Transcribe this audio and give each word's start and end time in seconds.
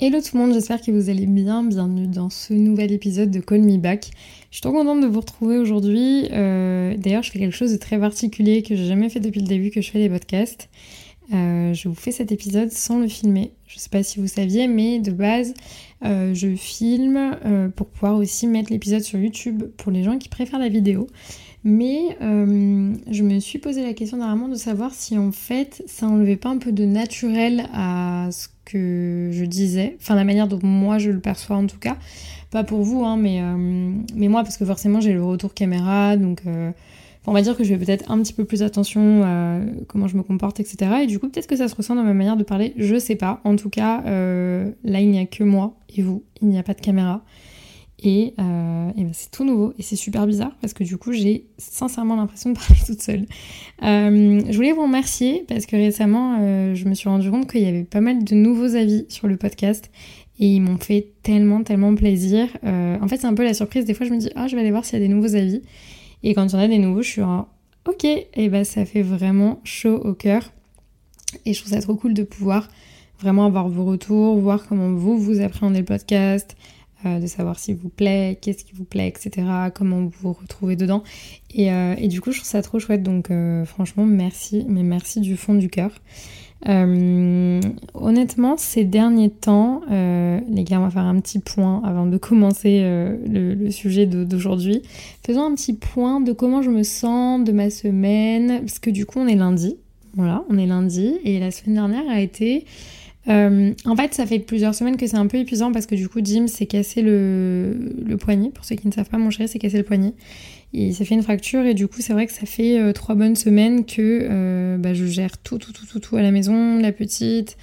Hello 0.00 0.18
tout 0.20 0.36
le 0.36 0.40
monde, 0.40 0.54
j'espère 0.54 0.80
que 0.80 0.90
vous 0.90 1.08
allez 1.08 1.26
bien. 1.26 1.62
Bienvenue 1.62 2.08
dans 2.08 2.28
ce 2.28 2.52
nouvel 2.52 2.90
épisode 2.90 3.30
de 3.30 3.38
Call 3.38 3.60
Me 3.62 3.76
Back. 3.76 4.10
Je 4.50 4.56
suis 4.56 4.62
trop 4.62 4.72
contente 4.72 5.00
de 5.00 5.06
vous 5.06 5.20
retrouver 5.20 5.56
aujourd'hui. 5.56 6.26
Euh, 6.32 6.96
D'ailleurs, 6.96 7.22
je 7.22 7.30
fais 7.30 7.38
quelque 7.38 7.54
chose 7.54 7.70
de 7.70 7.76
très 7.76 8.00
particulier 8.00 8.62
que 8.62 8.74
j'ai 8.74 8.86
jamais 8.86 9.08
fait 9.08 9.20
depuis 9.20 9.40
le 9.40 9.46
début 9.46 9.70
que 9.70 9.82
je 9.82 9.90
fais 9.90 10.00
les 10.00 10.08
podcasts. 10.08 10.68
Euh, 11.32 11.72
je 11.72 11.88
vous 11.88 11.94
fais 11.94 12.10
cet 12.10 12.32
épisode 12.32 12.72
sans 12.72 12.98
le 12.98 13.06
filmer. 13.06 13.52
Je 13.68 13.78
sais 13.78 13.90
pas 13.90 14.02
si 14.02 14.18
vous 14.18 14.26
saviez, 14.26 14.66
mais 14.66 14.98
de 14.98 15.12
base, 15.12 15.54
euh, 16.04 16.34
je 16.34 16.56
filme 16.56 17.70
pour 17.76 17.86
pouvoir 17.86 18.16
aussi 18.16 18.48
mettre 18.48 18.72
l'épisode 18.72 19.02
sur 19.02 19.20
YouTube 19.20 19.62
pour 19.76 19.92
les 19.92 20.02
gens 20.02 20.18
qui 20.18 20.28
préfèrent 20.28 20.58
la 20.58 20.70
vidéo. 20.70 21.06
Mais 21.62 22.16
euh, 22.22 22.94
je 23.10 23.22
me 23.22 23.38
suis 23.38 23.58
posé 23.58 23.82
la 23.82 23.92
question 23.92 24.16
dernièrement 24.16 24.48
de 24.48 24.54
savoir 24.54 24.94
si 24.94 25.18
en 25.18 25.30
fait 25.30 25.82
ça 25.86 26.06
enlevait 26.06 26.36
pas 26.36 26.48
un 26.48 26.56
peu 26.56 26.72
de 26.72 26.86
naturel 26.86 27.68
à 27.74 28.28
ce 28.32 28.48
que 28.64 29.28
je 29.30 29.44
disais, 29.44 29.96
enfin 30.00 30.14
la 30.14 30.24
manière 30.24 30.48
dont 30.48 30.60
moi 30.62 30.98
je 30.98 31.10
le 31.10 31.20
perçois 31.20 31.56
en 31.56 31.66
tout 31.66 31.78
cas. 31.78 31.98
Pas 32.50 32.64
pour 32.64 32.82
vous, 32.82 33.04
hein, 33.04 33.16
mais, 33.16 33.42
euh, 33.42 33.92
mais 34.14 34.28
moi 34.28 34.42
parce 34.42 34.56
que 34.56 34.64
forcément 34.64 35.00
j'ai 35.00 35.12
le 35.12 35.22
retour 35.22 35.52
caméra, 35.52 36.16
donc 36.16 36.40
euh, 36.46 36.70
on 37.26 37.32
va 37.32 37.42
dire 37.42 37.56
que 37.56 37.62
je 37.62 37.74
vais 37.74 37.84
peut-être 37.84 38.10
un 38.10 38.18
petit 38.22 38.32
peu 38.32 38.46
plus 38.46 38.62
attention 38.62 39.22
à 39.22 39.58
comment 39.86 40.08
je 40.08 40.16
me 40.16 40.22
comporte, 40.22 40.60
etc. 40.60 41.02
Et 41.02 41.06
du 41.06 41.18
coup 41.18 41.28
peut-être 41.28 41.46
que 41.46 41.56
ça 41.56 41.68
se 41.68 41.74
ressent 41.74 41.94
dans 41.94 42.04
ma 42.04 42.14
manière 42.14 42.38
de 42.38 42.42
parler, 42.42 42.72
je 42.78 42.98
sais 42.98 43.16
pas. 43.16 43.42
En 43.44 43.56
tout 43.56 43.68
cas, 43.68 44.00
là 44.02 45.00
il 45.00 45.10
n'y 45.10 45.18
a 45.18 45.26
que 45.26 45.44
moi 45.44 45.74
et 45.94 46.00
vous, 46.00 46.22
il 46.40 46.48
n'y 46.48 46.58
a 46.58 46.62
pas 46.62 46.74
de 46.74 46.80
caméra. 46.80 47.22
Et, 48.02 48.34
euh, 48.38 48.90
ben 48.96 49.10
c'est 49.12 49.30
tout 49.30 49.44
nouveau 49.44 49.74
et 49.78 49.82
c'est 49.82 49.96
super 49.96 50.26
bizarre 50.26 50.52
parce 50.60 50.72
que 50.72 50.84
du 50.84 50.96
coup 50.96 51.12
j'ai 51.12 51.46
sincèrement 51.58 52.16
l'impression 52.16 52.50
de 52.50 52.54
parler 52.56 52.80
toute 52.86 53.02
seule. 53.02 53.26
Euh, 53.82 54.40
je 54.48 54.56
voulais 54.56 54.72
vous 54.72 54.82
remercier 54.82 55.44
parce 55.48 55.66
que 55.66 55.76
récemment 55.76 56.38
euh, 56.40 56.74
je 56.74 56.88
me 56.88 56.94
suis 56.94 57.08
rendu 57.08 57.30
compte 57.30 57.50
qu'il 57.50 57.60
y 57.60 57.66
avait 57.66 57.84
pas 57.84 58.00
mal 58.00 58.24
de 58.24 58.34
nouveaux 58.34 58.74
avis 58.74 59.04
sur 59.08 59.28
le 59.28 59.36
podcast 59.36 59.90
et 60.38 60.46
ils 60.46 60.60
m'ont 60.60 60.78
fait 60.78 61.12
tellement 61.22 61.62
tellement 61.62 61.94
plaisir. 61.94 62.48
En 62.64 63.06
fait 63.08 63.18
c'est 63.18 63.26
un 63.26 63.34
peu 63.34 63.44
la 63.44 63.54
surprise, 63.54 63.84
des 63.84 63.94
fois 63.94 64.06
je 64.06 64.12
me 64.12 64.18
dis 64.18 64.30
ah 64.34 64.48
je 64.48 64.54
vais 64.54 64.62
aller 64.62 64.70
voir 64.70 64.84
s'il 64.84 64.98
y 64.98 65.02
a 65.02 65.06
des 65.06 65.12
nouveaux 65.12 65.34
avis 65.34 65.60
et 66.22 66.32
quand 66.32 66.46
il 66.46 66.52
y 66.52 66.56
en 66.56 66.60
a 66.60 66.68
des 66.68 66.78
nouveaux 66.78 67.02
je 67.02 67.10
suis 67.10 67.22
en 67.22 67.48
ok 67.86 68.04
et 68.04 68.48
ben 68.48 68.64
ça 68.64 68.86
fait 68.86 69.02
vraiment 69.02 69.60
chaud 69.64 69.96
au 69.96 70.14
cœur 70.14 70.52
et 71.44 71.52
je 71.52 71.60
trouve 71.60 71.72
ça 71.72 71.82
trop 71.82 71.96
cool 71.96 72.14
de 72.14 72.22
pouvoir 72.22 72.68
vraiment 73.20 73.44
avoir 73.44 73.68
vos 73.68 73.84
retours, 73.84 74.36
voir 74.38 74.66
comment 74.66 74.92
vous 74.92 75.18
vous 75.18 75.40
appréhendez 75.40 75.80
le 75.80 75.84
podcast. 75.84 76.56
Euh, 77.06 77.18
de 77.18 77.26
savoir 77.26 77.58
s'il 77.58 77.76
vous 77.76 77.88
plaît, 77.88 78.38
qu'est-ce 78.42 78.62
qui 78.62 78.74
vous 78.74 78.84
plaît, 78.84 79.08
etc., 79.08 79.46
comment 79.74 80.00
vous 80.00 80.12
vous 80.20 80.32
retrouvez 80.34 80.76
dedans. 80.76 81.02
Et, 81.54 81.72
euh, 81.72 81.94
et 81.96 82.08
du 82.08 82.20
coup, 82.20 82.30
je 82.30 82.38
trouve 82.38 82.48
ça 82.48 82.60
trop 82.60 82.78
chouette, 82.78 83.02
donc 83.02 83.30
euh, 83.30 83.64
franchement, 83.64 84.04
merci, 84.04 84.66
mais 84.68 84.82
merci 84.82 85.20
du 85.20 85.38
fond 85.38 85.54
du 85.54 85.70
cœur. 85.70 85.92
honnêtement, 86.66 88.58
ces 88.58 88.84
derniers 88.84 89.30
temps, 89.30 89.80
les 89.88 90.64
gars, 90.64 90.78
on 90.78 90.84
va 90.84 90.90
faire 90.90 91.04
un 91.04 91.18
petit 91.20 91.38
point 91.38 91.80
avant 91.86 92.04
de 92.04 92.18
commencer 92.18 92.82
le, 92.82 93.54
le, 93.54 93.70
sujet 93.70 94.04
d'aujourd'hui. 94.04 94.82
Faisons 95.24 95.44
un 95.44 95.54
petit 95.54 95.72
point 95.72 96.20
de 96.20 96.32
comment 96.32 96.60
je 96.60 96.68
me 96.68 96.82
sens 96.82 97.42
de 97.42 97.52
ma 97.52 97.70
semaine, 97.70 98.60
parce 98.60 98.78
que 98.78 98.90
du 98.90 99.06
coup, 99.06 99.20
on 99.20 99.26
est 99.26 99.36
lundi. 99.36 99.78
Voilà, 100.14 100.44
on 100.50 100.58
est 100.58 100.66
lundi, 100.66 101.14
et 101.24 101.40
la 101.40 101.50
semaine 101.50 101.76
dernière 101.76 102.10
a 102.10 102.20
été 102.20 102.66
euh, 103.28 103.72
en 103.84 103.96
fait, 103.96 104.14
ça 104.14 104.26
fait 104.26 104.38
plusieurs 104.38 104.74
semaines 104.74 104.96
que 104.96 105.06
c'est 105.06 105.16
un 105.16 105.26
peu 105.26 105.38
épuisant 105.38 105.72
parce 105.72 105.86
que 105.86 105.94
du 105.94 106.08
coup, 106.08 106.20
Jim 106.22 106.46
s'est 106.46 106.66
cassé 106.66 107.02
le, 107.02 108.16
poignet. 108.18 108.50
Pour 108.50 108.64
ceux 108.64 108.76
qui 108.76 108.86
ne 108.86 108.92
savent 108.92 109.08
pas, 109.08 109.18
mon 109.18 109.30
chéri 109.30 109.48
s'est 109.48 109.58
cassé 109.58 109.76
le 109.76 109.84
poignet. 109.84 110.14
Il 110.72 110.94
s'est 110.94 111.04
fait 111.04 111.14
une 111.14 111.22
fracture 111.22 111.64
et 111.64 111.74
du 111.74 111.88
coup, 111.88 112.00
c'est 112.00 112.12
vrai 112.12 112.26
que 112.26 112.32
ça 112.32 112.46
fait 112.46 112.78
euh, 112.78 112.92
trois 112.92 113.14
bonnes 113.14 113.36
semaines 113.36 113.84
que 113.84 114.26
euh, 114.30 114.78
bah, 114.78 114.94
je 114.94 115.04
gère 115.04 115.36
tout, 115.38 115.58
tout, 115.58 115.72
tout, 115.72 115.86
tout, 115.86 116.00
tout 116.00 116.16
à 116.16 116.22
la 116.22 116.30
maison, 116.30 116.78
la 116.78 116.92
petite, 116.92 117.56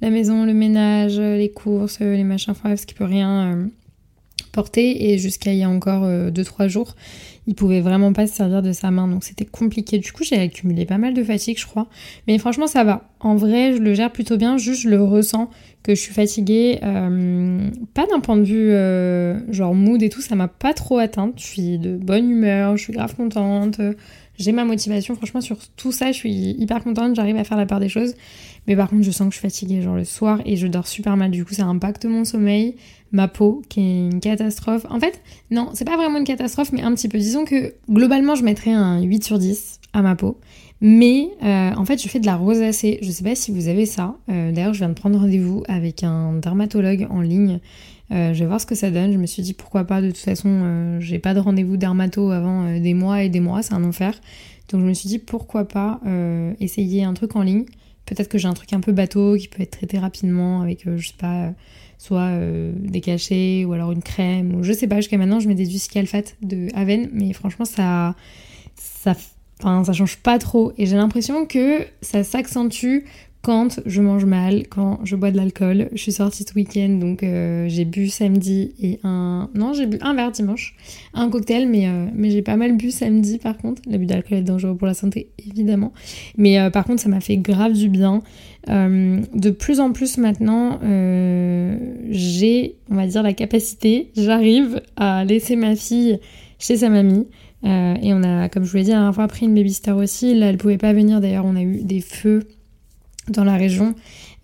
la 0.00 0.10
maison, 0.10 0.44
le 0.44 0.54
ménage, 0.54 1.18
les 1.18 1.50
courses, 1.50 2.00
les 2.00 2.24
machins, 2.24 2.52
enfin, 2.52 2.76
ce 2.76 2.86
qui 2.86 2.94
peut 2.94 3.04
rien 3.04 3.68
porter. 4.52 5.12
Et 5.12 5.18
jusqu'à 5.18 5.52
il 5.52 5.58
y 5.58 5.64
a 5.64 5.70
encore 5.70 6.06
2-3 6.06 6.68
jours, 6.68 6.94
il 7.46 7.54
pouvait 7.54 7.80
vraiment 7.80 8.12
pas 8.12 8.26
se 8.26 8.34
servir 8.34 8.62
de 8.62 8.72
sa 8.72 8.90
main, 8.90 9.08
donc 9.08 9.24
c'était 9.24 9.44
compliqué. 9.44 9.98
Du 9.98 10.12
coup, 10.12 10.22
j'ai 10.22 10.38
accumulé 10.38 10.86
pas 10.86 10.98
mal 10.98 11.12
de 11.12 11.24
fatigue, 11.24 11.58
je 11.58 11.66
crois. 11.66 11.88
Mais 12.28 12.38
franchement, 12.38 12.68
ça 12.68 12.84
va. 12.84 13.10
En 13.18 13.34
vrai, 13.34 13.72
je 13.72 13.78
le 13.78 13.94
gère 13.94 14.12
plutôt 14.12 14.36
bien, 14.36 14.56
juste 14.58 14.82
je 14.82 14.88
le 14.88 15.02
ressens 15.02 15.50
que 15.82 15.94
je 15.94 16.00
suis 16.00 16.14
fatiguée. 16.14 16.78
Euh, 16.84 17.68
pas 17.94 18.06
d'un 18.06 18.20
point 18.20 18.36
de 18.36 18.44
vue 18.44 18.70
euh, 18.70 19.40
genre 19.52 19.74
mood 19.74 20.00
et 20.02 20.08
tout, 20.08 20.20
ça 20.20 20.36
m'a 20.36 20.46
pas 20.46 20.72
trop 20.72 20.98
atteinte. 20.98 21.34
Je 21.36 21.44
suis 21.44 21.78
de 21.78 21.96
bonne 21.96 22.30
humeur, 22.30 22.76
je 22.76 22.84
suis 22.84 22.92
grave 22.92 23.16
contente. 23.16 23.80
J'ai 24.42 24.52
ma 24.52 24.64
motivation, 24.64 25.14
franchement, 25.14 25.40
sur 25.40 25.56
tout 25.76 25.92
ça, 25.92 26.10
je 26.10 26.16
suis 26.16 26.32
hyper 26.32 26.82
contente, 26.82 27.14
j'arrive 27.14 27.36
à 27.36 27.44
faire 27.44 27.56
la 27.56 27.66
part 27.66 27.78
des 27.78 27.88
choses. 27.88 28.14
Mais 28.66 28.76
par 28.76 28.90
contre, 28.90 29.02
je 29.02 29.10
sens 29.10 29.28
que 29.28 29.34
je 29.34 29.38
suis 29.38 29.48
fatiguée, 29.48 29.82
genre 29.82 29.94
le 29.94 30.04
soir, 30.04 30.40
et 30.44 30.56
je 30.56 30.66
dors 30.66 30.86
super 30.86 31.16
mal. 31.16 31.30
Du 31.30 31.44
coup, 31.44 31.54
ça 31.54 31.64
impacte 31.64 32.04
mon 32.04 32.24
sommeil, 32.24 32.74
ma 33.12 33.28
peau, 33.28 33.62
qui 33.68 33.80
est 33.80 34.08
une 34.10 34.20
catastrophe. 34.20 34.84
En 34.90 34.98
fait, 34.98 35.20
non, 35.50 35.70
c'est 35.74 35.84
pas 35.84 35.96
vraiment 35.96 36.18
une 36.18 36.24
catastrophe, 36.24 36.72
mais 36.72 36.82
un 36.82 36.92
petit 36.94 37.08
peu. 37.08 37.18
Disons 37.18 37.44
que 37.44 37.74
globalement, 37.88 38.34
je 38.34 38.42
mettrais 38.42 38.72
un 38.72 39.00
8 39.00 39.24
sur 39.24 39.38
10 39.38 39.80
à 39.92 40.02
ma 40.02 40.16
peau. 40.16 40.38
Mais 40.80 41.28
euh, 41.44 41.70
en 41.76 41.84
fait, 41.84 42.02
je 42.02 42.08
fais 42.08 42.18
de 42.18 42.26
la 42.26 42.34
rosacée. 42.34 42.98
Je 43.02 43.10
sais 43.12 43.22
pas 43.22 43.36
si 43.36 43.52
vous 43.52 43.68
avez 43.68 43.86
ça. 43.86 44.16
Euh, 44.28 44.50
d'ailleurs, 44.50 44.74
je 44.74 44.80
viens 44.80 44.88
de 44.88 44.94
prendre 44.94 45.16
rendez-vous 45.16 45.62
avec 45.68 46.02
un 46.02 46.32
dermatologue 46.34 47.06
en 47.08 47.20
ligne. 47.20 47.60
Euh, 48.12 48.34
je 48.34 48.40
vais 48.40 48.46
voir 48.46 48.60
ce 48.60 48.66
que 48.66 48.74
ça 48.74 48.90
donne. 48.90 49.12
Je 49.12 49.18
me 49.18 49.26
suis 49.26 49.42
dit 49.42 49.54
pourquoi 49.54 49.84
pas. 49.84 50.02
De 50.02 50.08
toute 50.08 50.18
façon, 50.18 50.98
j'ai 51.00 51.18
pas 51.18 51.34
de 51.34 51.40
rendez-vous 51.40 51.76
dermato 51.76 52.30
avant 52.30 52.78
des 52.78 52.94
mois 52.94 53.22
et 53.22 53.28
des 53.28 53.40
mois. 53.40 53.62
C'est 53.62 53.74
un 53.74 53.84
enfer. 53.84 54.14
Donc 54.70 54.80
je 54.82 54.86
me 54.86 54.94
suis 54.94 55.08
dit 55.08 55.18
pourquoi 55.18 55.66
pas 55.66 56.00
essayer 56.60 57.04
un 57.04 57.14
truc 57.14 57.36
en 57.36 57.42
ligne. 57.42 57.64
Peut-être 58.04 58.28
que 58.28 58.36
j'ai 58.36 58.48
un 58.48 58.54
truc 58.54 58.72
un 58.72 58.80
peu 58.80 58.92
bateau 58.92 59.36
qui 59.36 59.48
peut 59.48 59.62
être 59.62 59.70
traité 59.70 59.98
rapidement 59.98 60.60
avec, 60.60 60.88
je 60.96 61.06
sais 61.06 61.14
pas 61.16 61.52
soit 62.02 62.30
euh, 62.30 62.72
des 62.76 63.00
cachets 63.00 63.64
ou 63.64 63.74
alors 63.74 63.92
une 63.92 64.02
crème 64.02 64.56
ou 64.56 64.64
je 64.64 64.72
sais 64.72 64.88
pas 64.88 64.96
jusqu'à 64.96 65.18
maintenant 65.18 65.38
je 65.38 65.46
mets 65.46 65.54
des 65.54 65.68
alphate 65.94 66.34
de 66.42 66.66
Aven 66.74 67.08
mais 67.12 67.32
franchement 67.32 67.64
ça 67.64 68.16
ça 68.74 69.14
ça 69.60 69.92
change 69.92 70.16
pas 70.16 70.40
trop 70.40 70.72
et 70.76 70.86
j'ai 70.86 70.96
l'impression 70.96 71.46
que 71.46 71.86
ça 72.00 72.24
s'accentue 72.24 73.04
quand 73.42 73.80
je 73.86 74.00
mange 74.00 74.24
mal, 74.24 74.68
quand 74.68 75.00
je 75.02 75.16
bois 75.16 75.32
de 75.32 75.36
l'alcool. 75.36 75.88
Je 75.92 76.00
suis 76.00 76.12
sortie 76.12 76.44
ce 76.48 76.54
week-end, 76.54 76.90
donc 77.00 77.24
euh, 77.24 77.66
j'ai 77.68 77.84
bu 77.84 78.08
samedi 78.08 78.72
et 78.80 79.00
un... 79.02 79.50
Non, 79.54 79.72
j'ai 79.72 79.86
bu 79.86 79.98
un 80.00 80.14
verre 80.14 80.30
dimanche, 80.30 80.76
un 81.12 81.28
cocktail, 81.28 81.68
mais, 81.68 81.88
euh, 81.88 82.06
mais 82.14 82.30
j'ai 82.30 82.42
pas 82.42 82.56
mal 82.56 82.76
bu 82.76 82.92
samedi 82.92 83.38
par 83.38 83.58
contre. 83.58 83.82
L'abus 83.90 84.06
d'alcool 84.06 84.38
est 84.38 84.42
dangereux 84.42 84.76
pour 84.76 84.86
la 84.86 84.94
santé, 84.94 85.30
évidemment. 85.44 85.92
Mais 86.36 86.60
euh, 86.60 86.70
par 86.70 86.84
contre, 86.84 87.02
ça 87.02 87.08
m'a 87.08 87.20
fait 87.20 87.36
grave 87.36 87.72
du 87.72 87.88
bien. 87.88 88.22
de 88.68 89.50
plus 89.50 89.80
en 89.80 89.92
plus 89.92 90.18
maintenant, 90.18 90.78
j'ai, 92.10 92.76
on 92.90 92.94
va 92.94 93.06
dire, 93.08 93.24
la 93.24 93.32
capacité, 93.32 94.12
j'arrive 94.16 94.80
à 94.94 95.24
laisser 95.24 95.56
ma 95.56 95.74
fille 95.74 96.20
chez 96.60 96.76
sa 96.76 96.88
mamie. 96.88 97.26
et 97.64 98.14
on 98.14 98.22
a, 98.22 98.48
comme 98.48 98.62
je 98.62 98.70
vous 98.70 98.76
l'ai 98.76 98.84
dit 98.84 98.90
la 98.90 98.98
dernière 98.98 99.14
fois, 99.16 99.26
pris 99.26 99.46
une 99.46 99.54
babysitter 99.54 99.90
aussi. 99.90 100.32
Là, 100.36 100.46
elle 100.46 100.58
pouvait 100.58 100.78
pas 100.78 100.92
venir 100.92 101.20
d'ailleurs, 101.20 101.44
on 101.44 101.56
a 101.56 101.62
eu 101.62 101.82
des 101.82 102.00
feux 102.00 102.44
dans 103.28 103.44
la 103.44 103.56
région 103.56 103.94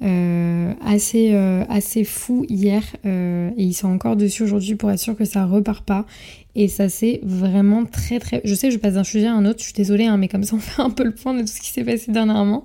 euh, 0.00 0.74
assez, 0.80 1.30
euh, 1.32 1.64
assez 1.68 2.04
fou 2.04 2.46
hier 2.48 2.84
euh, 3.04 3.50
et 3.56 3.64
ils 3.64 3.72
sont 3.72 3.88
encore 3.88 4.14
dessus 4.14 4.44
aujourd'hui 4.44 4.76
pour 4.76 4.92
être 4.92 5.00
sûr 5.00 5.16
que 5.16 5.24
ça 5.24 5.44
repart 5.44 5.84
pas. 5.84 6.06
Et 6.54 6.68
ça 6.68 6.88
c'est 6.88 7.20
vraiment 7.24 7.84
très 7.84 8.20
très 8.20 8.40
je 8.44 8.54
sais 8.54 8.70
je 8.70 8.78
passe 8.78 8.94
d'un 8.94 9.04
sujet 9.04 9.26
à 9.26 9.34
un 9.34 9.44
autre 9.44 9.58
je 9.58 9.64
suis 9.64 9.72
désolée 9.72 10.04
hein, 10.04 10.16
mais 10.16 10.28
comme 10.28 10.44
ça 10.44 10.54
on 10.54 10.58
fait 10.60 10.82
un 10.82 10.90
peu 10.90 11.04
le 11.04 11.12
point 11.12 11.34
de 11.34 11.40
tout 11.40 11.48
ce 11.48 11.60
qui 11.60 11.70
s'est 11.70 11.84
passé 11.84 12.12
dernièrement. 12.12 12.64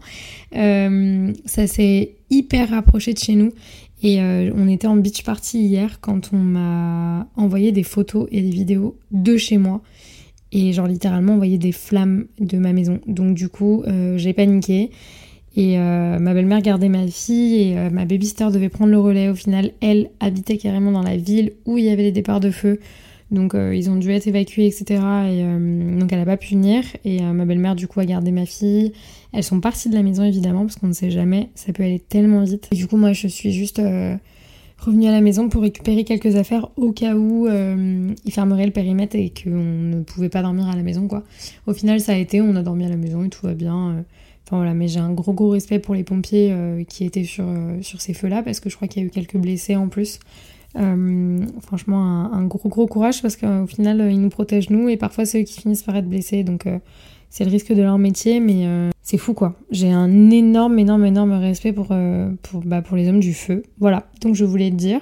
Ça 0.51 1.68
s'est 1.68 2.15
hyper 2.30 2.69
rapproché 2.69 3.13
de 3.13 3.19
chez 3.19 3.33
nous 3.33 3.51
et 4.04 4.19
on 4.21 4.68
était 4.68 4.88
en 4.88 4.98
beach 4.98 5.24
party 5.24 5.60
hier 5.60 6.00
quand 6.01 6.31
on 6.33 6.38
m'a 6.38 7.27
envoyé 7.36 7.71
des 7.71 7.83
photos 7.83 8.27
et 8.31 8.42
des 8.42 8.50
vidéos 8.50 8.98
de 9.12 9.38
chez 9.38 9.57
moi. 9.57 9.81
Et 10.51 10.71
genre 10.71 10.88
littéralement 10.88 11.33
envoyé 11.33 11.57
des 11.57 11.71
flammes 11.71 12.25
de 12.39 12.60
ma 12.60 12.74
maison. 12.74 13.00
Donc 13.07 13.33
du 13.33 13.50
coup 13.50 13.83
j'ai 14.18 14.33
paniqué 14.33 14.92
Et 15.56 15.78
ma 15.78 16.34
belle-mère 16.34 16.62
gardait 16.62 16.90
ma 16.90 17.06
fille 17.08 17.62
et 17.62 17.90
ma 17.92 18.06
babysitter 18.06 18.48
devait 18.52 18.70
prendre 18.70 18.92
le 18.92 19.00
relais. 19.00 19.30
Au 19.30 19.36
final, 19.36 19.72
elle 19.82 20.10
habitait 20.20 20.58
carrément 20.58 20.92
dans 20.92 21.04
la 21.04 21.16
ville 21.16 21.54
où 21.66 21.78
il 21.78 21.86
y 21.86 21.90
avait 21.90 22.04
les 22.04 22.12
départs 22.12 22.40
de 22.40 22.50
feu. 22.50 22.80
Donc 23.30 23.54
ils 23.54 23.90
ont 23.90 23.96
dû 23.96 24.12
être 24.12 24.26
évacués, 24.28 24.66
etc. 24.66 25.00
Et 25.30 25.44
donc 26.00 26.12
elle 26.12 26.20
n'a 26.20 26.26
pas 26.26 26.38
pu 26.38 26.56
venir. 26.56 26.84
Et 27.06 27.22
ma 27.22 27.46
belle-mère 27.46 27.76
du 27.76 27.88
coup 27.88 28.00
a 28.00 28.06
gardé 28.06 28.32
ma 28.32 28.48
fille. 28.48 28.94
Elles 29.32 29.44
sont 29.44 29.60
parties 29.60 29.90
de 29.90 29.96
la 29.96 30.02
maison 30.02 30.24
évidemment 30.24 30.62
parce 30.62 30.78
qu'on 30.78 30.88
ne 30.88 30.94
sait 30.94 31.12
jamais, 31.12 31.50
ça 31.54 31.72
peut 31.72 31.84
aller 31.84 32.00
tellement 32.00 32.44
vite. 32.44 32.70
Et 32.72 32.76
du 32.76 32.88
coup 32.88 32.98
moi 32.98 33.14
je 33.14 33.28
suis 33.28 33.52
juste 33.52 33.80
revenue 34.86 35.08
à 35.08 35.12
la 35.12 35.22
maison 35.22 35.50
pour 35.50 35.62
récupérer 35.62 36.04
quelques 36.04 36.36
affaires 36.36 36.68
au 36.76 36.92
cas 36.92 37.16
où 37.16 37.48
euh, 37.48 38.14
ils 38.26 38.32
fermeraient 38.32 38.66
le 38.66 38.72
périmètre 38.72 39.16
et 39.16 39.32
qu'on 39.32 39.50
ne 39.50 40.04
pouvait 40.04 40.30
pas 40.30 40.42
dormir 40.42 40.68
à 40.68 40.76
la 40.76 40.84
maison 40.84 41.08
quoi. 41.08 41.24
Au 41.68 41.74
final 41.74 42.00
ça 42.00 42.14
a 42.14 42.18
été, 42.18 42.42
on 42.42 42.56
a 42.56 42.64
dormi 42.64 42.86
à 42.86 42.90
la 42.90 42.98
maison 42.98 43.24
et 43.24 43.30
tout 43.30 43.46
va 43.46 43.54
bien. 43.54 44.04
Euh. 44.44 44.48
Enfin 44.48 44.57
voilà, 44.57 44.74
mais 44.74 44.88
j'ai 44.88 45.00
un 45.00 45.12
gros 45.12 45.34
gros 45.34 45.50
respect 45.50 45.80
pour 45.80 45.95
les 45.95 46.04
pompiers 46.04 46.50
euh, 46.51 46.84
qui 46.84 47.06
étaient 47.06 47.24
sur, 47.24 47.45
sur 47.81 48.01
ces 48.01 48.13
feux-là 48.13 48.44
parce 48.44 48.60
que 48.60 48.69
je 48.69 48.75
crois 48.75 48.88
qu'il 48.88 49.01
y 49.01 49.06
a 49.06 49.07
eu 49.07 49.12
quelques 49.12 49.38
blessés 49.38 49.75
en 49.75 49.88
plus. 49.88 50.19
franchement 51.62 52.34
un, 52.34 52.45
gros 52.45 52.68
gros 52.69 52.88
courage 52.88 53.22
parce 53.22 53.38
qu'au 53.38 53.68
final 53.68 54.12
ils 54.12 54.19
nous 54.19 54.30
protègent 54.30 54.69
nous 54.69 54.90
et 54.90 54.98
parfois 54.98 55.25
c'est 55.25 55.42
eux 55.42 55.44
qui 55.44 55.62
finissent 55.62 55.84
par 55.84 55.95
être 55.95 56.10
blessés 56.10 56.44
donc 56.44 56.68
c'est 57.34 57.45
le 57.45 57.50
risque 57.50 57.74
de 57.74 57.81
leur 57.81 57.98
métier, 57.98 58.40
mais 58.40 58.68
euh, 58.68 58.92
c'est 59.01 59.18
fou 59.18 59.34
quoi. 59.34 59.56
J'ai 59.72 59.90
un 59.90 60.30
énorme, 60.30 60.78
énorme, 60.78 61.04
énorme 61.04 61.31
respect 61.31 61.74
pour, 61.74 61.88
euh, 61.89 62.30
pour, 62.44 62.62
bah, 62.62 62.84
pour 62.84 62.96
les 62.96 63.10
hommes 63.10 63.22
du 63.22 63.34
feu. 63.34 63.63
Voilà, 63.80 64.06
donc 64.22 64.36
je 64.36 64.46
voulais 64.46 64.69
te 64.69 64.75
dire. 64.75 65.00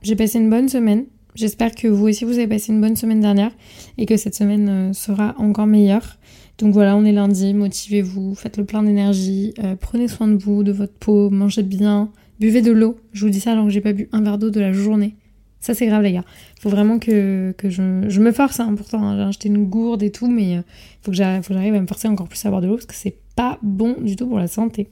J'ai 0.00 0.14
passé 0.14 0.38
une 0.38 0.48
bonne 0.48 0.68
semaine. 0.68 1.06
J'espère 1.34 1.74
que 1.74 1.88
vous 1.88 2.06
aussi 2.06 2.24
vous 2.24 2.34
avez 2.34 2.46
passé 2.46 2.72
une 2.72 2.80
bonne 2.80 2.94
semaine 2.94 3.20
dernière 3.20 3.50
et 3.98 4.06
que 4.06 4.16
cette 4.16 4.36
semaine 4.36 4.68
euh, 4.68 4.92
sera 4.92 5.34
encore 5.38 5.66
meilleure. 5.66 6.18
Donc 6.62 6.72
voilà, 6.72 6.96
on 6.96 7.04
est 7.04 7.12
lundi, 7.12 7.52
motivez-vous, 7.52 8.34
faites 8.36 8.56
le 8.56 8.64
plein 8.64 8.84
d'énergie, 8.84 9.52
prenez 9.80 10.06
soin 10.06 10.28
de 10.28 10.36
vous, 10.36 10.62
de 10.62 10.70
votre 10.70 10.92
peau, 10.92 11.28
mangez 11.28 11.64
bien, 11.64 12.08
buvez 12.38 12.62
de 12.62 12.70
l'eau. 12.70 12.96
Je 13.12 13.24
vous 13.24 13.30
dis 13.30 13.40
ça 13.40 13.52
alors 13.52 13.64
que 13.64 13.70
j'ai 13.70 13.80
pas 13.80 13.92
bu 13.92 14.08
un 14.12 14.22
verre 14.22 14.38
d'eau 14.38 14.50
de 14.50 14.60
la 14.60 14.72
journée. 14.72 15.16
Ça, 15.62 15.74
c'est 15.74 15.86
grave, 15.86 16.02
les 16.02 16.12
gars. 16.12 16.24
Faut 16.60 16.70
vraiment 16.70 16.98
que, 16.98 17.54
que 17.56 17.70
je, 17.70 18.04
je, 18.08 18.20
me 18.20 18.32
force, 18.32 18.58
hein, 18.58 18.74
pourtant. 18.76 19.00
Hein. 19.02 19.16
J'ai 19.16 19.22
acheté 19.22 19.48
une 19.48 19.64
gourde 19.64 20.02
et 20.02 20.10
tout, 20.10 20.26
mais 20.26 20.56
euh, 20.56 20.62
faut 21.02 21.12
que 21.12 21.16
j'arrive 21.16 21.74
à 21.74 21.80
me 21.80 21.86
forcer 21.86 22.08
encore 22.08 22.26
plus 22.26 22.44
à 22.44 22.50
boire 22.50 22.60
de 22.60 22.66
l'eau 22.66 22.74
parce 22.74 22.86
que 22.86 22.96
c'est 22.96 23.16
pas 23.36 23.58
bon 23.62 23.94
du 24.00 24.16
tout 24.16 24.26
pour 24.26 24.38
la 24.38 24.48
santé. 24.48 24.88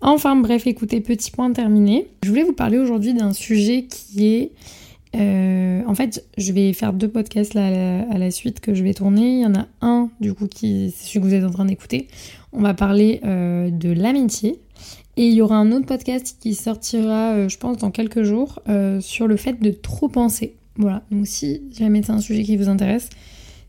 Enfin, 0.00 0.36
bref, 0.36 0.68
écoutez, 0.68 1.00
petit 1.00 1.32
point 1.32 1.52
terminé. 1.52 2.06
Je 2.22 2.28
voulais 2.28 2.44
vous 2.44 2.52
parler 2.52 2.78
aujourd'hui 2.78 3.12
d'un 3.12 3.32
sujet 3.32 3.86
qui 3.90 4.26
est. 4.26 4.52
Euh, 5.14 5.82
en 5.86 5.94
fait, 5.94 6.24
je 6.38 6.52
vais 6.52 6.72
faire 6.72 6.92
deux 6.92 7.08
podcasts 7.08 7.56
à 7.56 8.18
la, 8.18 8.30
suite 8.30 8.60
que 8.60 8.74
je 8.74 8.82
vais 8.82 8.94
tourner. 8.94 9.36
Il 9.36 9.40
y 9.40 9.46
en 9.46 9.54
a 9.54 9.66
un, 9.80 10.10
du 10.20 10.34
coup, 10.34 10.46
qui 10.46 10.92
c'est 10.96 11.06
celui 11.06 11.20
que 11.20 11.26
vous 11.26 11.34
êtes 11.34 11.44
en 11.44 11.50
train 11.50 11.64
d'écouter. 11.64 12.08
On 12.52 12.60
va 12.60 12.74
parler 12.74 13.20
euh, 13.24 13.70
de 13.70 13.90
l'amitié. 13.90 14.60
Et 15.16 15.28
il 15.28 15.34
y 15.34 15.42
aura 15.42 15.56
un 15.56 15.70
autre 15.70 15.86
podcast 15.86 16.36
qui 16.40 16.54
sortira, 16.54 17.34
euh, 17.34 17.48
je 17.48 17.56
pense, 17.56 17.78
dans 17.78 17.92
quelques 17.92 18.24
jours, 18.24 18.60
sur 19.00 19.28
le 19.28 19.36
fait 19.36 19.60
de 19.62 19.70
trop 19.70 20.08
penser. 20.08 20.56
Voilà, 20.76 21.02
donc 21.12 21.28
si 21.28 21.62
jamais 21.70 22.02
c'est 22.02 22.10
un 22.10 22.20
sujet 22.20 22.42
qui 22.42 22.56
vous 22.56 22.68
intéresse, 22.68 23.08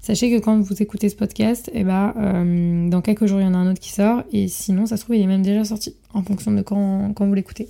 sachez 0.06 0.31
que 0.31 0.40
quand 0.40 0.60
vous 0.60 0.81
écoutez 0.81 1.10
ce 1.10 1.16
podcast, 1.16 1.72
eh 1.74 1.84
ben, 1.84 2.13
euh, 2.18 2.90
dans 2.90 3.02
quelques 3.02 3.25
jours, 3.25 3.40
il 3.40 3.44
y 3.44 3.48
en 3.48 3.54
a 3.54 3.57
un 3.57 3.72
autre 3.72 3.80
qui 3.80 3.92
sort, 3.92 4.24
et 4.31 4.48
sinon, 4.48 4.86
ça 4.86 4.98
se 4.98 5.04
trouve, 5.04 5.16
il 5.16 5.22
est 5.22 5.28
même 5.28 5.42
déjà 5.42 5.63
sorti, 5.63 5.96
en 6.13 6.22
fonction 6.22 6.52
de 6.52 6.62
quand, 6.62 7.13
quand 7.16 7.25
vous 7.25 7.34
l'écoutez. 7.34 7.68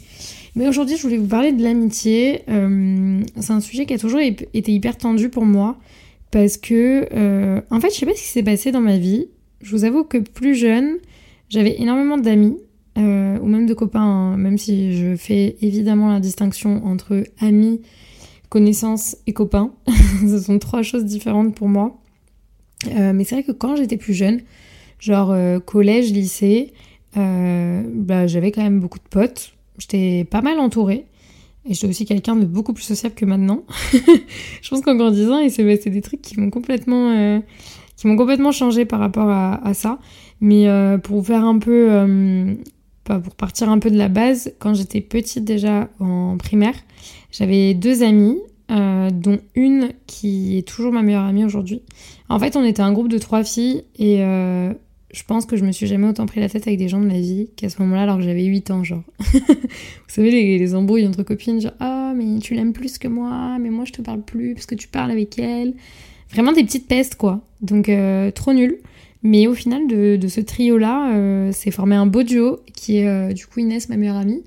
Mais 0.55 0.67
aujourd'hui, 0.67 0.97
je 0.97 1.01
voulais 1.01 1.17
vous 1.17 1.27
parler 1.27 1.51
de 1.51 1.63
l'amitié. 1.63 2.43
c'est 2.45 3.53
un 3.53 3.61
sujet 3.61 3.85
qui 3.85 3.93
a 3.93 3.97
toujours 3.97 4.19
été 4.19 4.71
hyper 4.71 4.97
tendu 4.97 5.29
pour 5.29 5.45
moi, 5.45 5.77
parce 6.31 6.57
que, 6.57 7.05
en 7.69 7.79
fait, 7.79 7.89
je 7.89 7.95
sais 7.95 8.05
pas 8.05 8.13
ce 8.13 8.21
qui 8.21 8.27
s'est 8.27 8.43
passé 8.43 8.71
dans 8.71 8.81
ma 8.81 8.97
vie. 8.97 9.27
Je 9.61 9.71
vous 9.71 9.85
avoue 9.85 10.03
que 10.03 10.17
plus 10.17 10.55
jeune, 10.55 10.97
j'avais 11.49 11.81
énormément 11.81 12.17
d'amis, 12.17 12.57
euh, 12.97 13.37
ou 13.39 13.47
même 13.47 13.65
de 13.65 13.73
copains, 13.73 14.01
hein, 14.01 14.37
même 14.37 14.57
si 14.57 14.95
je 14.95 15.17
fais 15.17 15.57
évidemment 15.61 16.13
la 16.13 16.21
distinction 16.21 16.85
entre 16.85 17.25
amis, 17.39 17.81
connaissances 18.49 19.17
et 19.27 19.33
copains. 19.33 19.73
Ce 20.27 20.39
sont 20.39 20.59
trois 20.59 20.81
choses 20.81 21.03
différentes 21.03 21.53
pour 21.55 21.67
moi. 21.67 21.97
Euh, 22.87 23.13
mais 23.13 23.23
c'est 23.23 23.35
vrai 23.35 23.43
que 23.43 23.51
quand 23.51 23.75
j'étais 23.75 23.97
plus 23.97 24.13
jeune, 24.13 24.41
genre 24.99 25.31
euh, 25.31 25.59
collège, 25.59 26.11
lycée, 26.11 26.73
bah, 27.15 28.27
j'avais 28.27 28.51
quand 28.51 28.61
même 28.61 28.79
beaucoup 28.79 28.99
de 28.99 29.07
potes. 29.09 29.53
J'étais 29.77 30.25
pas 30.29 30.41
mal 30.41 30.59
entourée. 30.59 31.05
Et 31.67 31.73
j'étais 31.73 31.87
aussi 31.87 32.05
quelqu'un 32.05 32.35
de 32.35 32.45
beaucoup 32.45 32.73
plus 32.73 32.83
sociable 32.83 33.15
que 33.15 33.25
maintenant. 33.25 33.63
je 34.61 34.69
pense 34.69 34.81
qu'en 34.81 34.95
grandissant, 34.95 35.41
passé 35.41 35.89
des 35.89 36.01
trucs 36.01 36.21
qui 36.21 36.39
m'ont 36.39 36.51
complètement, 36.51 37.41
qui 37.95 38.07
m'ont 38.07 38.17
complètement 38.17 38.51
changé 38.51 38.85
par 38.85 38.99
rapport 38.99 39.29
à, 39.29 39.65
à 39.65 39.73
ça. 39.73 39.99
Mais 40.41 40.67
pour 41.03 41.17
vous 41.17 41.23
faire 41.23 41.45
un 41.45 41.57
peu 41.57 41.89
pour 43.05 43.35
partir 43.35 43.69
un 43.69 43.79
peu 43.79 43.91
de 43.91 43.97
la 43.97 44.09
base, 44.09 44.53
quand 44.59 44.73
j'étais 44.73 45.01
petite 45.01 45.45
déjà 45.45 45.89
en 45.99 46.37
primaire, 46.37 46.75
j'avais 47.31 47.73
deux 47.73 48.03
amies, 48.03 48.39
euh, 48.71 49.09
dont 49.11 49.39
une 49.55 49.89
qui 50.07 50.57
est 50.57 50.67
toujours 50.67 50.91
ma 50.91 51.01
meilleure 51.01 51.23
amie 51.23 51.45
aujourd'hui. 51.45 51.81
En 52.29 52.39
fait, 52.39 52.55
on 52.55 52.63
était 52.63 52.81
un 52.81 52.93
groupe 52.93 53.09
de 53.09 53.17
trois 53.17 53.43
filles 53.43 53.83
et 53.97 54.23
euh, 54.23 54.73
je 55.11 55.23
pense 55.23 55.45
que 55.45 55.55
je 55.55 55.65
me 55.65 55.71
suis 55.71 55.87
jamais 55.87 56.07
autant 56.07 56.25
pris 56.25 56.39
la 56.39 56.49
tête 56.49 56.67
avec 56.67 56.79
des 56.79 56.87
gens 56.87 56.99
de 56.99 57.05
ma 57.05 57.19
vie 57.19 57.49
qu'à 57.55 57.69
ce 57.69 57.81
moment-là, 57.81 58.03
alors 58.03 58.17
que 58.17 58.23
j'avais 58.23 58.43
8 58.43 58.71
ans, 58.71 58.83
genre. 58.83 59.03
Vous 59.19 59.45
savez, 60.07 60.31
les, 60.31 60.75
embrouilles 60.75 61.07
entre 61.07 61.23
copines, 61.23 61.61
genre, 61.61 61.73
ah, 61.79 62.13
mais 62.15 62.39
tu 62.39 62.53
l'aimes 62.55 62.73
plus 62.73 62.97
que 62.97 63.07
moi, 63.07 63.57
mais 63.59 63.69
moi 63.69 63.85
je 63.85 63.91
te 63.91 64.01
parle 64.01 64.21
plus 64.21 64.53
parce 64.53 64.65
que 64.65 64.75
tu 64.75 64.87
parles 64.87 65.11
avec 65.11 65.37
elle. 65.39 65.73
Vraiment 66.31 66.51
des 66.51 66.63
petites 66.63 66.87
pestes, 66.87 67.15
quoi. 67.15 67.41
Donc, 67.61 67.87
euh, 67.87 68.31
trop 68.31 68.53
nul. 68.53 68.79
Mais 69.21 69.47
au 69.47 69.53
final, 69.53 69.87
de, 69.87 70.27
ce 70.27 70.39
trio-là, 70.39 71.51
s'est 71.51 71.71
formé 71.71 71.95
un 71.95 72.05
beau 72.05 72.21
duo 72.21 72.59
qui 72.75 72.97
est 72.97 73.33
du 73.33 73.47
coup 73.47 73.59
Inès, 73.59 73.89
ma 73.89 73.97
meilleure 73.97 74.17
amie. 74.17 74.43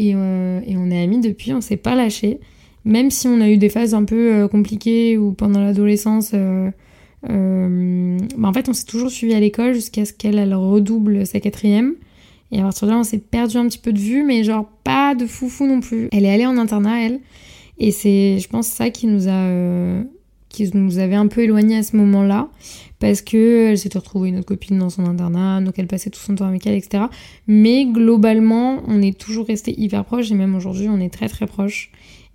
Euh, 0.00 0.60
et, 0.66 0.76
on 0.76 0.90
est 0.90 1.02
amis 1.02 1.20
depuis, 1.20 1.52
on 1.52 1.60
s'est 1.60 1.76
pas 1.76 1.94
lâché. 1.94 2.40
Même 2.84 3.10
si 3.10 3.28
on 3.28 3.40
a 3.40 3.48
eu 3.48 3.56
des 3.56 3.68
phases 3.68 3.94
un 3.94 4.04
peu 4.04 4.46
compliquées 4.48 5.16
ou 5.16 5.32
pendant 5.32 5.60
l'adolescence, 5.60 6.32
bah, 6.32 7.28
en 7.28 8.52
fait, 8.52 8.68
on 8.68 8.72
s'est 8.72 8.84
toujours 8.84 9.10
suivi 9.10 9.34
à 9.34 9.40
l'école 9.40 9.74
jusqu'à 9.74 10.04
ce 10.04 10.12
qu'elle 10.12 10.54
redouble 10.54 11.26
sa 11.26 11.40
quatrième. 11.40 11.94
Et 12.52 12.60
à 12.60 12.62
partir 12.62 12.86
de 12.86 12.92
là, 12.92 12.98
on 12.98 13.04
s'est 13.04 13.18
perdu 13.18 13.56
un 13.56 13.66
petit 13.66 13.78
peu 13.78 13.92
de 13.92 13.98
vue, 13.98 14.22
mais 14.22 14.44
genre 14.44 14.68
pas 14.84 15.14
de 15.14 15.26
foufou 15.26 15.66
non 15.66 15.80
plus. 15.80 16.08
Elle 16.12 16.24
est 16.24 16.32
allée 16.32 16.46
en 16.46 16.58
internat, 16.58 17.00
elle. 17.00 17.20
Et 17.78 17.90
c'est, 17.90 18.38
je 18.38 18.48
pense, 18.48 18.68
ça 18.68 18.90
qui 18.90 19.06
nous 19.06 19.28
a, 19.28 20.02
qui 20.48 20.70
nous 20.74 20.98
avait 20.98 21.16
un 21.16 21.26
peu 21.26 21.42
éloignés 21.42 21.78
à 21.78 21.82
ce 21.82 21.96
moment-là 21.96 22.48
parce 23.00 23.20
que 23.20 23.70
elle 23.70 23.78
s'était 23.78 23.98
retrouvée 23.98 24.28
une 24.28 24.38
autre 24.38 24.46
copine 24.46 24.78
dans 24.78 24.88
son 24.88 25.04
internat, 25.04 25.60
donc 25.60 25.74
elle 25.78 25.88
passait 25.88 26.10
tout 26.10 26.20
son 26.20 26.36
temps 26.36 26.46
avec 26.46 26.66
elle, 26.66 26.74
etc. 26.74 27.04
Mais 27.46 27.84
globalement, 27.84 28.82
on 28.86 29.02
est 29.02 29.18
toujours 29.18 29.46
resté 29.46 29.78
hyper 29.78 30.04
proches 30.04 30.30
et 30.30 30.34
même 30.34 30.54
aujourd'hui, 30.54 30.88
on 30.88 31.00
est 31.00 31.12
très 31.12 31.28
très 31.28 31.46
proches. 31.46 31.90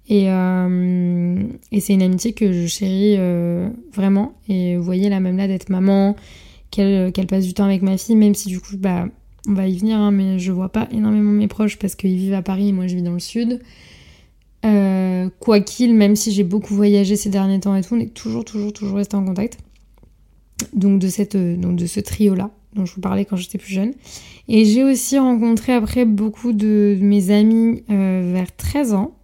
Et, 0.09 0.25
euh, 0.27 1.43
et 1.71 1.79
c'est 1.79 1.93
une 1.93 2.01
amitié 2.01 2.33
que 2.33 2.51
je 2.51 2.67
chéris 2.67 3.15
euh, 3.17 3.69
vraiment. 3.93 4.33
Et 4.47 4.75
vous 4.75 4.83
voyez, 4.83 5.09
là 5.09 5.19
même 5.19 5.37
là 5.37 5.47
d'être 5.47 5.69
maman, 5.69 6.15
qu'elle 6.71 7.11
passe 7.27 7.45
du 7.45 7.53
temps 7.53 7.65
avec 7.65 7.81
ma 7.81 7.97
fille, 7.97 8.15
même 8.15 8.35
si 8.35 8.49
du 8.49 8.59
coup, 8.59 8.75
bah, 8.77 9.07
on 9.47 9.53
va 9.53 9.67
y 9.67 9.77
venir, 9.77 9.97
hein, 9.97 10.11
mais 10.11 10.39
je 10.39 10.51
vois 10.51 10.69
pas 10.69 10.87
énormément 10.91 11.31
mes 11.31 11.47
proches 11.47 11.77
parce 11.77 11.95
qu'ils 11.95 12.17
vivent 12.17 12.33
à 12.33 12.41
Paris 12.41 12.69
et 12.69 12.71
moi 12.71 12.87
je 12.87 12.95
vis 12.95 13.01
dans 13.01 13.13
le 13.13 13.19
sud. 13.19 13.61
Euh, 14.65 15.29
quoi 15.39 15.61
qu'il, 15.61 15.95
même 15.95 16.15
si 16.15 16.31
j'ai 16.31 16.43
beaucoup 16.43 16.73
voyagé 16.73 17.15
ces 17.15 17.29
derniers 17.29 17.59
temps 17.59 17.75
et 17.75 17.81
tout, 17.81 17.95
on 17.95 17.99
est 17.99 18.13
toujours, 18.13 18.43
toujours, 18.43 18.73
toujours 18.73 18.97
resté 18.97 19.15
en 19.15 19.23
contact 19.23 19.57
donc 20.73 20.99
de, 20.99 21.07
cette, 21.07 21.35
euh, 21.35 21.55
donc 21.55 21.77
de 21.77 21.85
ce 21.85 21.99
trio-là 21.99 22.51
dont 22.73 22.85
je 22.85 22.93
vous 22.93 23.01
parlais 23.01 23.25
quand 23.25 23.35
j'étais 23.35 23.57
plus 23.57 23.73
jeune. 23.73 23.93
Et 24.47 24.65
j'ai 24.65 24.83
aussi 24.83 25.17
rencontré 25.17 25.73
après 25.73 26.05
beaucoup 26.05 26.53
de 26.53 26.97
mes 27.01 27.31
amis 27.31 27.83
euh, 27.89 28.31
vers 28.33 28.55
13 28.55 28.93
ans. 28.93 29.15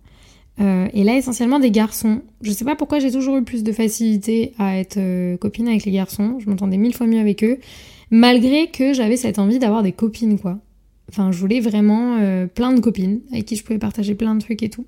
Euh, 0.62 0.88
et 0.93 1.03
là, 1.03 1.15
essentiellement 1.17 1.59
des 1.59 1.71
garçons. 1.71 2.21
Je 2.41 2.51
sais 2.51 2.65
pas 2.65 2.75
pourquoi 2.75 3.00
j'ai 3.00 3.12
toujours 3.12 3.38
eu 3.38 3.43
plus 3.43 3.63
de 3.63 3.71
facilité 3.71 4.53
à 4.57 4.77
être 4.77 5.00
copine 5.38 5.67
avec 5.67 5.85
les 5.85 5.91
garçons. 5.91 6.38
Je 6.39 6.50
m'entendais 6.50 6.77
mille 6.77 6.95
fois 6.95 7.07
mieux 7.07 7.19
avec 7.19 7.43
eux. 7.43 7.59
Malgré 8.12 8.67
que 8.67 8.93
j'avais 8.93 9.17
cette 9.17 9.39
envie 9.39 9.59
d'avoir 9.59 9.83
des 9.83 9.91
copines, 9.91 10.39
quoi. 10.39 10.59
Enfin, 11.09 11.31
je 11.31 11.38
voulais 11.38 11.59
vraiment 11.59 12.17
plein 12.55 12.71
de 12.74 12.79
copines 12.79 13.19
avec 13.31 13.45
qui 13.45 13.55
je 13.55 13.63
pouvais 13.63 13.79
partager 13.79 14.15
plein 14.15 14.33
de 14.35 14.41
trucs 14.41 14.63
et 14.63 14.69
tout. 14.69 14.85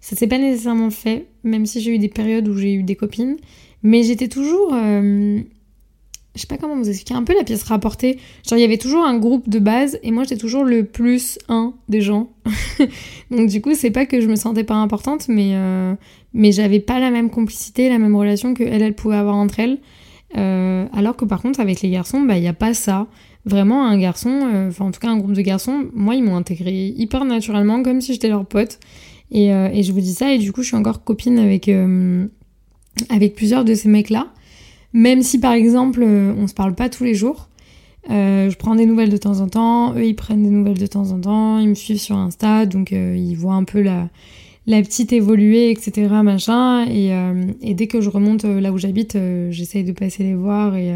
Ça 0.00 0.16
s'est 0.16 0.26
pas 0.26 0.38
nécessairement 0.38 0.90
fait, 0.90 1.26
même 1.44 1.66
si 1.66 1.80
j'ai 1.80 1.94
eu 1.94 1.98
des 1.98 2.08
périodes 2.08 2.48
où 2.48 2.56
j'ai 2.56 2.72
eu 2.72 2.82
des 2.82 2.96
copines. 2.96 3.36
Mais 3.82 4.02
j'étais 4.02 4.28
toujours 4.28 4.72
je 6.34 6.40
sais 6.40 6.46
pas 6.46 6.56
comment 6.56 6.76
vous 6.76 6.88
expliquer, 6.88 7.14
un 7.14 7.24
peu 7.24 7.34
la 7.36 7.44
pièce 7.44 7.62
rapportée. 7.64 8.18
Genre, 8.48 8.58
il 8.58 8.62
y 8.62 8.64
avait 8.64 8.78
toujours 8.78 9.04
un 9.04 9.18
groupe 9.18 9.50
de 9.50 9.58
base 9.58 9.98
et 10.02 10.10
moi 10.10 10.24
j'étais 10.24 10.38
toujours 10.38 10.64
le 10.64 10.84
plus 10.84 11.38
un 11.48 11.74
des 11.88 12.00
gens. 12.00 12.30
Donc, 13.30 13.48
du 13.48 13.60
coup, 13.60 13.74
c'est 13.74 13.90
pas 13.90 14.06
que 14.06 14.20
je 14.20 14.28
me 14.28 14.36
sentais 14.36 14.64
pas 14.64 14.74
importante, 14.74 15.28
mais, 15.28 15.50
euh, 15.54 15.94
mais 16.32 16.52
j'avais 16.52 16.80
pas 16.80 17.00
la 17.00 17.10
même 17.10 17.28
complicité, 17.28 17.90
la 17.90 17.98
même 17.98 18.16
relation 18.16 18.54
que 18.54 18.62
elle, 18.62 18.94
pouvait 18.94 19.16
avoir 19.16 19.36
entre 19.36 19.60
elles. 19.60 19.78
Euh, 20.38 20.86
alors 20.94 21.16
que 21.16 21.26
par 21.26 21.42
contre, 21.42 21.60
avec 21.60 21.82
les 21.82 21.90
garçons, 21.90 22.22
bah, 22.22 22.38
il 22.38 22.42
y 22.42 22.48
a 22.48 22.54
pas 22.54 22.72
ça. 22.72 23.08
Vraiment, 23.44 23.84
un 23.84 23.98
garçon, 23.98 24.30
euh, 24.30 24.68
enfin, 24.68 24.86
en 24.86 24.90
tout 24.90 25.00
cas, 25.00 25.08
un 25.08 25.18
groupe 25.18 25.32
de 25.32 25.42
garçons, 25.42 25.86
moi, 25.92 26.14
ils 26.14 26.22
m'ont 26.22 26.36
intégré 26.36 26.94
hyper 26.96 27.26
naturellement, 27.26 27.82
comme 27.82 28.00
si 28.00 28.14
j'étais 28.14 28.28
leur 28.28 28.46
pote. 28.46 28.78
Et, 29.32 29.46
et, 29.46 29.82
je 29.82 29.92
vous 29.92 30.00
dis 30.00 30.12
ça, 30.12 30.32
et 30.32 30.38
du 30.38 30.52
coup, 30.52 30.62
je 30.62 30.68
suis 30.68 30.76
encore 30.76 31.04
copine 31.04 31.38
avec, 31.38 31.70
avec 33.08 33.34
plusieurs 33.34 33.64
de 33.64 33.74
ces 33.74 33.88
mecs-là. 33.88 34.28
Même 34.92 35.22
si 35.22 35.38
par 35.38 35.52
exemple 35.52 36.02
euh, 36.02 36.34
on 36.36 36.46
se 36.46 36.54
parle 36.54 36.74
pas 36.74 36.88
tous 36.88 37.04
les 37.04 37.14
jours, 37.14 37.48
je 38.08 38.54
prends 38.56 38.74
des 38.74 38.84
nouvelles 38.84 39.10
de 39.10 39.16
temps 39.16 39.40
en 39.40 39.48
temps, 39.48 39.94
eux 39.94 40.04
ils 40.04 40.16
prennent 40.16 40.42
des 40.42 40.50
nouvelles 40.50 40.78
de 40.78 40.86
temps 40.86 41.12
en 41.12 41.20
temps, 41.20 41.58
ils 41.58 41.68
me 41.68 41.74
suivent 41.74 42.00
sur 42.00 42.16
Insta, 42.16 42.66
donc 42.66 42.90
ils 42.90 43.34
voient 43.36 43.54
un 43.54 43.64
peu 43.64 43.80
la, 43.80 44.08
la 44.66 44.82
petite 44.82 45.12
évoluer, 45.12 45.70
etc. 45.70 46.08
machin. 46.22 46.84
Et, 46.90 47.12
et 47.62 47.74
dès 47.74 47.86
que 47.86 48.00
je 48.00 48.10
remonte 48.10 48.42
là 48.42 48.72
où 48.72 48.78
j'habite, 48.78 49.16
j'essaye 49.50 49.84
de 49.84 49.92
passer 49.92 50.24
les 50.24 50.34
voir 50.34 50.74
et, 50.74 50.92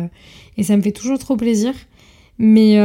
et 0.58 0.62
ça 0.64 0.76
me 0.76 0.82
fait 0.82 0.90
toujours 0.90 1.18
trop 1.18 1.36
plaisir. 1.36 1.72
Mais 2.38 2.76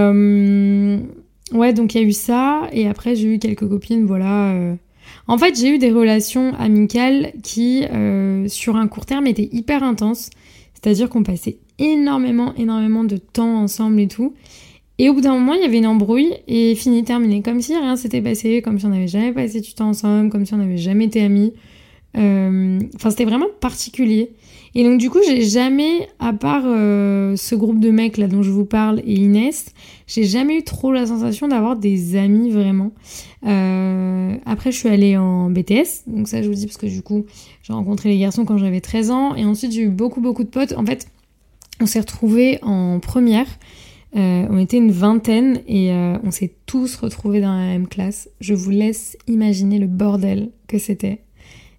ouais, 1.52 1.74
donc 1.74 1.96
il 1.96 2.02
y 2.02 2.04
a 2.04 2.08
eu 2.08 2.14
ça, 2.14 2.70
et 2.72 2.88
après 2.88 3.16
j'ai 3.16 3.34
eu 3.34 3.40
quelques 3.40 3.68
copines, 3.68 4.06
voilà 4.06 4.56
en 5.28 5.38
fait, 5.38 5.58
j'ai 5.58 5.76
eu 5.76 5.78
des 5.78 5.92
relations 5.92 6.54
amicales 6.56 7.34
qui, 7.44 7.86
euh, 7.86 8.48
sur 8.48 8.76
un 8.76 8.88
court 8.88 9.06
terme, 9.06 9.28
étaient 9.28 9.50
hyper 9.52 9.84
intenses. 9.84 10.30
C'est-à-dire 10.82 11.10
qu'on 11.10 11.24
passait 11.24 11.58
énormément, 11.80 12.54
énormément 12.56 13.04
de 13.04 13.18
temps 13.18 13.62
ensemble 13.62 14.00
et 14.00 14.08
tout. 14.08 14.34
Et 14.98 15.10
au 15.10 15.14
bout 15.14 15.22
d'un 15.22 15.34
moment, 15.34 15.54
il 15.54 15.62
y 15.62 15.66
avait 15.66 15.78
une 15.78 15.88
embrouille 15.88 16.34
et 16.48 16.76
fini, 16.76 17.04
terminé. 17.04 17.42
Comme 17.42 17.62
si 17.62 17.76
rien 17.76 17.96
s'était 17.96 18.22
passé, 18.22 18.62
comme 18.62 18.80
si 18.80 18.86
on 18.86 18.90
n'avait 18.90 19.08
jamais 19.08 19.32
passé 19.32 19.62
du 19.62 19.74
temps 19.74 19.90
ensemble, 19.90 20.30
comme 20.30 20.46
si 20.46 20.54
on 20.54 20.58
n'avait 20.58 20.78
jamais 20.78 21.06
été 21.06 21.22
amis. 21.22 21.54
Euh, 22.18 22.80
enfin, 22.96 23.10
c'était 23.10 23.26
vraiment 23.26 23.48
particulier. 23.60 24.32
Et 24.74 24.84
donc, 24.84 25.00
du 25.00 25.10
coup, 25.10 25.20
j'ai 25.26 25.42
jamais, 25.42 26.08
à 26.20 26.32
part 26.32 26.64
euh, 26.66 27.36
ce 27.36 27.56
groupe 27.56 27.80
de 27.80 27.90
mecs 27.90 28.18
là 28.18 28.28
dont 28.28 28.42
je 28.42 28.52
vous 28.52 28.66
parle 28.66 29.02
et 29.06 29.16
Inès, 29.16 29.74
j'ai 30.08 30.24
jamais 30.24 30.58
eu 30.58 30.64
trop 30.64 30.94
la 30.94 31.06
sensation 31.06 31.48
d'avoir 31.48 31.76
des 31.76 32.16
amis 32.16 32.52
vraiment. 32.52 32.92
Euh, 33.46 34.36
après, 34.46 34.72
je 34.72 34.78
suis 34.78 34.90
allée 34.90 35.18
en 35.18 35.50
BTS, 35.50 36.08
donc 36.08 36.28
ça, 36.28 36.42
je 36.42 36.48
vous 36.48 36.54
dis 36.56 36.68
parce 36.68 36.78
que 36.78 36.86
du 36.86 37.02
coup, 37.02 37.26
j'ai 37.64 37.74
rencontré 37.74 38.10
les 38.10 38.18
garçons 38.18 38.46
quand 38.46 38.58
j'avais 38.58 38.82
13 38.82 39.12
ans. 39.12 39.36
Et 39.36 39.44
ensuite, 39.44 39.74
j'ai 39.74 39.84
eu 39.84 39.90
beaucoup, 39.90 40.22
beaucoup 40.22 40.44
de 40.44 40.50
potes. 40.50 40.74
En 40.78 40.86
fait, 40.86 41.08
on 41.82 41.86
s'est 41.86 42.00
retrouvés 42.00 42.60
en 42.62 43.00
première. 43.00 43.48
Euh, 44.16 44.46
on 44.50 44.58
était 44.58 44.78
une 44.78 44.92
vingtaine 44.92 45.62
et 45.68 45.92
on 45.92 46.32
s'est 46.32 46.54
tous 46.66 46.96
retrouvés 46.96 47.42
dans 47.42 47.54
la 47.54 47.66
même 47.66 47.88
classe. 47.88 48.30
Je 48.40 48.54
vous 48.54 48.70
laisse 48.70 49.18
imaginer 49.28 49.80
le 49.80 49.88
bordel 49.88 50.52
que 50.68 50.78
c'était. 50.78 51.20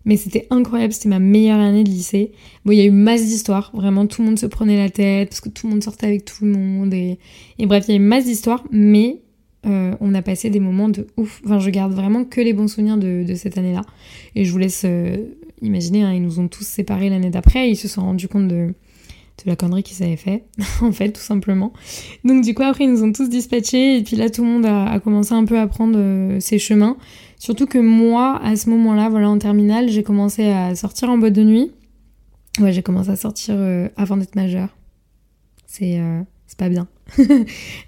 Mais 0.04 0.16
c'était 0.16 0.46
incroyable, 0.50 0.92
c'était 0.92 1.08
ma 1.08 1.18
meilleure 1.18 1.60
année 1.60 1.84
de 1.84 1.88
lycée. 1.88 2.32
Bon, 2.64 2.72
il 2.72 2.78
y 2.78 2.80
a 2.80 2.84
eu 2.84 2.90
masse 2.90 3.22
d'histoires, 3.22 3.70
vraiment 3.74 4.06
tout 4.06 4.22
le 4.22 4.28
monde 4.28 4.38
se 4.38 4.46
prenait 4.46 4.76
la 4.76 4.90
tête 4.90 5.28
parce 5.28 5.40
que 5.40 5.48
tout 5.48 5.66
le 5.66 5.72
monde 5.72 5.82
sortait 5.82 6.06
avec 6.06 6.24
tout 6.24 6.44
le 6.44 6.50
monde 6.50 6.92
et, 6.94 7.18
bref, 7.60 7.84
il 7.88 7.92
y 7.92 7.94
a 7.94 7.96
eu 8.00 8.04
masse 8.04 8.24
d'histoires, 8.24 8.64
mais 8.70 9.20
euh, 9.66 9.94
on 10.00 10.14
a 10.14 10.22
passé 10.22 10.50
des 10.50 10.60
moments 10.60 10.88
de 10.88 11.06
ouf. 11.16 11.40
Enfin, 11.44 11.60
je 11.60 11.70
garde 11.70 11.92
vraiment 11.92 12.24
que 12.24 12.40
les 12.40 12.52
bons 12.52 12.68
souvenirs 12.68 12.96
de, 12.96 13.34
cette 13.36 13.58
année-là. 13.58 13.82
Et 14.34 14.44
je 14.44 14.50
vous 14.50 14.58
laisse 14.58 14.82
euh, 14.84 15.16
imaginer, 15.60 16.02
hein, 16.02 16.12
ils 16.12 16.22
nous 16.22 16.40
ont 16.40 16.48
tous 16.48 16.66
séparés 16.66 17.08
l'année 17.08 17.30
d'après, 17.30 17.70
ils 17.70 17.76
se 17.76 17.86
sont 17.86 18.02
rendus 18.02 18.28
compte 18.28 18.48
de, 18.48 18.74
la 19.44 19.56
connerie 19.56 19.82
qu'ils 19.82 20.04
avaient 20.04 20.16
fait, 20.16 20.44
en 20.82 20.92
fait, 20.92 21.10
tout 21.10 21.20
simplement. 21.20 21.72
Donc 22.24 22.44
du 22.44 22.54
coup, 22.54 22.62
après, 22.62 22.84
ils 22.84 22.90
nous 22.90 23.02
ont 23.02 23.12
tous 23.12 23.28
dispatchés, 23.28 23.98
et 23.98 24.02
puis 24.02 24.14
là, 24.14 24.30
tout 24.30 24.44
le 24.44 24.48
monde 24.48 24.66
a, 24.66 24.86
a 24.86 25.00
commencé 25.00 25.32
un 25.32 25.44
peu 25.44 25.58
à 25.58 25.66
prendre 25.66 25.96
euh, 25.96 26.38
ses 26.38 26.60
chemins. 26.60 26.96
Surtout 27.42 27.66
que 27.66 27.78
moi, 27.78 28.40
à 28.44 28.54
ce 28.54 28.70
moment-là, 28.70 29.08
voilà, 29.08 29.28
en 29.28 29.36
terminale, 29.36 29.88
j'ai 29.88 30.04
commencé 30.04 30.44
à 30.44 30.76
sortir 30.76 31.10
en 31.10 31.18
boîte 31.18 31.32
de 31.32 31.42
nuit. 31.42 31.72
Ouais, 32.60 32.72
j'ai 32.72 32.82
commencé 32.82 33.10
à 33.10 33.16
sortir 33.16 33.56
euh, 33.58 33.88
avant 33.96 34.16
d'être 34.16 34.36
majeure. 34.36 34.68
C'est 35.66 35.98
euh, 35.98 36.20
pas 36.56 36.68
bien. 36.68 36.86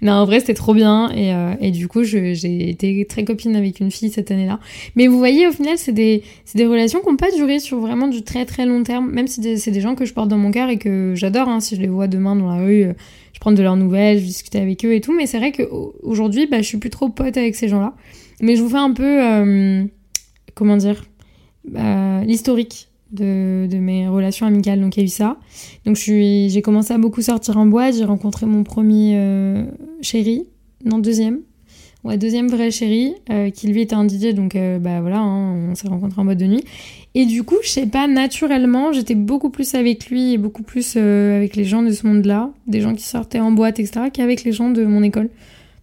non, 0.01 0.11
en 0.11 0.25
vrai, 0.25 0.41
c'était 0.41 0.55
trop 0.55 0.73
bien. 0.73 1.09
Et, 1.11 1.33
euh, 1.33 1.53
et 1.61 1.71
du 1.71 1.87
coup, 1.87 2.03
j'ai 2.03 2.69
été 2.69 3.05
très 3.05 3.23
copine 3.23 3.55
avec 3.55 3.79
une 3.79 3.91
fille 3.91 4.09
cette 4.09 4.29
année-là. 4.29 4.59
Mais 4.97 5.07
vous 5.07 5.17
voyez, 5.17 5.47
au 5.47 5.53
final, 5.53 5.77
c'est 5.77 5.93
des, 5.93 6.23
des 6.53 6.65
relations 6.65 6.99
qui 6.99 7.07
n'ont 7.07 7.15
pas 7.15 7.31
duré 7.31 7.59
sur 7.59 7.79
vraiment 7.79 8.09
du 8.09 8.23
très 8.23 8.45
très 8.45 8.65
long 8.65 8.83
terme. 8.83 9.09
Même 9.09 9.27
si 9.27 9.57
c'est 9.57 9.71
des 9.71 9.79
gens 9.79 9.95
que 9.95 10.03
je 10.03 10.13
porte 10.13 10.27
dans 10.27 10.37
mon 10.37 10.51
cœur 10.51 10.67
et 10.67 10.77
que 10.77 11.13
j'adore. 11.15 11.47
Hein, 11.47 11.61
si 11.61 11.77
je 11.77 11.81
les 11.81 11.87
vois 11.87 12.07
demain 12.09 12.35
dans 12.35 12.49
la 12.49 12.61
rue, 12.61 12.87
je 13.31 13.39
prends 13.39 13.53
de 13.53 13.63
leurs 13.63 13.77
nouvelles, 13.77 14.19
je 14.19 14.25
discute 14.25 14.57
avec 14.57 14.83
eux 14.83 14.93
et 14.93 14.99
tout. 14.99 15.15
Mais 15.15 15.27
c'est 15.27 15.37
vrai 15.37 15.53
qu'aujourd'hui, 15.53 16.45
bah, 16.45 16.57
je 16.57 16.67
suis 16.67 16.77
plus 16.77 16.89
trop 16.89 17.07
pote 17.07 17.37
avec 17.37 17.55
ces 17.55 17.69
gens-là. 17.69 17.93
Mais 18.41 18.55
je 18.55 18.63
vous 18.63 18.69
fais 18.69 18.77
un 18.77 18.91
peu, 18.91 19.23
euh, 19.23 19.85
comment 20.53 20.77
dire, 20.77 21.05
euh, 21.75 22.21
l'historique 22.21 22.89
de, 23.11 23.67
mes 23.77 24.07
relations 24.07 24.45
amicales. 24.45 24.81
Donc 24.81 24.97
il 24.97 25.01
y 25.01 25.03
a 25.03 25.05
eu 25.05 25.09
ça. 25.09 25.37
Donc 25.85 25.95
j'ai 25.95 26.61
commencé 26.63 26.93
à 26.93 26.97
beaucoup 26.97 27.21
sortir 27.21 27.57
en 27.57 27.65
boîte. 27.65 27.95
J'ai 27.95 28.05
rencontré 28.05 28.45
mon 28.45 28.63
premier 28.63 29.13
euh, 29.17 29.65
chéri, 30.01 30.45
non 30.83 30.99
deuxième. 30.99 31.39
Ouais, 32.03 32.19
deuxième 32.19 32.49
vrai 32.49 32.69
chéri, 32.69 33.15
qui 33.55 33.67
lui 33.67 33.81
était 33.81 33.95
un 33.95 34.07
DJ, 34.07 34.35
donc 34.35 34.55
bah 34.55 35.01
voilà, 35.01 35.17
hein, 35.17 35.71
on 35.71 35.73
s'est 35.73 35.87
rencontrés 35.87 36.21
en 36.21 36.25
boîte 36.25 36.37
de 36.37 36.45
nuit. 36.45 36.63
Et 37.15 37.25
du 37.25 37.41
coup, 37.41 37.55
je 37.63 37.67
sais 37.67 37.87
pas, 37.87 38.07
naturellement, 38.07 38.93
j'étais 38.93 39.15
beaucoup 39.15 39.49
plus 39.49 39.73
avec 39.73 40.11
lui 40.11 40.33
et 40.33 40.37
beaucoup 40.37 40.61
plus 40.61 40.97
avec 40.97 41.55
les 41.55 41.63
gens 41.63 41.81
de 41.81 41.89
ce 41.89 42.05
monde-là, 42.05 42.51
des 42.67 42.79
gens 42.79 42.93
qui 42.93 43.05
sortaient 43.05 43.39
en 43.39 43.51
boîte, 43.51 43.79
etc., 43.79 44.11
qu'avec 44.13 44.43
les 44.43 44.51
gens 44.51 44.69
de 44.69 44.85
mon 44.85 45.01
école. 45.01 45.31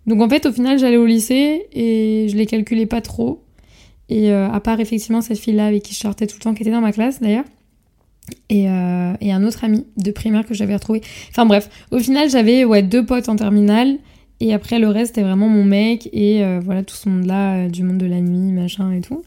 Donc 0.07 0.21
en 0.21 0.29
fait, 0.29 0.47
au 0.47 0.53
final, 0.53 0.79
j'allais 0.79 0.97
au 0.97 1.07
lycée 1.07 1.67
et 1.73 2.27
je 2.29 2.37
les 2.37 2.47
calculais 2.47 2.87
pas 2.87 3.01
trop. 3.01 3.43
Et 4.09 4.31
euh, 4.31 4.51
à 4.51 4.61
part 4.61 4.81
effectivement 4.81 5.21
cette 5.21 5.39
fille-là 5.39 5.67
avec 5.67 5.85
qui 5.85 5.95
je 5.95 6.01
sortais 6.01 6.27
tout 6.27 6.37
le 6.39 6.43
temps, 6.43 6.55
qui 6.55 6.63
était 6.63 6.73
dans 6.73 6.81
ma 6.81 6.93
classe 6.93 7.21
d'ailleurs, 7.21 7.45
et, 8.51 8.69
euh, 8.69 9.15
et, 9.21 9.33
un 9.33 9.45
autre 9.45 9.65
ami 9.65 9.87
de 9.97 10.11
primaire 10.11 10.45
que 10.45 10.55
j'avais 10.55 10.75
retrouvé. 10.75 11.01
Enfin 11.31 11.47
bref, 11.47 11.69
au 11.91 11.99
final, 11.99 12.29
j'avais 12.29 12.65
ouais, 12.65 12.83
deux 12.83 13.05
potes 13.05 13.29
en 13.29 13.37
terminale. 13.37 13.99
Et 14.41 14.53
après, 14.53 14.81
le 14.81 14.89
reste, 14.89 15.15
c'était 15.15 15.23
vraiment 15.23 15.49
mon 15.49 15.65
mec 15.65 16.09
et 16.13 16.45
euh, 16.45 16.61
voilà, 16.63 16.83
tout 16.83 16.97
ce 16.97 17.09
monde-là, 17.09 17.69
du 17.69 17.85
monde 17.85 17.99
de 17.99 18.07
la 18.07 18.21
nuit, 18.21 18.53
machin 18.53 18.93
et 18.93 19.01
tout. 19.01 19.23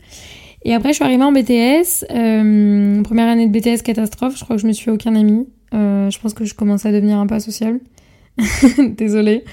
Et 0.66 0.74
après, 0.74 0.90
je 0.90 0.96
suis 0.96 1.04
arrivée 1.04 1.24
en 1.24 1.32
BTS. 1.32 2.06
première 3.04 3.28
année 3.28 3.48
de 3.48 3.52
BTS, 3.58 3.82
catastrophe. 3.82 4.38
Je 4.38 4.44
crois 4.44 4.58
que 4.58 4.62
je 4.62 4.68
me 4.68 4.74
suis 4.74 4.92
aucun 4.92 5.16
ami. 5.16 5.48
je 5.72 6.20
pense 6.20 6.34
que 6.34 6.44
je 6.44 6.54
commençais 6.54 6.90
à 6.90 6.92
devenir 6.92 7.18
un 7.18 7.28
peu 7.28 7.40
sociable. 7.40 7.80
Désolée. 8.98 9.44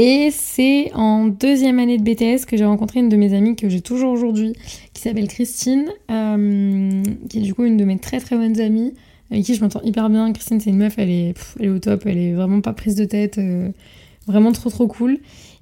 Et 0.00 0.30
c'est 0.30 0.92
en 0.94 1.26
deuxième 1.26 1.80
année 1.80 1.98
de 1.98 2.04
BTS 2.04 2.46
que 2.46 2.56
j'ai 2.56 2.64
rencontré 2.64 3.00
une 3.00 3.08
de 3.08 3.16
mes 3.16 3.34
amies 3.34 3.56
que 3.56 3.68
j'ai 3.68 3.80
toujours 3.80 4.12
aujourd'hui, 4.12 4.52
qui 4.94 5.02
s'appelle 5.02 5.26
Christine, 5.26 5.86
euh, 6.08 7.02
qui 7.28 7.38
est 7.38 7.40
du 7.42 7.52
coup 7.52 7.64
une 7.64 7.76
de 7.76 7.84
mes 7.84 7.98
très 7.98 8.20
très 8.20 8.36
bonnes 8.36 8.60
amies, 8.60 8.94
avec 9.32 9.44
qui 9.44 9.56
je 9.56 9.60
m'entends 9.60 9.82
hyper 9.82 10.08
bien. 10.08 10.32
Christine, 10.32 10.60
c'est 10.60 10.70
une 10.70 10.76
meuf, 10.76 10.94
elle 10.98 11.10
est, 11.10 11.34
elle 11.58 11.66
est 11.66 11.68
au 11.68 11.80
top, 11.80 12.04
elle 12.06 12.16
est 12.16 12.32
vraiment 12.32 12.60
pas 12.60 12.72
prise 12.74 12.94
de 12.94 13.06
tête, 13.06 13.38
euh, 13.38 13.70
vraiment 14.28 14.52
trop 14.52 14.70
trop 14.70 14.86
cool. 14.86 15.18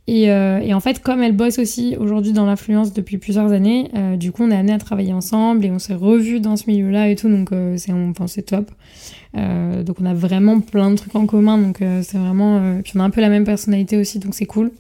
Et, 0.09 0.31
euh, 0.31 0.61
et, 0.61 0.73
en 0.73 0.81
fait, 0.81 1.03
comme 1.03 1.21
elle 1.21 1.35
bosse 1.35 1.59
aussi 1.59 1.97
aujourd'hui 1.99 2.33
dans 2.33 2.47
l'influence 2.47 2.93
depuis 2.93 3.19
plusieurs 3.19 3.53
années, 3.53 3.91
du 4.17 4.31
coup, 4.31 4.45
on 4.45 4.51
est 4.51 4.57
amené 4.57 4.73
à 4.73 4.79
travailler 4.79 5.13
ensemble 5.13 5.65
et 5.65 5.71
on 5.71 5.79
s'est 5.79 5.95
revus 5.95 6.41
dans 6.41 6.57
ce 6.57 6.69
milieu-là 6.69 7.09
et 7.09 7.17
tout, 7.17 7.29
donc 7.29 7.51
c'est 7.77 7.93
enfin, 7.93 8.27
top. 8.47 8.71
Euh, 9.37 9.83
donc 9.83 9.97
on 10.01 10.07
a 10.07 10.15
vraiment 10.15 10.61
plein 10.61 10.91
de 10.91 10.97
trucs 10.97 11.15
en 11.15 11.27
commun, 11.27 11.59
donc 11.59 11.83
euh, 11.83 12.03
c'est 12.03 12.19
vraiment... 12.19 12.59
Euh, 12.59 12.81
puis 12.83 12.93
on 12.97 13.01
a 13.01 13.05
un 13.05 13.11
peu 13.11 13.21
la 13.21 13.29
même 13.29 13.45
personnalité 13.45 13.97
aussi, 13.97 14.19
donc 14.19 14.35
c'est 14.35 14.47
cool. 14.47 14.71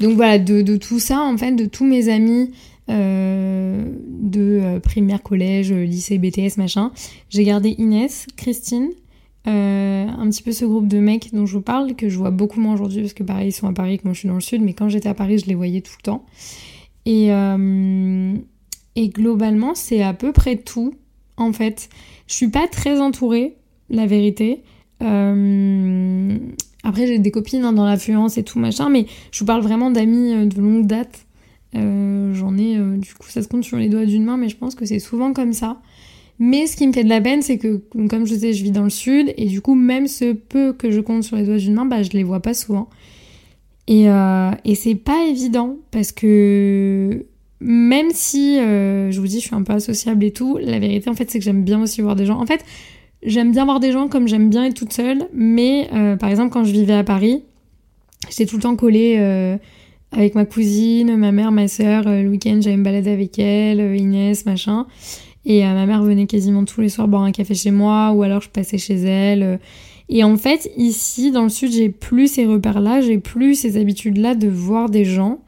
Donc 0.00 0.14
voilà, 0.16 0.38
de, 0.38 0.76
tout 0.76 0.98
ça, 0.98 1.20
en 1.20 1.36
fait, 1.36 1.52
de 1.52 1.66
tous 1.66 1.84
mes 1.84 2.08
amis 2.08 2.52
de 2.88 4.78
primaire, 4.80 5.22
collège, 5.22 5.72
lycée, 5.72 6.18
BTS, 6.18 6.58
machin, 6.58 6.92
j'ai 7.30 7.44
gardé 7.44 7.74
Inès, 7.78 8.26
Christine, 8.36 8.90
un 9.46 10.28
petit 10.30 10.42
peu 10.42 10.52
ce 10.52 10.64
groupe 10.64 10.88
de 10.88 10.98
mecs 10.98 11.32
dont 11.34 11.46
je 11.46 11.54
vous 11.54 11.62
parle, 11.62 11.94
que 11.94 12.08
je 12.08 12.16
vois 12.16 12.30
beaucoup 12.30 12.60
moins 12.60 12.74
aujourd'hui, 12.74 13.00
parce 13.00 13.14
que 13.14 13.22
pareil, 13.22 13.48
ils 13.48 13.52
sont 13.52 13.66
à 13.66 13.72
Paris, 13.72 13.98
que 13.98 14.04
moi 14.04 14.12
je 14.12 14.20
suis 14.20 14.28
dans 14.28 14.34
le 14.34 14.40
sud, 14.40 14.62
mais 14.62 14.72
quand 14.72 14.88
j'étais 14.88 15.08
à 15.08 15.14
Paris, 15.14 15.38
je 15.38 15.46
les 15.46 15.54
voyais 15.54 15.80
tout 15.80 15.94
le 15.98 16.02
temps. 16.02 16.24
Et, 17.06 17.30
et 18.94 19.08
globalement, 19.08 19.74
c'est 19.74 20.02
à 20.02 20.14
peu 20.14 20.32
près 20.32 20.56
tout, 20.56 20.94
en 21.36 21.52
fait. 21.52 21.88
Je 22.26 22.34
suis 22.34 22.48
pas 22.48 22.68
très 22.68 23.00
entourée, 23.00 23.56
la 23.90 24.06
vérité. 24.06 24.62
Euh, 25.02 26.38
après, 26.84 27.06
j'ai 27.06 27.18
des 27.18 27.30
copines 27.30 27.64
hein, 27.64 27.72
dans 27.72 27.84
l'affluence 27.84 28.38
et 28.38 28.42
tout 28.42 28.58
machin, 28.58 28.88
mais 28.88 29.06
je 29.30 29.40
vous 29.40 29.46
parle 29.46 29.62
vraiment 29.62 29.90
d'amis 29.90 30.32
euh, 30.32 30.46
de 30.46 30.60
longue 30.60 30.86
date. 30.86 31.26
Euh, 31.74 32.34
j'en 32.34 32.56
ai, 32.58 32.76
du 32.98 33.14
coup, 33.14 33.28
ça 33.28 33.42
se 33.42 33.48
compte 33.48 33.64
sur 33.64 33.78
les 33.78 33.88
doigts 33.88 34.04
d'une 34.04 34.24
main, 34.24 34.36
mais 34.36 34.48
je 34.48 34.56
pense 34.56 34.74
que 34.74 34.84
c'est 34.84 34.98
souvent 34.98 35.32
comme 35.32 35.52
ça. 35.52 35.80
Mais 36.38 36.66
ce 36.66 36.76
qui 36.76 36.86
me 36.86 36.92
fait 36.92 37.04
de 37.04 37.08
la 37.08 37.20
peine, 37.20 37.42
c'est 37.42 37.58
que, 37.58 37.82
comme 38.08 38.26
je 38.26 38.34
disais, 38.34 38.52
je 38.52 38.64
vis 38.64 38.72
dans 38.72 38.84
le 38.84 38.90
sud, 38.90 39.32
et 39.36 39.46
du 39.46 39.60
coup, 39.60 39.74
même 39.74 40.06
ce 40.08 40.32
peu 40.32 40.72
que 40.72 40.90
je 40.90 41.00
compte 41.00 41.22
sur 41.22 41.36
les 41.36 41.44
doigts 41.44 41.56
d'une 41.56 41.74
main, 41.74 41.84
bah, 41.84 42.02
je 42.02 42.10
les 42.10 42.24
vois 42.24 42.40
pas 42.40 42.54
souvent. 42.54 42.88
Et, 43.86 44.06
et 44.64 44.74
c'est 44.74 44.94
pas 44.94 45.24
évident, 45.26 45.76
parce 45.90 46.12
que 46.12 47.26
même 47.62 48.10
si 48.12 48.58
euh, 48.58 49.10
je 49.12 49.20
vous 49.20 49.26
dis 49.26 49.40
je 49.40 49.46
suis 49.46 49.54
un 49.54 49.62
peu 49.62 49.72
associable 49.72 50.24
et 50.24 50.32
tout, 50.32 50.58
la 50.60 50.78
vérité 50.78 51.08
en 51.08 51.14
fait 51.14 51.30
c'est 51.30 51.38
que 51.38 51.44
j'aime 51.44 51.62
bien 51.62 51.80
aussi 51.80 52.00
voir 52.00 52.16
des 52.16 52.26
gens. 52.26 52.40
En 52.40 52.46
fait, 52.46 52.64
j'aime 53.22 53.52
bien 53.52 53.64
voir 53.64 53.78
des 53.78 53.92
gens 53.92 54.08
comme 54.08 54.26
j'aime 54.26 54.50
bien 54.50 54.64
être 54.64 54.74
toute 54.74 54.92
seule, 54.92 55.28
mais 55.32 55.88
euh, 55.94 56.16
par 56.16 56.28
exemple 56.28 56.52
quand 56.52 56.64
je 56.64 56.72
vivais 56.72 56.94
à 56.94 57.04
Paris, 57.04 57.44
j'étais 58.28 58.46
tout 58.46 58.56
le 58.56 58.62
temps 58.62 58.74
collée 58.74 59.16
euh, 59.18 59.56
avec 60.10 60.34
ma 60.34 60.44
cousine, 60.44 61.16
ma 61.16 61.30
mère, 61.30 61.52
ma 61.52 61.68
soeur. 61.68 62.04
le 62.04 62.28
week-end 62.28 62.58
j'allais 62.60 62.76
me 62.76 62.84
balader 62.84 63.10
avec 63.10 63.38
elle, 63.38 63.96
Inès, 63.96 64.44
machin. 64.44 64.86
Et 65.44 65.62
ma 65.62 65.86
mère 65.86 66.02
venait 66.02 66.26
quasiment 66.26 66.64
tous 66.64 66.80
les 66.80 66.88
soirs 66.88 67.08
boire 67.08 67.22
un 67.22 67.32
café 67.32 67.54
chez 67.54 67.72
moi, 67.72 68.12
ou 68.12 68.22
alors 68.22 68.40
je 68.40 68.48
passais 68.48 68.78
chez 68.78 68.94
elle. 68.94 69.58
Et 70.08 70.24
en 70.24 70.36
fait, 70.36 70.70
ici, 70.76 71.30
dans 71.32 71.42
le 71.42 71.48
sud, 71.48 71.72
j'ai 71.72 71.88
plus 71.88 72.28
ces 72.28 72.46
repères-là, 72.46 73.00
j'ai 73.00 73.18
plus 73.18 73.54
ces 73.54 73.76
habitudes-là 73.76 74.34
de 74.34 74.48
voir 74.48 74.88
des 74.88 75.04
gens. 75.04 75.40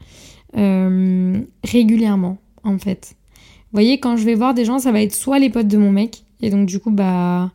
Euh, 0.57 1.37
régulièrement, 1.63 2.37
en 2.63 2.77
fait. 2.77 3.15
Vous 3.31 3.81
voyez, 3.81 3.99
quand 3.99 4.15
je 4.15 4.23
vais 4.23 4.35
voir 4.35 4.53
des 4.53 4.63
gens, 4.63 4.79
ça 4.79 4.91
va 4.91 5.01
être 5.01 5.13
soit 5.13 5.37
les 5.37 5.49
potes 5.49 5.67
de 5.67 5.77
mon 5.77 5.91
mec, 5.91 6.23
et 6.41 6.49
donc 6.49 6.65
du 6.65 6.79
coup, 6.79 6.91
bah, 6.91 7.51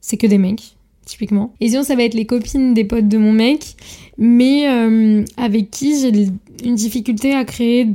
c'est 0.00 0.16
que 0.16 0.26
des 0.26 0.38
mecs. 0.38 0.76
typiquement. 1.04 1.54
Et 1.60 1.68
sinon, 1.68 1.82
ça 1.82 1.96
va 1.96 2.04
être 2.04 2.14
les 2.14 2.26
copines 2.26 2.72
des 2.72 2.84
potes 2.84 3.08
de 3.08 3.18
mon 3.18 3.32
mec, 3.32 3.74
mais 4.16 4.68
euh, 4.68 5.24
avec 5.36 5.70
qui 5.70 6.00
j'ai 6.00 6.28
une 6.64 6.76
difficulté 6.76 7.34
à 7.34 7.44
créer 7.44 7.88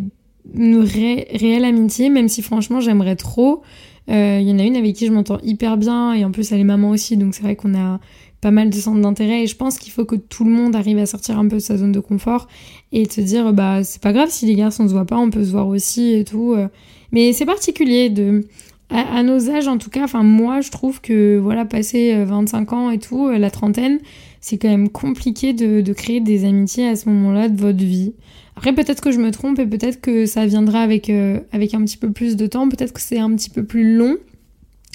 une 0.54 0.78
réelle 0.80 1.66
amitié, 1.66 2.10
même 2.10 2.28
si 2.28 2.42
franchement 2.42 2.80
j'aimerais 2.80 3.16
trop. 3.16 3.64
Il 4.08 4.14
euh, 4.14 4.40
y 4.40 4.52
en 4.52 4.60
a 4.60 4.64
une 4.64 4.76
avec 4.76 4.96
qui 4.96 5.08
je 5.08 5.12
m'entends 5.12 5.40
hyper 5.44 5.78
bien, 5.78 6.14
et 6.14 6.24
en 6.24 6.32
plus 6.32 6.52
elle 6.52 6.60
est 6.60 6.66
maman 6.66 6.92
aussi, 6.92 7.18
donc 7.18 7.34
c'est 7.34 7.42
vrai 7.42 7.56
qu'on 7.56 7.74
a 7.76 8.00
pas 8.40 8.52
mal 8.52 8.70
de 8.70 8.76
centres 8.76 9.02
d'intérêt, 9.02 9.44
et 9.44 9.48
je 9.48 9.56
pense 9.56 9.80
qu'il 9.80 9.92
faut 9.92 10.06
que 10.06 10.16
tout 10.16 10.44
le 10.44 10.52
monde 10.52 10.76
arrive 10.76 11.00
à 11.00 11.08
sortir 11.08 11.40
un 11.40 11.48
peu 11.48 11.56
de 11.56 11.62
sa 11.62 11.78
zone 11.78 11.92
de 11.92 12.00
confort, 12.00 12.48
et 12.92 13.10
se 13.10 13.22
dire, 13.22 13.52
bah 13.54 13.84
c'est 13.84 14.02
pas 14.02 14.14
grave 14.14 14.30
si 14.30 14.46
les 14.46 14.56
garçons 14.56 14.88
se 14.88 14.94
voient 14.94 15.06
pas, 15.06 15.18
on 15.18 15.32
peut 15.32 15.44
se 15.44 15.52
voir 15.52 15.68
aussi, 15.68 16.14
et 16.14 16.24
tout. 16.24 16.54
Euh. 16.54 16.68
Mais 17.12 17.34
c'est 17.34 17.46
particulier 17.46 18.10
de 18.10 18.46
à, 18.92 19.24
nos 19.24 19.50
âges 19.50 19.68
en 19.68 19.80
tout 19.80 19.90
cas, 19.90 20.04
enfin 20.04 20.22
moi 20.22 20.62
je 20.62 20.70
trouve 20.70 21.02
que 21.02 21.40
voilà, 21.40 21.66
passer 21.66 22.24
25 22.24 22.72
euh, 22.72 22.76
ans 22.76 22.92
et 22.92 23.00
tout, 23.00 23.30
la 23.30 23.50
trentaine, 23.50 24.00
c'est 24.42 24.60
quand 24.60 24.70
même 24.70 24.90
compliqué 24.90 25.54
de, 25.54 25.94
créer 25.94 26.20
des 26.20 26.46
amitiés 26.46 26.88
à 26.88 26.96
ce 26.96 27.10
moment-là 27.10 27.50
de 27.50 27.60
votre 27.60 27.84
vie. 27.84 28.14
Après 28.56 28.74
peut-être 28.74 29.02
que 29.02 29.12
je 29.12 29.20
me 29.20 29.32
trompe 29.32 29.60
et 29.60 29.66
peut-être 29.66 30.00
que 30.00 30.26
ça 30.26 30.46
viendra 30.46 30.82
avec, 30.82 31.10
euh, 31.10 31.40
avec 31.52 31.74
un 31.74 31.84
petit 31.84 31.98
peu 31.98 32.12
plus 32.12 32.36
de 32.36 32.48
temps, 32.48 32.70
peut-être 32.70 32.94
que 32.94 33.02
c'est 33.02 33.20
un 33.20 33.34
petit 33.36 33.50
peu 33.50 33.66
plus 33.66 33.96
long. 33.96 34.18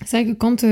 C'est 0.07 0.23
vrai 0.23 0.33
que 0.33 0.37
quand 0.37 0.65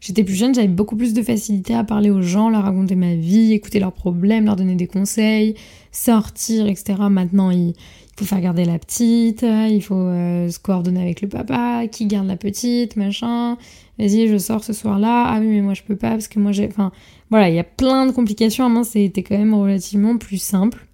j'étais 0.00 0.24
plus 0.24 0.34
jeune, 0.34 0.52
j'avais 0.52 0.66
beaucoup 0.66 0.96
plus 0.96 1.14
de 1.14 1.22
facilité 1.22 1.74
à 1.74 1.84
parler 1.84 2.10
aux 2.10 2.22
gens, 2.22 2.50
leur 2.50 2.64
raconter 2.64 2.96
ma 2.96 3.14
vie, 3.14 3.52
écouter 3.52 3.78
leurs 3.78 3.92
problèmes, 3.92 4.46
leur 4.46 4.56
donner 4.56 4.74
des 4.74 4.88
conseils, 4.88 5.54
sortir, 5.92 6.66
etc. 6.66 6.94
Maintenant, 7.08 7.52
il 7.52 7.74
faut 8.16 8.24
faire 8.24 8.40
garder 8.40 8.64
la 8.64 8.80
petite, 8.80 9.42
il 9.42 9.80
faut 9.80 9.94
euh, 9.94 10.48
se 10.48 10.58
coordonner 10.58 11.02
avec 11.02 11.20
le 11.20 11.28
papa, 11.28 11.86
qui 11.86 12.06
garde 12.06 12.26
la 12.26 12.36
petite, 12.36 12.96
machin. 12.96 13.56
Vas-y, 13.98 14.26
je 14.26 14.38
sors 14.38 14.64
ce 14.64 14.72
soir-là. 14.72 15.26
Ah 15.28 15.38
oui, 15.40 15.46
mais 15.46 15.60
moi 15.60 15.74
je 15.74 15.82
peux 15.82 15.96
pas 15.96 16.10
parce 16.10 16.26
que 16.26 16.40
moi 16.40 16.50
j'ai. 16.50 16.66
Enfin, 16.66 16.90
voilà, 17.30 17.48
il 17.48 17.54
y 17.54 17.60
a 17.60 17.64
plein 17.64 18.06
de 18.06 18.12
complications. 18.12 18.64
À 18.64 18.68
moi, 18.68 18.82
c'était 18.82 19.22
quand 19.22 19.38
même 19.38 19.54
relativement 19.54 20.16
plus 20.18 20.38
simple. 20.38 20.86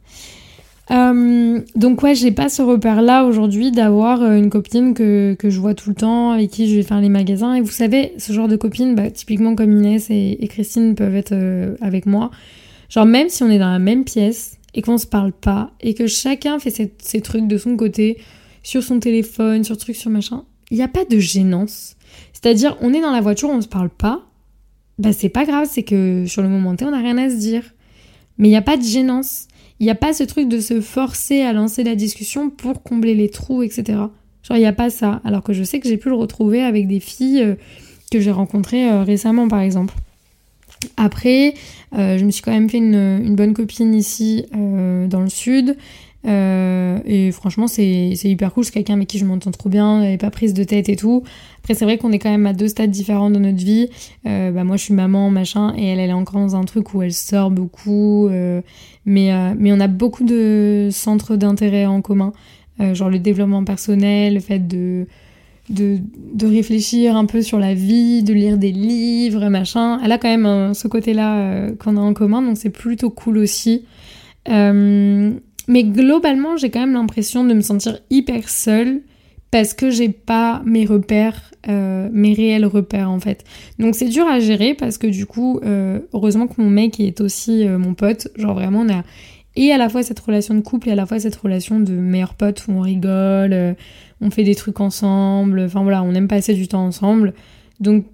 Euh, 0.91 1.61
donc 1.77 2.03
ouais, 2.03 2.15
j'ai 2.15 2.33
pas 2.33 2.49
ce 2.49 2.63
repère-là 2.63 3.25
aujourd'hui 3.25 3.71
d'avoir 3.71 4.23
euh, 4.23 4.37
une 4.37 4.51
copine 4.51 4.93
que, 4.93 5.35
que, 5.39 5.49
je 5.49 5.61
vois 5.61 5.75
tout 5.75 5.91
le 5.91 5.95
temps, 5.95 6.33
avec 6.33 6.51
qui 6.51 6.69
je 6.69 6.75
vais 6.75 6.83
faire 6.83 7.01
les 7.01 7.09
magasins. 7.09 7.55
Et 7.55 7.61
vous 7.61 7.71
savez, 7.71 8.13
ce 8.19 8.33
genre 8.33 8.49
de 8.49 8.57
copine, 8.57 8.95
bah, 8.95 9.11
typiquement 9.11 9.55
comme 9.55 9.73
Inès 9.73 10.09
et, 10.11 10.39
Christine 10.49 10.95
peuvent 10.95 11.15
être 11.15 11.35
avec 11.81 12.07
moi. 12.07 12.31
Genre 12.89 13.07
même 13.07 13.29
si 13.29 13.43
on 13.45 13.51
est 13.51 13.59
dans 13.59 13.71
la 13.71 13.79
même 13.79 14.05
pièce, 14.05 14.59
et 14.75 14.83
qu'on 14.83 14.99
se 14.99 15.07
parle 15.07 15.33
pas 15.33 15.73
et 15.81 15.95
que 15.95 16.07
chacun 16.07 16.59
fait 16.59 16.71
ses, 16.99 17.21
trucs 17.21 17.47
de 17.47 17.59
son 17.59 17.77
côté, 17.77 18.19
sur 18.63 18.83
son 18.83 19.01
téléphone, 19.01 19.65
sur 19.65 19.77
truc, 19.77 19.97
sur 19.97 20.11
machin, 20.11 20.45
il 20.71 20.77
n'y 20.77 20.83
a 20.83 20.89
pas 20.89 21.05
de 21.05 21.19
gênance. 21.19 21.97
C'est-à-dire, 22.33 22.77
on 22.81 22.93
est 22.93 23.01
dans 23.01 23.11
la 23.11 23.21
voiture, 23.21 23.49
on 23.51 23.61
se 23.61 23.69
parle 23.69 23.91
pas, 23.91 24.27
bah 24.99 25.13
c'est 25.13 25.29
pas 25.29 25.45
grave, 25.45 25.67
c'est 25.71 25.83
que 25.83 26.25
sur 26.27 26.43
le 26.43 26.49
moment 26.49 26.77
T, 26.77 26.85
on 26.85 26.91
n'a 26.91 26.99
rien 26.99 27.19
à 27.19 27.31
se 27.31 27.37
dire. 27.37 27.63
Mais 28.39 28.49
il 28.49 28.51
n'y 28.51 28.57
a 28.57 28.63
pas 28.63 28.77
de 28.77 28.83
gênance. 28.83 29.49
Il 29.81 29.85
n'y 29.85 29.91
a 29.91 29.95
pas 29.95 30.13
ce 30.13 30.23
truc 30.23 30.47
de 30.47 30.61
se 30.61 30.83
forcer 30.83 31.41
à 31.41 31.55
lancer 31.55 31.85
la 31.85 31.95
discussion 31.95 32.51
pour 32.51 32.83
combler 32.83 33.15
les 33.15 33.31
trous, 33.31 33.63
etc. 33.63 33.99
Genre, 34.43 34.57
il 34.57 34.61
n'y 34.61 34.67
a 34.67 34.75
pas 34.75 34.91
ça. 34.91 35.23
Alors 35.25 35.43
que 35.43 35.55
je 35.55 35.65
sais 35.65 35.81
que 35.81 35.89
j'ai 35.89 35.97
pu 35.97 36.11
le 36.11 36.17
retrouver 36.17 36.63
avec 36.63 36.87
des 36.87 37.01
filles 37.01 37.43
euh, 37.43 37.55
que 38.13 38.21
j'ai 38.21 38.31
rencontrées 38.31 38.91
euh, 38.91 39.03
récemment, 39.03 39.49
par 39.49 39.61
exemple. 39.61 39.95
Après, 40.99 41.55
euh, 41.95 42.19
je 42.19 42.25
me 42.27 42.31
suis 42.31 42.43
quand 42.43 42.53
même 42.53 42.69
fait 42.69 42.77
une, 42.77 43.35
bonne 43.35 43.55
copine 43.55 43.95
ici 43.95 44.45
dans 44.53 45.21
le 45.21 45.29
sud. 45.31 45.77
Et 46.27 47.31
franchement, 47.33 47.67
c'est 47.67 48.13
hyper 48.13 48.53
cool. 48.53 48.65
C'est 48.65 48.73
quelqu'un 48.73 48.95
avec 48.95 49.09
qui 49.09 49.19
je 49.19 49.25
m'entends 49.25 49.51
trop 49.51 49.71
bien, 49.71 50.03
elle 50.03 50.19
pas 50.19 50.31
prise 50.31 50.53
de 50.53 50.65
tête 50.65 50.91
et 50.91 50.97
tout. 50.97 51.23
Après, 51.61 51.75
c'est 51.75 51.85
vrai 51.85 51.99
qu'on 51.99 52.11
est 52.13 52.19
quand 52.19 52.31
même 52.31 52.47
à 52.47 52.53
deux 52.53 52.69
stades 52.69 52.91
différents 52.91 53.31
dans 53.31 53.41
notre 53.41 53.59
vie. 53.59 53.89
bah, 54.25 54.65
moi, 54.65 54.77
je 54.77 54.85
suis 54.85 54.95
maman, 54.95 55.31
machin, 55.31 55.75
et 55.77 55.87
elle, 55.87 56.01
elle 56.01 56.11
est 56.11 56.15
encore 56.15 56.41
dans 56.41 56.57
un 56.57 56.65
truc 56.65 56.95
où 56.95 57.03
elle 57.03 57.13
sort 57.13 57.51
beaucoup. 57.51 58.29
mais, 59.05 59.55
mais 59.57 59.73
on 59.73 59.81
a 59.81 59.87
beaucoup 59.87 60.25
de 60.25 60.89
centres 60.91 61.37
d'intérêt 61.37 61.87
en 61.87 62.01
commun. 62.01 62.33
genre 62.95 63.11
le 63.11 63.19
développement 63.19 63.63
personnel, 63.65 64.35
le 64.35 64.41
fait 64.41 64.67
de 64.67 65.07
de, 65.71 66.47
réfléchir 66.47 67.17
un 67.17 67.27
peu 67.27 67.43
sur 67.43 67.59
la 67.59 67.75
vie, 67.75 68.23
de 68.23 68.33
lire 68.33 68.59
des 68.59 68.73
livres, 68.73 69.49
machin. 69.49 70.01
Elle 70.05 70.13
a 70.13 70.19
quand 70.19 70.29
même 70.29 70.47
euh, 70.47 70.75
ce 70.75 70.89
côté-là 70.89 71.39
euh, 71.39 71.77
qu'on 71.77 71.97
a 71.97 72.01
en 72.01 72.13
commun, 72.13 72.43
donc 72.43 72.57
c'est 72.57 72.71
plutôt 72.71 73.11
cool 73.11 73.39
aussi. 73.39 73.85
Euh, 74.49 75.33
mais 75.69 75.85
globalement, 75.85 76.57
j'ai 76.57 76.71
quand 76.71 76.81
même 76.81 76.95
l'impression 76.95 77.45
de 77.45 77.55
me 77.55 77.61
sentir 77.61 77.99
hyper 78.11 78.49
seule 78.49 79.03
parce 79.51 79.75
que 79.75 79.91
j'ai 79.91 80.09
pas 80.09 80.63
mes 80.65 80.87
repères, 80.87 81.51
mes 81.67 82.35
réels 82.35 82.67
repères 82.67 83.11
en 83.11 83.21
fait. 83.21 83.45
Donc 83.79 83.95
c'est 83.95 84.09
dur 84.09 84.27
à 84.27 84.41
gérer 84.41 84.75
parce 84.75 84.99
que 84.99 85.07
du 85.07 85.27
coup, 85.27 85.61
heureusement 86.13 86.47
que 86.47 86.61
mon 86.61 86.71
mec 86.71 87.01
est 87.01 87.21
aussi 87.21 87.67
mon 87.67 87.95
pote. 87.95 88.29
Genre 88.37 88.55
vraiment, 88.55 88.81
on 88.81 88.89
a 88.89 89.03
et 89.57 89.73
à 89.73 89.79
la 89.79 89.89
fois 89.89 90.05
cette 90.05 90.21
relation 90.21 90.55
de 90.55 90.61
couple 90.61 90.89
et 90.89 90.93
à 90.93 90.95
la 90.95 91.07
fois 91.07 91.19
cette 91.19 91.35
relation 91.35 91.81
de 91.81 91.93
meilleur 91.93 92.35
pote 92.35 92.65
où 92.69 92.73
on 92.73 92.81
rigole 92.81 93.77
on 94.21 94.31
fait 94.31 94.45
des 94.45 94.55
trucs 94.55 94.81
ensemble, 94.81 95.61
enfin 95.61 95.83
voilà, 95.83 96.03
on 96.03 96.15
aime 96.15 96.29
passer 96.29 96.55
du 96.55 96.69
temps 96.69 96.85
ensemble. 96.85 97.35
Donc 97.81 98.05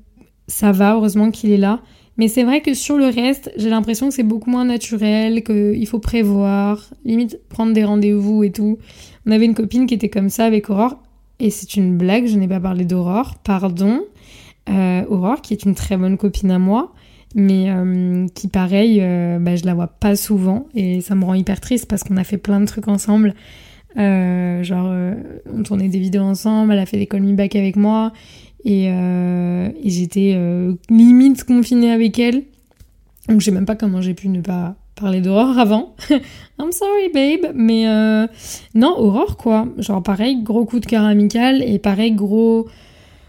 ça 0.46 0.72
va, 0.72 0.94
heureusement 0.94 1.30
qu'il 1.30 1.50
est 1.50 1.56
là. 1.56 1.82
Mais 2.16 2.28
c'est 2.28 2.44
vrai 2.44 2.62
que 2.62 2.72
sur 2.72 2.96
le 2.96 3.06
reste, 3.06 3.52
j'ai 3.56 3.68
l'impression 3.68 4.08
que 4.08 4.14
c'est 4.14 4.22
beaucoup 4.22 4.48
moins 4.48 4.64
naturel, 4.64 5.42
qu'il 5.42 5.86
faut 5.86 5.98
prévoir, 5.98 6.88
limite 7.04 7.38
prendre 7.48 7.72
des 7.72 7.84
rendez-vous 7.84 8.44
et 8.44 8.52
tout. 8.52 8.78
On 9.26 9.32
avait 9.32 9.44
une 9.44 9.54
copine 9.54 9.86
qui 9.86 9.94
était 9.94 10.08
comme 10.08 10.30
ça 10.30 10.46
avec 10.46 10.70
Aurore, 10.70 11.02
et 11.38 11.50
c'est 11.50 11.76
une 11.76 11.96
blague, 11.96 12.26
je 12.26 12.36
n'ai 12.38 12.48
pas 12.48 12.60
parlé 12.60 12.84
d'Aurore, 12.84 13.34
pardon. 13.44 14.02
Euh, 14.68 15.04
Aurore, 15.08 15.42
qui 15.42 15.52
est 15.52 15.64
une 15.64 15.74
très 15.74 15.96
bonne 15.96 16.16
copine 16.16 16.50
à 16.50 16.58
moi, 16.58 16.92
mais 17.34 17.70
euh, 17.70 18.26
qui 18.34 18.48
pareil, 18.48 18.98
euh, 19.00 19.38
bah, 19.38 19.56
je 19.56 19.64
la 19.64 19.74
vois 19.74 19.86
pas 19.86 20.16
souvent, 20.16 20.66
et 20.74 21.00
ça 21.00 21.14
me 21.14 21.24
rend 21.24 21.34
hyper 21.34 21.60
triste 21.60 21.86
parce 21.86 22.02
qu'on 22.02 22.16
a 22.16 22.24
fait 22.24 22.38
plein 22.38 22.60
de 22.60 22.66
trucs 22.66 22.88
ensemble. 22.88 23.34
Euh, 23.96 24.62
genre, 24.62 24.92
on 25.52 25.62
tournait 25.62 25.88
des 25.88 25.98
vidéos 25.98 26.22
ensemble, 26.22 26.72
elle 26.72 26.78
a 26.78 26.86
fait 26.86 26.98
des 26.98 27.06
call 27.06 27.22
me 27.22 27.34
back 27.34 27.56
avec 27.56 27.76
moi. 27.76 28.12
Et, 28.64 28.86
et 28.86 29.90
j'étais 29.90 30.36
limite 30.90 31.44
confinée 31.44 31.92
avec 31.92 32.18
elle. 32.18 32.42
Donc 33.28 33.40
je 33.40 33.44
sais 33.44 33.50
même 33.52 33.64
pas 33.64 33.76
comment 33.76 34.00
j'ai 34.00 34.14
pu 34.14 34.28
ne 34.28 34.40
pas 34.40 34.74
parler 35.00 35.20
d'Aurore 35.20 35.58
avant. 35.58 35.94
I'm 36.58 36.72
sorry 36.72 37.10
babe. 37.12 37.52
Mais 37.54 37.84
non, 38.74 38.98
Aurore 38.98 39.36
quoi. 39.36 39.68
Genre 39.78 40.02
pareil, 40.02 40.42
gros 40.42 40.64
coup 40.64 40.80
de 40.80 40.86
cœur 40.86 41.04
amical. 41.04 41.62
Et 41.62 41.78
pareil, 41.78 42.12
gros 42.12 42.66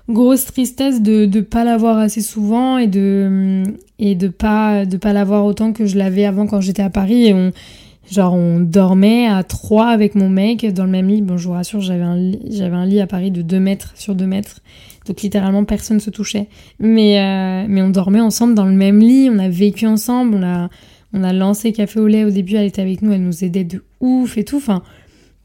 grosse 0.10 0.45
tristesse 0.45 1.01
de 1.01 1.25
ne 1.25 1.41
pas 1.41 1.65
l'avoir 1.65 1.97
assez 1.97 2.21
souvent 2.21 2.77
et 2.77 2.88
de 2.88 3.63
et 3.99 4.15
de 4.15 4.30
pas 4.30 4.86
de 4.86 4.95
pas 4.95 5.12
l'avoir 5.12 5.43
autant 5.43 5.73
que 5.73 5.86
je 5.86 5.97
l'avais 5.97 6.25
avant 6.25 6.47
quand 6.47 6.62
j'étais 6.62 6.84
à 6.84 6.89
Paris 6.89 7.27
et 7.27 7.34
on 7.34 7.51
Genre, 8.10 8.34
on 8.34 8.60
dormait 8.62 9.27
à 9.27 9.43
trois 9.43 9.88
avec 9.88 10.15
mon 10.15 10.30
mec 10.30 10.65
dans 10.73 10.86
le 10.86 10.91
même 10.91 11.10
lit. 11.10 11.21
Bon, 11.21 11.38
je 11.38 11.47
vous 11.47 11.53
rassure, 11.53 11.82
j'avais 11.82 12.03
un, 12.03 12.32
j'avais 12.49 12.75
un 12.75 12.86
lit 12.86 13.01
à 13.01 13.08
Paris 13.08 13.32
de 13.32 13.41
2 13.41 13.60
mètres 13.60 13.91
sur 13.95 14.15
2 14.15 14.25
mètres. 14.25 14.62
Donc, 15.08 15.21
littéralement, 15.21 15.65
personne 15.65 15.99
se 15.99 16.10
touchait. 16.10 16.47
Mais, 16.80 17.19
euh, 17.19 17.65
mais 17.67 17.82
on 17.82 17.89
dormait 17.89 18.21
ensemble 18.21 18.56
dans 18.56 18.65
le 18.65 18.73
même 18.73 18.99
lit. 18.99 19.30
On 19.30 19.39
a 19.39 19.49
vécu 19.49 19.88
ensemble. 19.88 20.36
On 20.36 20.43
a, 20.43 20.69
on 21.17 21.23
a 21.23 21.34
lancé 21.34 21.73
Café 21.73 21.99
au 21.99 22.08
lait 22.08 22.23
au 22.23 22.30
début. 22.30 22.56
Elle 22.56 22.67
était 22.67 22.82
avec 22.82 23.01
nous. 23.01 23.12
Elle 23.12 23.23
nous 23.23 23.43
aidait 23.43 23.63
de 23.63 23.84
ouf 23.99 24.38
et 24.38 24.43
tout. 24.43 24.58
Enfin, 24.58 24.84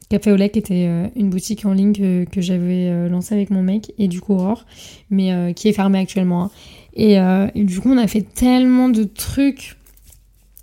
Café 0.09 0.31
au 0.31 0.35
lait 0.35 0.49
qui 0.49 0.59
était 0.59 0.85
euh, 0.87 1.07
une 1.15 1.29
boutique 1.29 1.65
en 1.65 1.73
ligne 1.73 1.93
que, 1.93 2.41
j'avais 2.41 2.89
euh, 2.89 3.09
lancée 3.09 3.35
avec 3.35 3.49
mon 3.49 3.63
mec 3.63 3.93
et 3.97 4.07
du 4.07 4.21
coup 4.21 4.33
Aurore, 4.33 4.65
mais 5.09 5.53
qui 5.55 5.69
est 5.69 5.73
fermée 5.73 5.99
actuellement. 5.99 6.43
Hein. 6.43 6.51
Et, 6.95 7.63
du 7.63 7.79
coup, 7.79 7.89
on 7.89 7.97
a 7.97 8.07
fait 8.07 8.21
tellement 8.21 8.89
de 8.89 9.03
trucs 9.03 9.75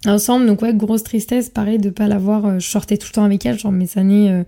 ensemble. 0.06 0.46
Donc 0.46 0.62
ouais, 0.62 0.74
grosse 0.74 1.02
tristesse, 1.02 1.48
pareil 1.50 1.78
de 1.78 1.90
pas 1.90 2.08
l'avoir. 2.08 2.46
Euh, 2.46 2.58
je 2.58 2.68
sortais 2.68 2.96
tout 2.96 3.08
le 3.10 3.14
temps 3.14 3.24
avec 3.24 3.44
elle, 3.46 3.58
genre 3.58 3.72
mes 3.72 3.88
années 3.96 4.30
euh, 4.30 4.44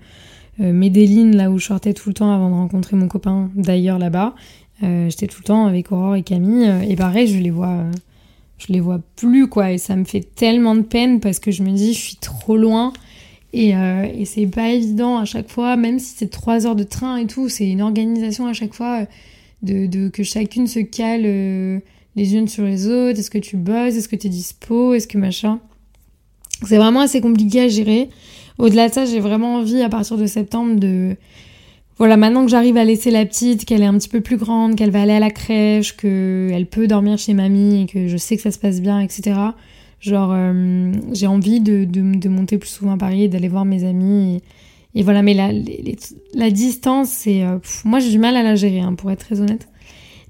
euh 0.61 0.73
Medellin, 0.73 1.31
là 1.33 1.51
où 1.51 1.59
je 1.59 1.67
sortais 1.67 1.93
tout 1.95 2.09
le 2.09 2.15
temps 2.15 2.33
avant 2.33 2.51
de 2.51 2.55
rencontrer 2.55 2.97
mon 2.97 3.09
copain 3.09 3.51
d'ailleurs 3.55 3.99
là-bas. 3.99 4.35
Euh, 4.83 5.09
j'étais 5.09 5.27
tout 5.27 5.41
le 5.41 5.47
temps 5.47 5.67
avec 5.67 5.93
Aurore 5.93 6.17
et 6.17 6.23
Camille. 6.23 6.71
et 6.89 6.97
pareil, 6.97 7.27
je 7.27 7.39
les 7.39 7.51
vois, 7.51 7.85
je 8.67 8.73
les 8.73 8.81
vois 8.81 9.01
plus 9.17 9.49
quoi. 9.49 9.73
Et 9.73 9.79
ça 9.79 9.97
me 9.97 10.05
fait 10.05 10.21
tellement 10.35 10.75
de 10.75 10.83
peine 10.83 11.21
parce 11.21 11.39
que 11.39 11.51
je 11.51 11.63
me 11.63 11.71
dis, 11.71 11.95
je 11.95 11.99
suis 11.99 12.17
trop 12.17 12.57
loin. 12.57 12.93
Et, 13.53 13.71
et 13.71 14.25
c'est 14.25 14.47
pas 14.47 14.71
évident 14.71 15.19
à 15.19 15.27
chaque 15.27 15.51
fois, 15.51 15.77
même 15.77 15.99
si 15.99 16.15
c'est 16.17 16.31
trois 16.31 16.67
heures 16.67 16.77
de 16.77 16.85
train 16.85 17.19
et 17.19 17.27
tout, 17.27 17.51
c'est 17.51 17.69
une 17.69 17.83
organisation 17.83 18.47
à 18.47 18.55
chaque 18.55 18.73
fois 18.73 19.07
de, 19.63 19.87
de 19.87 20.09
que 20.09 20.23
chacune 20.23 20.67
se 20.67 20.81
cale 20.81 21.23
les 22.17 22.35
unes 22.35 22.49
sur 22.49 22.65
les 22.65 22.89
autres 22.89 23.19
Est-ce 23.19 23.31
que 23.31 23.39
tu 23.39 23.57
bosses? 23.57 23.95
Est-ce 23.95 24.09
que 24.09 24.17
tu 24.17 24.29
es 24.29 24.31
dispo? 24.31 24.95
Est-ce 24.95 25.07
que 25.07 25.19
machin? 25.19 25.61
C'est 26.65 26.77
vraiment 26.77 27.01
assez 27.01 27.21
compliqué 27.21 27.61
à 27.61 27.69
gérer. 27.69 28.09
Au-delà 28.59 28.89
de 28.89 28.95
ça, 28.95 29.05
j'ai 29.05 29.21
vraiment 29.21 29.57
envie 29.57 29.83
à 29.83 29.89
partir 29.89 30.17
de 30.17 30.27
septembre 30.27 30.79
de... 30.79 31.17
Voilà, 31.99 32.17
maintenant 32.17 32.45
que 32.45 32.51
j'arrive 32.51 32.77
à 32.77 32.85
laisser 32.85 33.11
la 33.11 33.25
petite, 33.27 33.65
qu'elle 33.65 33.83
est 33.83 33.87
un 33.87 33.97
petit 33.99 34.09
peu 34.09 34.21
plus 34.21 34.37
grande, 34.37 34.77
qu'elle 34.77 34.91
va 34.91 35.03
aller 35.03 35.13
à 35.13 35.21
la 35.21 35.31
crèche, 35.31 35.97
qu'elle 35.97 36.67
peut 36.67 36.87
dormir 36.87 37.19
chez 37.19 37.35
mamie 37.35 37.83
et 37.83 37.87
que 37.87 38.09
je 38.09 38.17
sais 38.17 38.37
que 38.37 38.43
ça 38.43 38.51
se 38.51 38.59
passe 38.59 38.81
bien, 38.81 39.01
etc. 39.01 39.39
Genre, 40.01 40.33
euh, 40.33 40.93
j'ai 41.13 41.27
envie 41.27 41.61
de, 41.61 41.85
de, 41.85 42.29
monter 42.29 42.59
plus 42.59 42.71
souvent 42.71 42.93
à 42.93 42.97
Paris 42.97 43.25
et 43.25 43.29
d'aller 43.29 43.49
voir 43.49 43.65
mes 43.65 43.85
amis. 43.85 44.41
Et, 44.95 45.03
voilà, 45.03 45.23
mais 45.23 45.35
la, 45.35 45.51
la 46.35 46.51
distance, 46.51 47.09
c'est... 47.09 47.45
Euh, 47.45 47.59
moi, 47.85 48.01
j'ai 48.01 48.11
du 48.11 48.19
mal 48.19 48.37
à 48.37 48.43
la 48.43 48.57
gérer, 48.57 48.81
hein, 48.81 48.95
pour 48.95 49.11
être 49.11 49.21
très 49.21 49.41
honnête. 49.41 49.69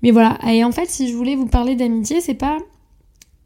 Mais 0.02 0.10
voilà, 0.10 0.38
et 0.46 0.62
en 0.64 0.72
fait, 0.72 0.90
si 0.90 1.08
je 1.08 1.14
voulais 1.14 1.36
vous 1.36 1.46
parler 1.46 1.76
d'amitié, 1.76 2.20
c'est 2.20 2.34
pas 2.34 2.58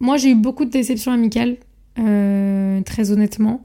moi 0.00 0.16
j'ai 0.16 0.30
eu 0.30 0.34
beaucoup 0.34 0.64
de 0.64 0.70
déceptions 0.70 1.12
amicales, 1.12 1.56
euh, 1.98 2.80
très 2.82 3.10
honnêtement. 3.10 3.64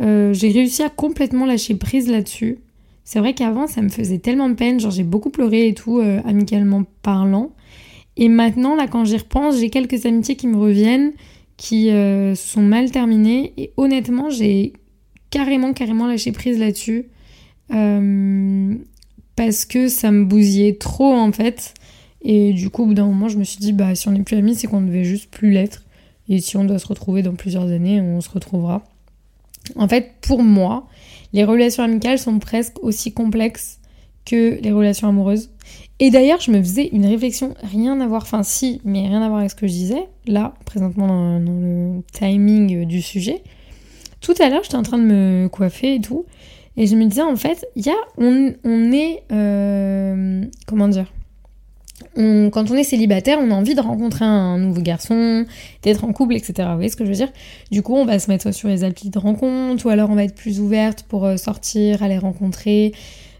Euh, 0.00 0.32
j'ai 0.32 0.50
réussi 0.50 0.82
à 0.82 0.88
complètement 0.88 1.46
lâcher 1.46 1.74
prise 1.74 2.08
là-dessus. 2.08 2.58
C'est 3.10 3.18
vrai 3.18 3.34
qu'avant 3.34 3.66
ça 3.66 3.82
me 3.82 3.88
faisait 3.88 4.18
tellement 4.18 4.48
de 4.48 4.54
peine, 4.54 4.78
genre 4.78 4.92
j'ai 4.92 5.02
beaucoup 5.02 5.30
pleuré 5.30 5.66
et 5.66 5.74
tout, 5.74 5.98
euh, 5.98 6.20
amicalement 6.24 6.84
parlant. 7.02 7.50
Et 8.16 8.28
maintenant, 8.28 8.76
là, 8.76 8.86
quand 8.86 9.04
j'y 9.04 9.16
repense, 9.16 9.58
j'ai 9.58 9.68
quelques 9.68 10.06
amitiés 10.06 10.36
qui 10.36 10.46
me 10.46 10.56
reviennent, 10.56 11.10
qui 11.56 11.90
sont 12.36 12.62
mal 12.62 12.92
terminées. 12.92 13.52
Et 13.56 13.72
honnêtement, 13.76 14.30
j'ai 14.30 14.74
carrément, 15.30 15.72
carrément 15.72 16.06
lâché 16.06 16.30
prise 16.30 16.56
là-dessus. 16.60 17.06
parce 17.68 19.64
que 19.64 19.88
ça 19.88 20.12
me 20.12 20.24
bousillait 20.24 20.76
trop 20.76 21.12
en 21.12 21.32
fait. 21.32 21.74
Et 22.22 22.52
du 22.52 22.70
coup, 22.70 22.84
au 22.84 22.86
bout 22.86 22.94
d'un 22.94 23.06
moment, 23.06 23.28
je 23.28 23.38
me 23.38 23.44
suis 23.44 23.58
dit, 23.58 23.72
bah, 23.72 23.96
si 23.96 24.06
on 24.06 24.12
n'est 24.12 24.22
plus 24.22 24.36
amis, 24.36 24.54
c'est 24.54 24.68
qu'on 24.68 24.82
ne 24.82 24.86
devait 24.86 25.04
juste 25.04 25.32
plus 25.32 25.50
l'être. 25.50 25.82
Et 26.28 26.38
si 26.38 26.56
on 26.56 26.64
doit 26.64 26.78
se 26.78 26.86
retrouver 26.86 27.22
dans 27.22 27.34
plusieurs 27.34 27.66
années, 27.72 28.00
on 28.00 28.20
se 28.20 28.30
retrouvera. 28.30 28.84
En 29.74 29.88
fait, 29.88 30.12
pour 30.20 30.44
moi, 30.44 30.86
les 31.32 31.44
relations 31.44 31.82
amicales 31.82 32.18
sont 32.18 32.38
presque 32.38 32.82
aussi 32.82 33.12
complexes 33.12 33.78
que 34.24 34.60
les 34.60 34.72
relations 34.72 35.08
amoureuses. 35.08 35.50
Et 35.98 36.10
d'ailleurs, 36.10 36.40
je 36.40 36.50
me 36.50 36.58
faisais 36.62 36.88
une 36.92 37.06
réflexion, 37.06 37.54
rien 37.62 38.00
à 38.00 38.06
voir, 38.06 38.22
enfin 38.22 38.42
si, 38.42 38.80
mais 38.84 39.06
rien 39.06 39.22
à 39.22 39.28
voir 39.28 39.40
avec 39.40 39.50
ce 39.50 39.56
que 39.56 39.66
je 39.66 39.72
disais, 39.72 40.08
là, 40.26 40.54
présentement 40.64 41.06
dans, 41.06 41.38
le 41.38 42.02
timing 42.12 42.86
du 42.86 43.02
sujet. 43.02 43.42
Tout 44.20 44.34
à 44.40 44.48
l'heure, 44.48 44.62
j'étais 44.62 44.76
en 44.76 44.82
train 44.82 44.98
de 44.98 45.04
me 45.04 45.48
coiffer 45.48 45.96
et 45.96 46.00
tout, 46.00 46.24
et 46.76 46.86
je 46.86 46.96
me 46.96 47.04
disais, 47.04 47.22
en 47.22 47.36
fait, 47.36 47.66
il 47.76 47.86
y 47.86 47.90
a, 47.90 47.96
on, 48.16 48.54
on 48.64 48.92
est, 48.92 49.22
euh, 49.30 50.44
comment 50.66 50.88
dire, 50.88 51.12
quand 52.50 52.70
on 52.70 52.74
est 52.74 52.84
célibataire, 52.84 53.38
on 53.40 53.50
a 53.50 53.54
envie 53.54 53.74
de 53.74 53.80
rencontrer 53.80 54.24
un 54.24 54.58
nouveau 54.58 54.80
garçon, 54.80 55.46
d'être 55.82 56.04
en 56.04 56.12
couple, 56.12 56.34
etc. 56.34 56.68
Vous 56.70 56.74
voyez 56.74 56.88
ce 56.88 56.96
que 56.96 57.04
je 57.04 57.10
veux 57.10 57.16
dire? 57.16 57.32
Du 57.70 57.82
coup, 57.82 57.94
on 57.94 58.04
va 58.04 58.18
se 58.18 58.30
mettre 58.30 58.52
sur 58.52 58.68
les 58.68 58.84
applis 58.84 59.10
de 59.10 59.18
rencontre, 59.18 59.86
ou 59.86 59.88
alors 59.88 60.10
on 60.10 60.14
va 60.14 60.24
être 60.24 60.34
plus 60.34 60.60
ouverte 60.60 61.04
pour 61.04 61.24
euh, 61.24 61.36
sortir, 61.36 62.02
aller 62.02 62.18
rencontrer 62.18 62.92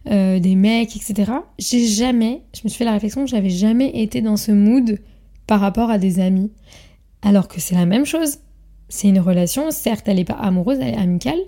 euh, 0.09 0.39
des 0.39 0.55
mecs, 0.55 0.97
etc. 0.97 1.31
J'ai 1.59 1.87
jamais, 1.87 2.43
je 2.55 2.61
me 2.65 2.69
suis 2.69 2.79
fait 2.79 2.85
la 2.85 2.93
réflexion 2.93 3.27
j'avais 3.27 3.51
jamais 3.51 3.91
été 4.03 4.23
dans 4.23 4.37
ce 4.37 4.51
mood 4.51 4.99
par 5.47 5.61
rapport 5.61 5.91
à 5.91 5.99
des 5.99 6.21
amis. 6.21 6.51
Alors 7.23 7.49
que 7.49 7.61
c'est 7.61 7.75
la 7.75 7.87
même 7.87 8.07
chose. 8.07 8.39
C'est 8.89 9.09
une 9.09 9.21
relation, 9.21 9.71
certes, 9.71 10.09
elle 10.09 10.17
n'est 10.17 10.25
pas 10.25 10.35
amoureuse, 10.35 10.79
elle 10.81 10.95
est 10.95 10.97
amicale, 10.97 11.39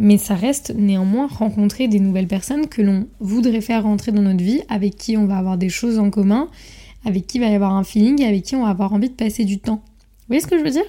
mais 0.00 0.16
ça 0.16 0.34
reste 0.34 0.74
néanmoins 0.74 1.26
rencontrer 1.26 1.86
des 1.86 2.00
nouvelles 2.00 2.26
personnes 2.26 2.68
que 2.68 2.80
l'on 2.80 3.06
voudrait 3.20 3.60
faire 3.60 3.82
rentrer 3.82 4.12
dans 4.12 4.22
notre 4.22 4.42
vie, 4.42 4.62
avec 4.70 4.96
qui 4.96 5.18
on 5.18 5.26
va 5.26 5.36
avoir 5.36 5.58
des 5.58 5.68
choses 5.68 5.98
en 5.98 6.08
commun, 6.08 6.48
avec 7.04 7.26
qui 7.26 7.36
il 7.36 7.42
va 7.42 7.48
y 7.48 7.54
avoir 7.54 7.74
un 7.74 7.84
feeling 7.84 8.24
avec 8.24 8.44
qui 8.44 8.56
on 8.56 8.62
va 8.62 8.70
avoir 8.70 8.94
envie 8.94 9.10
de 9.10 9.14
passer 9.14 9.44
du 9.44 9.58
temps. 9.58 9.82
Vous 9.84 10.28
voyez 10.28 10.40
ce 10.40 10.46
que 10.46 10.58
je 10.58 10.64
veux 10.64 10.70
dire? 10.70 10.86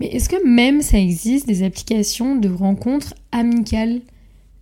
Mais 0.00 0.08
est-ce 0.08 0.28
que 0.28 0.46
même 0.46 0.82
ça 0.82 0.98
existe 0.98 1.46
des 1.46 1.62
applications 1.62 2.36
de 2.36 2.50
rencontres 2.50 3.14
amicales? 3.32 4.02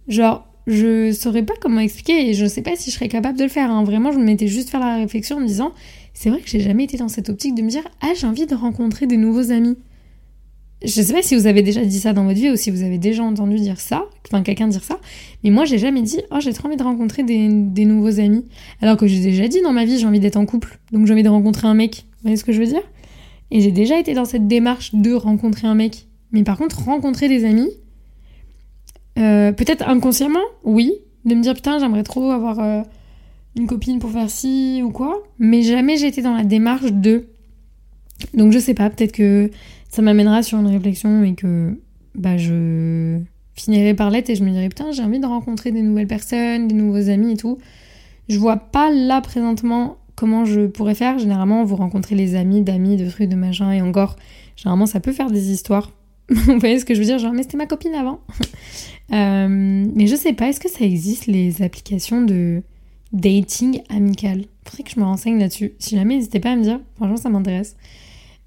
Genre, 0.07 0.47
je 0.69 1.11
saurais 1.11 1.43
pas 1.43 1.55
comment 1.61 1.81
expliquer 1.81 2.31
et 2.31 2.35
je 2.35 2.47
sais 2.47 2.63
pas 2.63 2.77
si 2.77 2.93
je 2.93 2.95
serais 2.95 3.09
capable 3.09 3.39
de 3.39 3.45
le 3.45 3.51
faire. 3.51 3.73
Hein. 3.73 3.83
Vraiment, 3.83 4.13
je 4.13 4.19
me 4.19 4.25
mettais 4.25 4.47
juste 4.47 4.71
faire 4.71 4.79
la 4.79 4.99
réflexion 4.99 5.39
en 5.39 5.41
me 5.41 5.47
disant, 5.49 5.73
c'est 6.15 6.31
vrai 6.31 6.41
que 6.41 6.49
j'ai 6.49 6.61
jamais 6.61 6.85
été 6.85 6.97
dans 6.97 7.09
cette 7.09 7.29
optique 7.29 7.57
de 7.57 7.63
me 7.63 7.69
dire, 7.69 7.83
ah, 8.03 8.13
j'ai 8.15 8.29
envie 8.29 8.47
de 8.47 8.55
rencontrer 8.55 9.09
des 9.09 9.17
nouveaux 9.17 9.51
amis. 9.51 9.77
Je 10.83 11.03
sais 11.03 11.13
pas 11.13 11.23
si 11.23 11.37
vous 11.37 11.47
avez 11.47 11.63
déjà 11.63 11.85
dit 11.85 12.01
ça 12.01 12.15
dans 12.15 12.25
votre 12.25 12.39
vie 12.39 12.51
ou 12.51 12.57
si 12.57 12.71
vous 12.71 12.83
avez 12.83 12.97
déjà 12.97 13.23
entendu 13.23 13.57
dire 13.57 13.79
ça, 13.79 14.07
enfin 14.27 14.43
quelqu'un 14.43 14.67
dire 14.67 14.83
ça, 14.83 14.99
mais 15.45 15.51
moi 15.51 15.67
j'ai 15.67 15.77
jamais 15.77 16.01
dit 16.01 16.21
oh 16.31 16.37
j'ai 16.41 16.55
trop 16.55 16.69
envie 16.69 16.79
de 16.79 16.83
rencontrer 16.83 17.23
des, 17.23 17.85
nouveaux 17.85 18.19
amis. 18.19 18.47
Alors 18.81 18.97
que 18.97 19.07
j'ai 19.07 19.21
déjà 19.21 19.47
dit 19.47 19.61
dans 19.61 19.73
ma 19.73 19.85
vie 19.85 19.99
j'ai 19.99 20.07
envie 20.07 20.21
d'être 20.21 20.37
en 20.37 20.47
couple, 20.47 20.79
donc 20.91 21.07
j'ai 21.07 21.13
envie 21.13 21.23
de 21.23 21.29
rencontrer 21.29 21.69
un 21.69 21.75
mec. 21.75 22.07
Vous 22.07 22.23
voyez 22.23 22.37
ce 22.39 22.45
que 22.45 22.53
je 22.53 22.61
veux 22.61 22.67
dire? 22.67 22.83
Et 23.51 23.61
j'ai 23.61 23.73
déjà 23.73 23.99
été 23.99 24.15
dans 24.15 24.25
cette 24.25 24.49
démarche 24.49 24.95
de 24.95 25.13
rencontrer 25.13 25.67
un 25.67 25.75
mec. 25.75 26.07
Mais 26.33 26.45
par 26.45 26.57
contre 26.57 26.83
rencontrer 26.83 27.29
des 27.29 27.45
amis, 27.45 27.69
euh, 29.19 29.53
peut-être 29.53 29.87
inconsciemment, 29.87 30.39
oui, 30.65 30.93
de 31.27 31.35
me 31.35 31.43
dire 31.43 31.55
putain 31.55 31.79
j'aimerais 31.79 32.05
trop 32.05 32.31
avoir 32.31 32.59
euh, 32.59 32.83
une 33.55 33.67
copine 33.67 33.99
pour 33.99 34.11
faire 34.13 34.31
ci 34.31 34.81
ou 34.83 34.93
quoi, 34.93 35.23
mais 35.39 35.61
jamais 35.61 35.99
j'ai 35.99 36.07
été 36.07 36.23
dans 36.23 36.35
la 36.35 36.45
démarche 36.45 36.91
de. 36.91 37.27
Donc 38.33 38.53
je 38.53 38.59
sais 38.59 38.75
pas, 38.75 38.89
peut-être 38.89 39.13
que 39.13 39.51
ça 39.91 40.03
m'amènera 40.03 40.43
sur 40.43 40.59
une 40.59 40.69
réflexion 40.69 41.25
et 41.25 41.35
que 41.35 41.79
bah, 42.15 42.37
je 42.37 43.19
finirai 43.55 43.95
par 43.95 44.11
l'être 44.11 44.31
et 44.31 44.37
je 44.37 44.45
me 44.45 44.51
dirai 44.51 44.69
putain 44.69 44.93
j'ai 44.93 45.03
envie 45.03 45.21
de 45.21 45.27
rencontrer 45.27 45.73
des 45.73 45.83
nouvelles 45.83 46.07
personnes, 46.07 46.69
des 46.69 46.75
nouveaux 46.75 47.11
amis 47.11 47.33
et 47.33 47.37
tout. 47.37 47.59
Je 48.29 48.39
vois 48.39 48.57
pas 48.57 48.91
là 48.91 49.21
présentement 49.21 49.99
comment 50.15 50.45
je 50.45 50.67
pourrais 50.67 50.95
faire. 50.95 51.19
Généralement 51.19 51.65
vous 51.65 51.77
rencontrez 51.77 52.15
les 52.15 52.37
amis 52.37 52.63
d'amis, 52.63 52.97
de 52.97 53.09
trucs, 53.11 53.29
de 53.29 53.37
machin 53.37 53.73
et 53.73 53.83
encore, 53.83 54.17
généralement 54.57 54.87
ça 54.87 55.01
peut 55.01 55.13
faire 55.13 55.31
des 55.31 55.51
histoires. 55.51 55.93
vous 56.29 56.59
voyez 56.61 56.79
ce 56.79 56.85
que 56.85 56.95
je 56.95 57.01
veux 57.01 57.07
dire? 57.07 57.19
Genre 57.19 57.33
mais 57.33 57.43
c'était 57.43 57.57
ma 57.57 57.67
copine 57.67 57.95
avant. 57.95 58.21
euh, 59.13 59.49
mais 59.95 60.07
je 60.07 60.15
sais 60.15 60.33
pas, 60.33 60.49
est-ce 60.49 60.61
que 60.61 60.71
ça 60.71 60.85
existe 60.85 61.27
les 61.27 61.63
applications 61.63 62.23
de 62.23 62.63
dating 63.13 63.83
amical? 63.89 64.45
Faudrait 64.65 64.85
que 64.85 64.91
je 64.95 65.01
me 65.01 65.05
renseigne 65.05 65.41
là-dessus. 65.41 65.73
Si 65.81 65.97
jamais 65.97 66.15
n'hésitez 66.15 66.39
pas 66.39 66.53
à 66.53 66.57
me 66.57 66.63
dire, 66.63 66.79
franchement 66.95 67.17
ça 67.17 67.29
m'intéresse. 67.29 67.77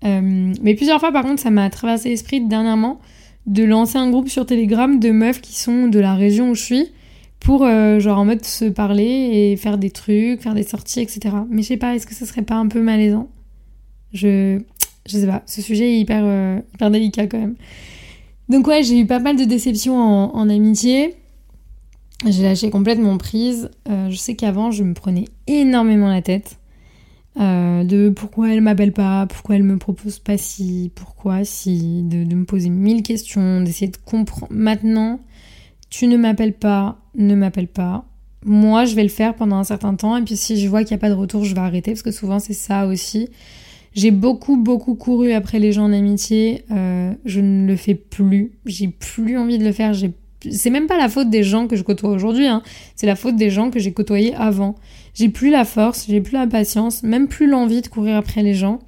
Euh, 0.06 0.54
mais 0.62 0.76
plusieurs 0.76 1.00
fois, 1.00 1.12
par 1.12 1.24
contre, 1.24 1.42
ça 1.42 1.50
m'a 1.50 1.70
traversé 1.70 2.10
l'esprit 2.10 2.42
dernièrement 2.42 3.00
de 3.46 3.64
lancer 3.64 3.98
un 3.98 4.10
groupe 4.10 4.30
sur 4.30 4.46
Telegram 4.46 5.00
de 5.00 5.12
meufs 5.12 5.42
qui 5.42 5.56
sont 5.56 5.88
de 5.88 6.00
la 6.00 6.16
région 6.16 6.52
où 6.52 6.56
je 6.56 6.64
suis 6.64 6.88
pour, 7.40 7.66
euh, 7.66 8.00
genre, 8.00 8.20
en 8.20 8.26
mode 8.26 8.46
se 8.46 8.66
parler 8.66 9.04
et 9.04 9.58
faire 9.58 9.78
des 9.78 9.92
trucs, 9.92 10.42
faire 10.42 10.54
des 10.54 10.64
sorties, 10.64 11.02
etc. 11.02 11.36
Mais 11.50 11.62
je 11.62 11.68
sais 11.68 11.78
pas, 11.78 11.96
est-ce 11.96 12.08
que 12.08 12.14
ça 12.14 12.26
serait 12.26 12.42
pas 12.42 12.56
un 12.56 12.68
peu 12.68 12.82
malaisant? 12.82 13.30
Je. 14.14 14.60
Sais 15.06 15.28
pas, 15.28 15.44
ce 15.46 15.62
sujet 15.62 15.96
est 15.96 16.00
hyper, 16.00 16.24
euh, 16.24 16.60
hyper 16.74 16.90
délicat 16.90 17.28
quand 17.28 17.40
même. 17.40 17.56
Donc, 18.48 18.68
ouais, 18.68 18.84
j'ai 18.84 18.98
eu 18.98 19.06
pas 19.06 19.20
mal 19.20 19.36
de 19.36 19.44
déceptions 19.44 19.98
en 19.98 20.50
amitié. 20.50 21.16
J'ai 22.26 22.44
lâché 22.44 22.70
complètement 22.70 23.18
prise. 23.18 23.70
je 23.88 24.16
sais 24.16 24.36
qu'avant, 24.36 24.72
je 24.72 24.84
me 24.84 24.94
prenais 24.94 25.26
énormément 25.48 26.08
la 26.08 26.22
tête. 26.22 26.58
Euh, 27.40 27.84
de 27.84 28.10
pourquoi 28.10 28.54
elle 28.54 28.62
m'appelle 28.62 28.92
pas, 28.92 29.26
pourquoi 29.26 29.56
elle 29.56 29.64
me 29.64 29.78
propose 29.78 30.20
pas 30.20 30.38
si, 30.38 30.92
pourquoi 30.94 31.44
si, 31.44 32.04
de, 32.04 32.36
me 32.36 32.46
poser 32.46 32.70
mille 32.70 33.02
questions, 33.02 33.62
d'essayer 33.62 33.90
de 33.90 33.98
comprendre. 33.98 34.52
Maintenant, 34.52 35.20
tu 35.90 36.08
ne 36.08 36.18
m'appelles 36.18 36.54
pas, 36.54 37.00
ne 37.16 37.34
m'appelle 37.34 37.68
pas. 37.68 38.06
Moi, 38.46 38.86
je 38.86 38.96
vais 38.96 39.04
le 39.04 39.10
faire 39.10 39.36
pendant 39.36 39.56
un 39.56 39.64
certain 39.64 39.96
temps, 39.96 40.18
et 40.18 40.22
puis 40.22 40.38
si 40.38 40.60
je 40.60 40.68
vois 40.68 40.84
qu'il 40.84 40.96
n'y 40.96 41.00
a 41.00 41.02
pas 41.02 41.10
de 41.10 41.16
retour, 41.16 41.44
je 41.44 41.56
vais 41.56 41.62
arrêter, 41.62 41.92
parce 41.92 42.04
que 42.04 42.12
souvent 42.12 42.40
c'est 42.40 42.54
ça 42.54 42.86
aussi. 42.86 43.30
J'ai 43.96 44.12
beaucoup, 44.12 44.58
beaucoup 44.58 44.96
couru 44.96 45.32
après 45.34 45.60
les 45.60 45.72
gens 45.72 45.86
en 45.86 45.94
amitié, 45.94 46.66
euh, 46.72 47.14
je 47.26 47.40
ne 47.42 47.66
le 47.68 47.76
fais 47.76 47.96
plus, 47.96 48.52
j'ai 48.66 48.88
plus 48.88 49.38
envie 49.38 49.58
de 49.58 49.64
le 49.64 49.72
faire, 49.72 49.94
j'ai 49.94 50.12
c'est 50.52 50.70
même 50.70 50.88
pas 50.88 50.98
la 50.98 51.10
faute 51.10 51.30
des 51.30 51.44
gens 51.44 51.68
que 51.68 51.76
je 51.76 51.84
côtoie 51.84 52.10
aujourd'hui, 52.10 52.48
hein. 52.48 52.62
c'est 52.96 53.08
la 53.08 53.16
faute 53.16 53.36
des 53.36 53.50
gens 53.50 53.70
que 53.70 53.80
j'ai 53.80 53.94
côtoyés 53.94 54.36
avant. 54.36 54.76
J'ai 55.14 55.30
plus 55.30 55.52
la 55.52 55.66
force, 55.66 56.06
j'ai 56.08 56.22
plus 56.22 56.34
la 56.34 56.48
patience, 56.48 57.04
même 57.04 57.28
plus 57.28 57.48
l'envie 57.48 57.82
de 57.82 57.88
courir 57.88 58.16
après 58.16 58.42
les 58.42 58.54
gens. 58.54 58.80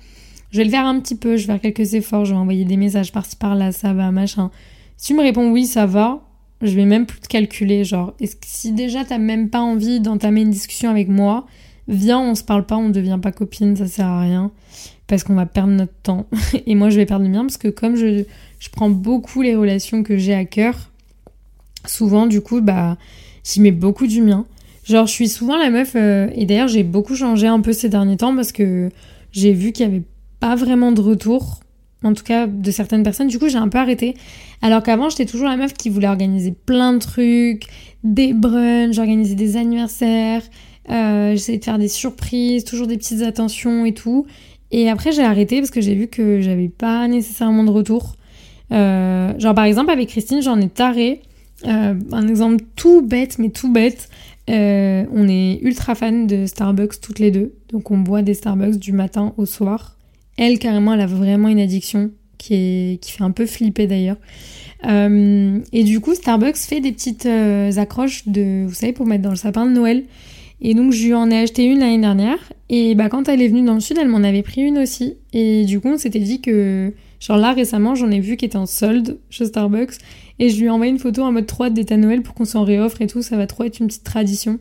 Je 0.52 0.58
vais 0.58 0.64
le 0.64 0.70
faire 0.70 0.86
un 0.86 1.00
petit 1.00 1.16
peu, 1.16 1.38
je 1.38 1.48
vais 1.48 1.54
faire 1.54 1.74
quelques 1.74 1.94
efforts, 1.94 2.26
je 2.26 2.32
vais 2.32 2.40
envoyer 2.40 2.66
des 2.66 2.78
messages 2.78 3.12
par-ci 3.12 3.36
par-là, 3.36 3.72
ça 3.72 3.94
va, 3.94 4.12
machin. 4.12 4.52
Si 4.98 5.08
tu 5.08 5.14
me 5.14 5.22
réponds 5.22 5.52
oui, 5.52 5.66
ça 5.66 5.86
va, 5.86 6.22
je 6.62 6.74
vais 6.76 6.86
même 6.86 7.06
plus 7.06 7.20
te 7.20 7.28
calculer. 7.28 7.84
Genre, 7.84 8.16
si 8.42 8.72
déjà 8.72 9.04
t'as 9.04 9.18
même 9.18 9.50
pas 9.50 9.62
envie 9.62 10.00
d'entamer 10.00 10.42
une 10.42 10.52
discussion 10.52 10.90
avec 10.90 11.10
moi, 11.10 11.46
viens, 11.88 12.20
on 12.20 12.36
se 12.36 12.44
parle 12.44 12.66
pas, 12.66 12.78
on 12.78 12.90
devient 12.90 13.20
pas 13.22 13.32
copine, 13.32 13.76
ça 13.76 13.88
sert 13.88 14.08
à 14.08 14.22
rien. 14.22 14.52
Parce 15.08 15.24
qu'on 15.24 15.36
va 15.36 15.46
perdre 15.46 15.74
notre 15.74 15.94
temps. 16.02 16.26
Et 16.66 16.74
moi, 16.76 16.90
je 16.90 16.98
vais 16.98 17.06
perdre 17.06 17.26
le 17.26 17.32
mien 17.32 17.42
parce 17.42 17.58
que 17.58 17.68
comme 17.68 17.96
je, 17.96 18.24
je 18.60 18.70
prends 18.70 18.90
beaucoup 18.90 19.42
les 19.42 19.56
relations 19.56 20.04
que 20.04 20.18
j'ai 20.18 20.34
à 20.34 20.46
cœur, 20.46 20.92
souvent, 21.90 22.26
du 22.26 22.42
coup, 22.42 22.62
bah, 22.62 22.98
j'y 23.44 23.62
mets 23.62 23.72
beaucoup 23.72 24.08
du 24.08 24.22
mien. 24.22 24.46
Genre, 24.84 25.08
je 25.08 25.12
suis 25.12 25.28
souvent 25.28 25.58
la 25.58 25.70
meuf, 25.70 25.94
euh, 25.96 26.30
et 26.36 26.46
d'ailleurs, 26.46 26.68
j'ai 26.68 26.84
beaucoup 26.84 27.16
changé 27.16 27.48
un 27.48 27.60
peu 27.60 27.74
ces 27.74 27.90
derniers 27.90 28.18
temps 28.18 28.36
parce 28.36 28.52
que 28.52 28.90
j'ai 29.32 29.52
vu 29.52 29.72
qu'il 29.72 29.88
n'y 29.88 29.96
avait 29.96 30.04
pas 30.40 30.56
vraiment 30.56 30.92
de 30.92 31.02
retour, 31.02 31.62
en 32.04 32.14
tout 32.14 32.24
cas 32.24 32.46
de 32.46 32.72
certaines 32.72 33.04
personnes. 33.04 33.28
Du 33.28 33.40
coup, 33.40 33.50
j'ai 33.50 33.58
un 33.58 33.68
peu 33.68 33.80
arrêté. 33.80 34.14
Alors 34.62 34.84
qu'avant, 34.84 35.10
j'étais 35.10 35.26
toujours 35.26 35.48
la 35.48 35.58
meuf 35.58 35.74
qui 35.74 35.90
voulait 35.90 36.08
organiser 36.08 36.52
plein 36.52 36.94
de 36.94 37.00
trucs, 37.00 37.68
des 38.04 38.34
brunchs, 38.34 38.96
j'organisais 38.96 39.36
des 39.36 39.58
anniversaires, 39.58 40.44
euh, 40.92 41.32
j'essayais 41.32 41.58
de 41.58 41.66
faire 41.66 41.80
des 41.80 41.88
surprises, 41.88 42.64
toujours 42.64 42.86
des 42.86 42.98
petites 42.98 43.24
attentions 43.24 43.86
et 43.86 43.94
tout. 43.94 44.28
Et 44.72 44.90
après, 44.90 45.12
j'ai 45.12 45.24
arrêté 45.24 45.60
parce 45.60 45.72
que 45.72 45.82
j'ai 45.82 45.96
vu 45.96 46.08
que 46.08 46.42
j'avais 46.42 46.70
pas 46.70 47.08
nécessairement 47.08 47.64
de 47.64 47.72
retour. 47.72 48.16
Euh, 48.72 49.34
genre, 49.40 49.56
par 49.56 49.66
exemple, 49.66 49.92
avec 49.92 50.10
Christine, 50.10 50.42
j'en 50.42 50.60
ai 50.60 50.70
taré. 50.70 51.22
Un 51.66 52.28
exemple 52.28 52.64
tout 52.76 53.02
bête, 53.02 53.40
mais 53.40 53.50
tout 53.50 53.72
bête. 53.72 54.10
Euh, 54.50 55.06
on 55.12 55.28
est 55.28 55.60
ultra 55.64 55.96
fan 55.96 56.28
de 56.28 56.46
Starbucks 56.46 57.02
toutes 57.02 57.18
les 57.20 57.32
deux, 57.32 57.54
donc 57.72 57.90
on 57.90 57.98
boit 57.98 58.22
des 58.22 58.36
Starbucks 58.36 58.78
du 58.78 58.92
matin 58.92 59.34
au 59.38 59.46
soir. 59.46 59.98
Elle, 60.38 60.60
carrément, 60.60 60.94
elle 60.94 61.02
a 61.02 61.08
vraiment 61.08 61.48
une 61.48 61.60
addiction 61.60 62.12
qui, 62.38 62.54
est, 62.54 63.02
qui 63.02 63.12
fait 63.12 63.24
un 63.24 63.32
peu 63.32 63.46
flipper 63.46 63.88
d'ailleurs. 63.88 64.18
Euh, 64.86 65.60
et 65.72 65.84
du 65.84 66.00
coup, 66.00 66.14
Starbucks 66.14 66.58
fait 66.58 66.80
des 66.80 66.92
petites 66.92 67.26
euh, 67.26 67.72
accroches 67.78 68.28
de, 68.28 68.66
vous 68.68 68.74
savez, 68.74 68.94
pour 68.94 69.08
mettre 69.08 69.24
dans 69.24 69.32
le 69.32 69.36
sapin 69.36 69.66
de 69.66 69.72
Noël. 69.72 70.04
Et 70.62 70.74
donc 70.74 70.94
je 70.94 71.06
lui 71.06 71.14
en 71.14 71.30
ai 71.32 71.38
acheté 71.38 71.66
une 71.66 71.80
l'année 71.80 72.00
dernière. 72.00 72.38
Et 72.70 72.96
bah 72.96 73.10
quand 73.10 73.28
elle 73.28 73.42
est 73.42 73.48
venue 73.48 73.64
dans 73.64 73.74
le 73.74 73.80
sud, 73.80 73.98
elle 74.00 74.08
m'en 74.08 74.24
avait 74.24 74.44
pris 74.44 74.62
une 74.62 74.78
aussi. 74.78 75.16
Et 75.34 75.66
du 75.66 75.80
coup, 75.80 75.90
on 75.90 75.98
s'était 75.98 76.20
dit 76.20 76.40
que, 76.42 76.94
genre 77.20 77.38
là 77.38 77.54
récemment, 77.54 77.96
j'en 77.96 78.12
ai 78.12 78.20
vu 78.20 78.38
qui 78.38 78.46
était 78.46 78.58
en 78.58 78.66
solde 78.66 79.18
chez 79.30 79.46
Starbucks. 79.46 79.96
Et 80.40 80.50
je 80.50 80.60
lui 80.60 80.66
ai 80.66 80.70
envoyé 80.70 80.92
une 80.92 81.00
photo 81.00 81.24
en 81.24 81.32
mode 81.32 81.46
3 81.46 81.70
d'état 81.70 81.98
Noël 81.98 82.22
pour 82.22 82.34
qu'on 82.34 82.46
s'en 82.46 82.64
réoffre 82.64 83.02
et 83.02 83.08
tout. 83.08 83.22
Ça 83.22 83.38
va 83.38 83.48
trop 83.48 83.64
être 83.64 83.80
une 83.80 83.88
petite 83.88 84.04
tradition. 84.04 84.60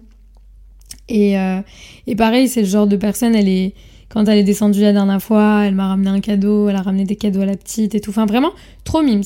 Et, 1.08 1.38
euh, 1.38 1.60
et 2.06 2.16
pareil, 2.16 2.48
c'est 2.48 2.60
le 2.60 2.66
genre 2.66 2.86
de 2.86 2.96
personne, 2.96 3.34
elle 3.34 3.48
est 3.48 3.74
quand 4.14 4.28
elle 4.28 4.38
est 4.38 4.44
descendue 4.44 4.80
la 4.80 4.92
dernière 4.92 5.20
fois, 5.20 5.62
elle 5.64 5.74
m'a 5.74 5.88
ramené 5.88 6.08
un 6.08 6.20
cadeau, 6.20 6.68
elle 6.68 6.76
a 6.76 6.82
ramené 6.82 7.04
des 7.04 7.16
cadeaux 7.16 7.40
à 7.40 7.46
la 7.46 7.56
petite 7.56 7.96
et 7.96 8.00
tout. 8.00 8.10
Enfin, 8.10 8.26
vraiment, 8.26 8.52
trop 8.84 9.02
mimes. 9.02 9.24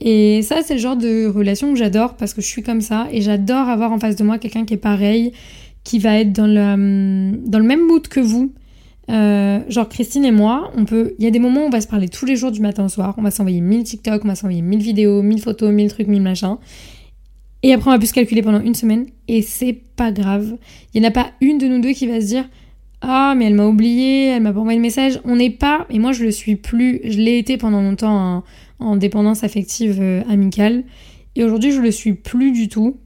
Et 0.00 0.42
ça, 0.42 0.62
c'est 0.62 0.74
le 0.74 0.80
genre 0.80 0.96
de 0.96 1.26
relation 1.26 1.72
que 1.72 1.78
j'adore 1.78 2.14
parce 2.14 2.34
que 2.34 2.40
je 2.40 2.46
suis 2.46 2.62
comme 2.62 2.80
ça 2.80 3.08
et 3.10 3.20
j'adore 3.20 3.68
avoir 3.68 3.90
en 3.90 3.98
face 3.98 4.14
de 4.14 4.22
moi 4.22 4.38
quelqu'un 4.38 4.64
qui 4.64 4.74
est 4.74 4.78
pareil, 4.78 5.32
qui 5.82 5.98
va 5.98 6.18
être 6.18 6.32
dans 6.32 6.46
le, 6.46 7.36
dans 7.48 7.58
le 7.58 7.64
même 7.64 7.84
mood 7.84 8.06
que 8.06 8.20
vous. 8.20 8.52
Euh, 9.10 9.60
genre 9.68 9.88
Christine 9.88 10.24
et 10.24 10.30
moi, 10.30 10.70
on 10.76 10.84
peut, 10.84 11.14
il 11.18 11.24
y 11.24 11.28
a 11.28 11.30
des 11.30 11.38
moments 11.38 11.62
où 11.62 11.66
on 11.66 11.70
va 11.70 11.80
se 11.80 11.88
parler 11.88 12.08
tous 12.08 12.26
les 12.26 12.36
jours 12.36 12.52
du 12.52 12.60
matin 12.60 12.84
au 12.84 12.88
soir, 12.88 13.14
on 13.16 13.22
va 13.22 13.30
s'envoyer 13.30 13.60
1000 13.60 13.84
TikTok, 13.84 14.24
on 14.24 14.28
va 14.28 14.34
s'envoyer 14.34 14.60
1000 14.60 14.80
vidéos, 14.80 15.22
1000 15.22 15.40
photos, 15.40 15.72
1000 15.72 15.88
trucs, 15.90 16.08
1000 16.08 16.22
machins. 16.22 16.58
Et 17.62 17.72
après, 17.72 17.88
on 17.90 17.92
va 17.92 17.98
plus 17.98 18.08
se 18.08 18.14
calculer 18.14 18.42
pendant 18.42 18.60
une 18.60 18.74
semaine 18.74 19.06
et 19.26 19.42
c'est 19.42 19.72
pas 19.96 20.12
grave. 20.12 20.56
Il 20.94 21.00
n'y 21.00 21.06
en 21.06 21.10
a 21.10 21.12
pas 21.12 21.30
une 21.40 21.58
de 21.58 21.66
nous 21.66 21.80
deux 21.80 21.92
qui 21.92 22.06
va 22.06 22.20
se 22.20 22.26
dire 22.26 22.48
ah, 23.00 23.34
mais 23.36 23.46
elle 23.46 23.54
m'a 23.54 23.66
oublié, 23.66 24.26
elle 24.26 24.42
m'a 24.42 24.52
pas 24.52 24.60
envoyé 24.60 24.78
de 24.78 24.82
message. 24.82 25.20
On 25.24 25.36
n'est 25.36 25.50
pas, 25.50 25.86
et 25.90 25.98
moi 25.98 26.12
je 26.12 26.24
le 26.24 26.30
suis 26.30 26.56
plus, 26.56 27.00
je 27.04 27.18
l'ai 27.18 27.38
été 27.38 27.56
pendant 27.56 27.80
longtemps 27.80 28.44
en, 28.80 28.96
dépendance 28.96 29.44
affective 29.44 29.98
euh, 30.00 30.22
amicale, 30.28 30.84
et 31.36 31.44
aujourd'hui 31.44 31.72
je 31.72 31.80
le 31.80 31.90
suis 31.90 32.14
plus 32.14 32.52
du 32.52 32.68
tout. 32.68 32.96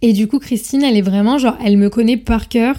Et 0.00 0.12
du 0.12 0.28
coup, 0.28 0.38
Christine, 0.38 0.82
elle 0.82 0.96
est 0.96 1.02
vraiment 1.02 1.38
genre, 1.38 1.56
elle 1.64 1.76
me 1.76 1.90
connaît 1.90 2.16
par 2.16 2.48
cœur. 2.48 2.76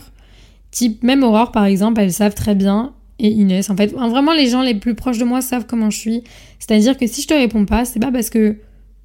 Même 1.02 1.24
Aurore 1.24 1.52
par 1.52 1.66
exemple, 1.66 2.02
elles 2.02 2.14
savent 2.14 2.36
très 2.36 2.56
bien. 2.56 2.94
Et 3.18 3.30
Inès, 3.30 3.70
en 3.70 3.78
fait, 3.78 3.94
vraiment 3.94 4.34
les 4.34 4.48
gens 4.48 4.62
les 4.62 4.76
plus 4.76 4.94
proches 4.94 5.18
de 5.18 5.24
moi 5.24 5.42
savent 5.42 5.66
comment 5.66 5.90
je 5.90 5.98
suis. 5.98 6.24
C'est-à-dire 6.60 6.98
que 6.98 7.08
si 7.08 7.22
je 7.22 7.28
te 7.28 7.34
réponds 7.34 7.66
pas, 7.66 7.86
c'est 7.86 8.00
pas 8.00 8.12
parce 8.12 8.30
que, 8.30 8.58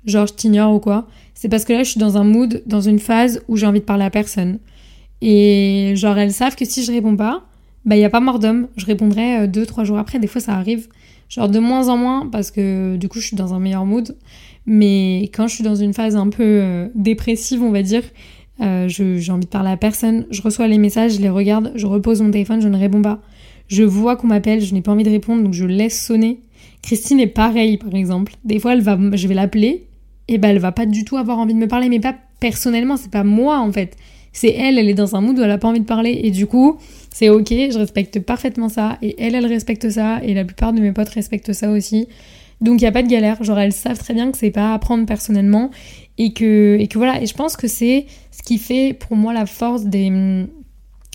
genre, 0.05 0.27
je 0.27 0.35
t'ignore 0.35 0.75
ou 0.75 0.81
quoi. 0.81 1.07
C'est 1.35 1.49
parce 1.49 1.65
que 1.65 1.73
là, 1.73 1.85
je 1.85 1.91
suis 1.91 2.01
dans 2.01 2.17
un 2.17 2.25
mood, 2.25 2.63
dans 2.67 2.81
une 2.81 2.99
phase 2.99 3.43
où 3.49 3.57
j'ai 3.57 3.67
envie 3.67 3.81
de 3.81 3.85
parler 3.85 4.05
à 4.05 4.11
personne. 4.11 4.59
Et 5.21 5.93
genre, 5.95 6.19
elles 6.19 6.33
savent 6.33 6.57
que 6.57 6.65
si 6.65 6.85
je 6.85 6.91
réponds 6.91 7.17
pas, 7.17 7.45
bah, 7.85 7.95
il 7.95 8.01
n'y 8.01 8.05
a 8.05 8.11
pas 8.11 8.21
mort 8.21 8.41
d'homme. 8.41 8.67
Je 8.77 8.87
répondrai 8.87 9.39
euh, 9.39 9.47
deux, 9.47 9.65
trois 9.65 9.85
jours 9.85 9.99
après. 9.99 10.19
Des 10.19 10.27
fois, 10.27 10.41
ça 10.41 10.55
arrive. 10.55 10.89
Genre, 11.29 11.49
de 11.49 11.61
moins 11.61 11.89
en 11.89 11.97
moins, 11.97 12.27
parce 12.27 12.51
que 12.51 12.97
du 12.97 13.09
coup, 13.09 13.21
je 13.21 13.29
suis 13.29 13.37
dans 13.37 13.55
un 13.55 13.61
meilleur 13.61 13.87
mood. 13.87 14.17
Mais 14.67 15.31
quand 15.33 15.47
je 15.47 15.55
suis 15.55 15.65
dans 15.65 15.77
une 15.77 15.95
phase 15.95 16.17
un 16.17 16.29
peu 16.29 16.43
euh, 16.43 16.89
dépressive, 16.95 17.63
on 17.63 17.71
va 17.71 17.83
dire, 17.83 18.03
euh, 18.61 18.89
j'ai 18.89 19.33
envie 19.33 19.45
de 19.45 19.51
parler 19.51 19.71
à 19.71 19.77
personne. 19.77 20.27
Je 20.31 20.43
reçois 20.43 20.69
les 20.69 20.79
messages, 20.79 21.15
je 21.15 21.21
les 21.21 21.29
regarde, 21.29 21.73
je 21.75 21.87
repose 21.87 22.23
mon 22.23 22.31
téléphone, 22.31 22.61
je 22.61 22.69
ne 22.69 22.79
réponds 22.79 23.03
pas. 23.03 23.21
Je 23.69 23.83
vois 23.83 24.17
qu'on 24.17 24.27
m'appelle, 24.27 24.61
je 24.61 24.75
n'ai 24.75 24.83
pas 24.83 24.93
envie 24.93 25.05
de 25.05 25.11
répondre, 25.11 25.43
donc 25.43 25.55
je 25.55 25.65
laisse 25.65 26.05
sonner. 26.05 26.41
Christine 26.83 27.21
est 27.21 27.27
pareille, 27.27 27.77
par 27.77 27.95
exemple. 27.95 28.33
Des 28.45 28.59
fois, 28.59 28.73
elle 28.73 28.83
va, 28.83 28.99
je 29.15 29.29
vais 29.29 29.35
l'appeler, 29.35 29.87
et 30.29 30.39
ben, 30.39 30.49
elle 30.49 30.59
va 30.59 30.73
pas 30.73 30.87
du 30.87 31.05
tout 31.05 31.17
avoir 31.17 31.39
envie 31.39 31.55
de 31.55 31.59
me 31.59 31.69
parler, 31.69 31.89
mais 31.89 32.01
pas 32.01 32.17
personnellement, 32.41 32.97
c'est 32.97 33.11
pas 33.11 33.25
moi, 33.25 33.59
en 33.59 33.71
fait 33.71 33.97
c'est 34.33 34.53
elle, 34.53 34.79
elle 34.79 34.89
est 34.89 34.95
dans 34.95 35.17
un 35.17 35.21
mood 35.21 35.39
où 35.39 35.43
elle 35.43 35.51
a 35.51 35.59
pas 35.59 35.69
envie 35.69 35.81
de 35.81 35.87
parler 35.87 36.21
et 36.23 36.31
du 36.31 36.47
coup, 36.47 36.79
c'est 37.13 37.29
ok, 37.29 37.49
je 37.49 37.79
respecte 37.79 38.21
parfaitement 38.21 38.69
ça 38.69 38.99
et 39.03 39.17
elle, 39.19 39.35
elle 39.35 39.47
respecte 39.47 39.91
ça 39.91 40.21
et 40.23 40.35
la 40.35 40.45
plupart 40.45 40.73
de 40.73 40.81
mes 40.81 40.93
potes 40.93 41.09
respectent 41.09 41.53
ça 41.53 41.71
aussi. 41.71 42.07
Donc 42.61 42.81
il 42.81 42.85
y 42.85 42.87
a 42.87 42.93
pas 42.93 43.03
de 43.03 43.09
galère, 43.09 43.43
genre 43.43 43.59
elles 43.59 43.73
savent 43.73 43.99
très 43.99 44.15
bien 44.15 44.31
que 44.31 44.39
c'est 44.39 44.51
pas 44.51 44.75
à 44.75 44.79
prendre 44.79 45.07
personnellement 45.07 45.71
et 46.25 46.33
que 46.33 46.79
voilà, 46.95 47.23
et 47.23 47.27
je 47.27 47.35
pense 47.35 47.57
que 47.57 47.69
c'est 47.69 48.07
ce 48.31 48.43
qui 48.43 48.59
fait 48.59 48.93
pour 48.95 49.17
moi 49.17 49.33
la 49.33 49.47
force 49.47 49.85
des 49.85 50.09
hum, 50.09 50.49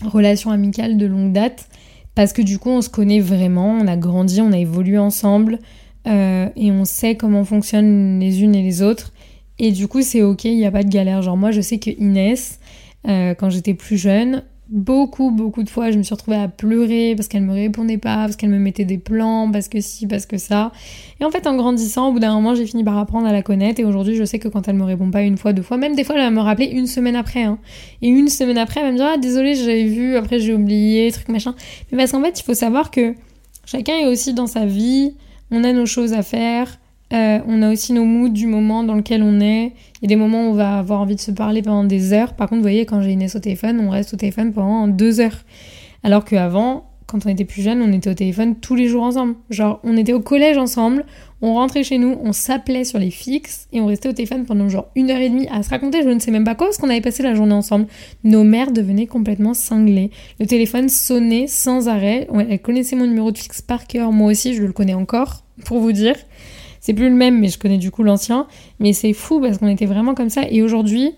relations 0.04 0.50
amicales 0.50 0.96
de 0.96 1.06
longue 1.06 1.32
date 1.32 1.68
parce 2.16 2.32
que 2.32 2.42
du 2.42 2.58
coup, 2.58 2.70
on 2.70 2.80
se 2.80 2.88
connaît 2.88 3.20
vraiment, 3.20 3.78
on 3.78 3.86
a 3.86 3.96
grandi, 3.96 4.40
on 4.40 4.50
a 4.50 4.58
évolué 4.58 4.98
ensemble 4.98 5.58
euh, 6.08 6.48
et 6.56 6.72
on 6.72 6.84
sait 6.84 7.14
comment 7.14 7.44
fonctionnent 7.44 8.18
les 8.18 8.42
unes 8.42 8.54
et 8.54 8.62
les 8.62 8.82
autres. 8.82 9.12
Et 9.58 9.70
du 9.70 9.86
coup, 9.86 10.02
c'est 10.02 10.22
ok, 10.22 10.44
il 10.44 10.56
n'y 10.56 10.66
a 10.66 10.70
pas 10.70 10.82
de 10.82 10.88
galère. 10.88 11.20
Genre, 11.20 11.36
moi, 11.36 11.50
je 11.50 11.60
sais 11.60 11.78
que 11.78 11.90
Inès, 11.90 12.58
euh, 13.06 13.34
quand 13.34 13.50
j'étais 13.50 13.74
plus 13.74 13.98
jeune. 13.98 14.42
Beaucoup, 14.68 15.30
beaucoup 15.30 15.62
de 15.62 15.70
fois, 15.70 15.92
je 15.92 15.98
me 15.98 16.02
suis 16.02 16.12
retrouvée 16.12 16.38
à 16.38 16.48
pleurer 16.48 17.14
parce 17.14 17.28
qu'elle 17.28 17.44
me 17.44 17.52
répondait 17.52 17.98
pas, 17.98 18.16
parce 18.16 18.34
qu'elle 18.34 18.50
me 18.50 18.58
mettait 18.58 18.84
des 18.84 18.98
plans, 18.98 19.48
parce 19.52 19.68
que 19.68 19.80
si, 19.80 20.08
parce 20.08 20.26
que 20.26 20.38
ça. 20.38 20.72
Et 21.20 21.24
en 21.24 21.30
fait, 21.30 21.46
en 21.46 21.54
grandissant, 21.54 22.08
au 22.08 22.12
bout 22.12 22.18
d'un 22.18 22.34
moment, 22.34 22.56
j'ai 22.56 22.66
fini 22.66 22.82
par 22.82 22.98
apprendre 22.98 23.28
à 23.28 23.32
la 23.32 23.42
connaître. 23.42 23.78
Et 23.78 23.84
aujourd'hui, 23.84 24.16
je 24.16 24.24
sais 24.24 24.40
que 24.40 24.48
quand 24.48 24.66
elle 24.66 24.74
me 24.74 24.82
répond 24.82 25.08
pas 25.08 25.22
une 25.22 25.38
fois, 25.38 25.52
deux 25.52 25.62
fois, 25.62 25.76
même 25.76 25.94
des 25.94 26.02
fois, 26.02 26.16
elle 26.16 26.22
va 26.22 26.30
me 26.30 26.40
rappeler 26.40 26.66
une 26.66 26.88
semaine 26.88 27.14
après. 27.14 27.44
Hein. 27.44 27.58
Et 28.02 28.08
une 28.08 28.28
semaine 28.28 28.58
après, 28.58 28.80
elle 28.80 28.86
va 28.86 28.92
me 28.92 28.96
dire 28.96 29.06
Ah, 29.14 29.18
désolé, 29.18 29.54
j'avais 29.54 29.84
vu, 29.84 30.16
après 30.16 30.40
j'ai 30.40 30.52
oublié, 30.52 31.12
truc 31.12 31.28
machin. 31.28 31.54
Mais 31.92 31.98
parce 31.98 32.10
qu'en 32.10 32.22
fait, 32.22 32.40
il 32.40 32.42
faut 32.42 32.54
savoir 32.54 32.90
que 32.90 33.14
chacun 33.66 33.94
est 33.94 34.06
aussi 34.06 34.34
dans 34.34 34.48
sa 34.48 34.66
vie, 34.66 35.14
on 35.52 35.62
a 35.62 35.72
nos 35.72 35.86
choses 35.86 36.12
à 36.12 36.22
faire. 36.22 36.76
Euh, 37.12 37.38
on 37.46 37.62
a 37.62 37.72
aussi 37.72 37.92
nos 37.92 38.04
moods 38.04 38.30
du 38.30 38.46
moment 38.46 38.82
dans 38.82 38.94
lequel 38.94 39.22
on 39.22 39.40
est. 39.40 39.72
Il 40.00 40.02
y 40.02 40.04
a 40.06 40.08
des 40.08 40.16
moments 40.16 40.48
où 40.48 40.50
on 40.50 40.54
va 40.54 40.78
avoir 40.78 41.00
envie 41.00 41.14
de 41.14 41.20
se 41.20 41.30
parler 41.30 41.62
pendant 41.62 41.84
des 41.84 42.12
heures. 42.12 42.34
Par 42.34 42.48
contre, 42.48 42.58
vous 42.58 42.64
voyez, 42.64 42.84
quand 42.84 43.00
j'ai 43.00 43.12
Inès 43.12 43.36
au 43.36 43.38
téléphone, 43.38 43.80
on 43.80 43.90
reste 43.90 44.14
au 44.14 44.16
téléphone 44.16 44.52
pendant 44.52 44.88
deux 44.88 45.20
heures. 45.20 45.44
Alors 46.02 46.24
qu'avant, 46.24 46.90
quand 47.06 47.24
on 47.24 47.28
était 47.28 47.44
plus 47.44 47.62
jeune, 47.62 47.80
on 47.82 47.92
était 47.92 48.10
au 48.10 48.14
téléphone 48.14 48.56
tous 48.56 48.74
les 48.74 48.88
jours 48.88 49.04
ensemble. 49.04 49.36
Genre, 49.50 49.80
on 49.84 49.96
était 49.96 50.12
au 50.12 50.20
collège 50.20 50.58
ensemble, 50.58 51.04
on 51.40 51.54
rentrait 51.54 51.84
chez 51.84 51.98
nous, 51.98 52.16
on 52.22 52.32
s'appelait 52.32 52.84
sur 52.84 52.98
les 52.98 53.12
fixes 53.12 53.68
et 53.72 53.80
on 53.80 53.86
restait 53.86 54.08
au 54.08 54.12
téléphone 54.12 54.44
pendant 54.44 54.68
genre 54.68 54.88
une 54.96 55.10
heure 55.10 55.20
et 55.20 55.28
demie 55.28 55.46
à 55.48 55.62
se 55.62 55.70
raconter, 55.70 56.02
je 56.02 56.08
ne 56.08 56.18
sais 56.18 56.32
même 56.32 56.44
pas 56.44 56.56
quoi, 56.56 56.66
parce 56.66 56.78
qu'on 56.78 56.90
avait 56.90 57.00
passé 57.00 57.22
la 57.22 57.34
journée 57.34 57.54
ensemble. 57.54 57.86
Nos 58.24 58.42
mères 58.42 58.72
devenaient 58.72 59.06
complètement 59.06 59.54
cinglées. 59.54 60.10
Le 60.40 60.46
téléphone 60.46 60.88
sonnait 60.88 61.46
sans 61.46 61.88
arrêt. 61.88 62.26
Elle 62.48 62.60
connaissait 62.60 62.96
mon 62.96 63.06
numéro 63.06 63.30
de 63.30 63.38
fixe 63.38 63.62
par 63.62 63.86
cœur, 63.86 64.10
moi 64.10 64.32
aussi, 64.32 64.54
je 64.54 64.64
le 64.64 64.72
connais 64.72 64.94
encore, 64.94 65.44
pour 65.64 65.78
vous 65.78 65.92
dire. 65.92 66.16
C'est 66.86 66.94
plus 66.94 67.08
le 67.08 67.16
même, 67.16 67.40
mais 67.40 67.48
je 67.48 67.58
connais 67.58 67.78
du 67.78 67.90
coup 67.90 68.04
l'ancien. 68.04 68.46
Mais 68.78 68.92
c'est 68.92 69.12
fou 69.12 69.40
parce 69.40 69.58
qu'on 69.58 69.66
était 69.66 69.86
vraiment 69.86 70.14
comme 70.14 70.28
ça. 70.28 70.42
Et 70.48 70.62
aujourd'hui, 70.62 71.14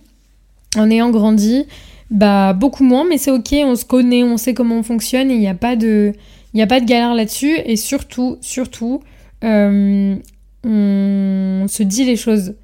en 0.79 0.91
ayant 0.91 1.11
grandi, 1.11 1.67
bah 2.11 2.55
beaucoup 2.55 2.85
moins, 2.85 3.05
mais 3.07 3.19
c'est 3.19 3.31
ok, 3.31 3.55
on 3.67 3.77
se 3.77 3.85
connaît, 3.85 4.25
on 4.25 4.39
sait 4.39 4.55
comment 4.55 4.77
on 4.77 4.83
fonctionne 4.83 5.31
et 5.31 5.35
il 5.35 5.41
n'y 5.41 5.47
a 5.47 5.53
pas 5.53 5.77
de, 5.77 6.15
il 6.55 6.63
a 6.63 6.67
pas 6.67 6.81
de 6.81 6.87
galère 6.87 7.13
là-dessus. 7.13 7.59
Et 7.67 7.77
surtout, 7.77 8.39
surtout, 8.41 9.03
euh, 9.45 10.17
on 10.65 11.67
se 11.69 11.83
dit 11.83 12.07
les 12.07 12.17
choses. 12.17 12.55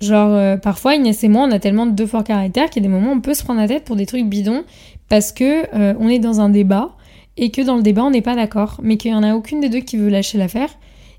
Genre, 0.00 0.32
euh, 0.32 0.56
parfois, 0.56 0.96
Inès 0.96 1.22
et 1.22 1.28
moi, 1.28 1.46
on 1.48 1.52
a 1.52 1.60
tellement 1.60 1.86
de 1.86 1.92
deux 1.92 2.06
forts 2.06 2.24
caractères 2.24 2.68
qu'il 2.68 2.82
y 2.82 2.84
a 2.84 2.88
des 2.88 2.92
moments 2.92 3.12
où 3.12 3.14
on 3.14 3.20
peut 3.20 3.34
se 3.34 3.44
prendre 3.44 3.60
la 3.60 3.68
tête 3.68 3.84
pour 3.84 3.94
des 3.94 4.06
trucs 4.06 4.26
bidons 4.26 4.64
parce 5.08 5.30
que 5.30 5.72
euh, 5.76 5.94
on 6.00 6.08
est 6.08 6.18
dans 6.18 6.40
un 6.40 6.48
débat 6.48 6.96
et 7.36 7.52
que 7.52 7.62
dans 7.62 7.76
le 7.76 7.82
débat, 7.84 8.02
on 8.02 8.10
n'est 8.10 8.22
pas 8.22 8.34
d'accord, 8.34 8.80
mais 8.82 8.96
qu'il 8.96 9.12
n'y 9.12 9.16
en 9.16 9.22
a 9.22 9.36
aucune 9.36 9.60
des 9.60 9.68
deux 9.68 9.78
qui 9.78 9.98
veut 9.98 10.08
lâcher 10.08 10.36
l'affaire. 10.36 10.70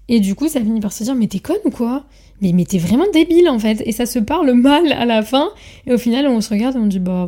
Et 0.08 0.20
du 0.20 0.36
coup, 0.36 0.48
ça 0.48 0.60
finit 0.60 0.80
par 0.80 0.94
se 0.94 1.04
dire, 1.04 1.16
mais 1.16 1.28
t'es 1.28 1.40
conne 1.40 1.58
ou 1.66 1.72
quoi? 1.72 2.06
Mais, 2.42 2.66
t'es 2.66 2.78
vraiment 2.78 3.06
débile 3.14 3.50
en 3.50 3.60
fait. 3.60 3.82
Et 3.86 3.92
ça 3.92 4.06
se 4.06 4.20
parle 4.20 4.52
mal 4.54 4.92
à 4.92 5.06
la 5.06 5.22
fin. 5.22 5.50
Et 5.88 5.94
au 5.94 5.98
final, 5.98 6.28
on 6.28 6.42
se 6.42 6.50
regarde 6.50 6.76
et 6.76 6.80
on 6.80 6.86
dit, 6.86 7.00
bah, 7.00 7.28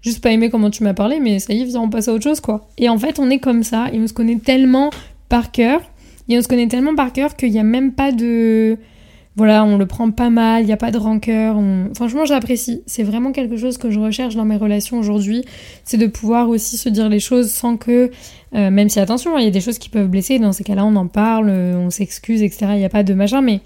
juste 0.00 0.22
pas 0.22 0.30
aimé 0.30 0.48
comment 0.48 0.70
tu 0.70 0.84
m'as 0.84 0.94
parlé, 0.94 1.20
mais 1.20 1.38
ça 1.38 1.52
y 1.52 1.62
est, 1.62 1.76
on 1.76 1.90
passe 1.90 2.08
à 2.08 2.12
autre 2.12 2.24
chose 2.24 2.40
quoi. 2.40 2.68
Et 2.78 2.88
en 2.88 2.98
fait, 2.98 3.18
on 3.18 3.30
est 3.30 3.38
comme 3.38 3.62
ça 3.62 3.88
et 3.92 3.98
on 3.98 4.06
se 4.06 4.12
connaît 4.12 4.38
tellement 4.38 4.90
par 5.28 5.50
cœur. 5.50 5.80
Et 6.28 6.38
on 6.38 6.42
se 6.42 6.48
connaît 6.48 6.68
tellement 6.68 6.94
par 6.94 7.12
cœur 7.12 7.36
qu'il 7.36 7.50
n'y 7.50 7.58
a 7.58 7.64
même 7.64 7.92
pas 7.92 8.12
de. 8.12 8.78
Voilà, 9.36 9.64
on 9.64 9.78
le 9.78 9.86
prend 9.86 10.12
pas 10.12 10.30
mal, 10.30 10.62
il 10.62 10.66
n'y 10.66 10.72
a 10.72 10.76
pas 10.76 10.92
de 10.92 10.98
rancœur. 10.98 11.56
Franchement, 11.96 12.24
j'apprécie. 12.24 12.82
C'est 12.86 13.02
vraiment 13.02 13.32
quelque 13.32 13.56
chose 13.56 13.78
que 13.78 13.90
je 13.90 13.98
recherche 13.98 14.36
dans 14.36 14.44
mes 14.44 14.56
relations 14.56 14.96
aujourd'hui. 14.98 15.44
C'est 15.82 15.96
de 15.96 16.06
pouvoir 16.06 16.48
aussi 16.48 16.76
se 16.76 16.88
dire 16.88 17.08
les 17.08 17.18
choses 17.18 17.50
sans 17.50 17.76
que 17.76 18.12
euh, 18.54 18.70
même 18.70 18.88
si 18.88 19.00
attention, 19.00 19.36
il 19.36 19.44
y 19.44 19.48
a 19.48 19.50
des 19.50 19.60
choses 19.60 19.78
qui 19.78 19.88
peuvent 19.88 20.06
blesser, 20.06 20.38
dans 20.38 20.52
ces 20.52 20.62
cas-là 20.62 20.84
on 20.84 20.94
en 20.94 21.08
parle, 21.08 21.48
euh, 21.48 21.76
on 21.76 21.90
s'excuse, 21.90 22.42
etc. 22.42 22.66
Il 22.74 22.78
n'y 22.78 22.84
a 22.84 22.90
pas 22.90 23.02
de 23.02 23.12
machin, 23.12 23.40
mais 23.40 23.60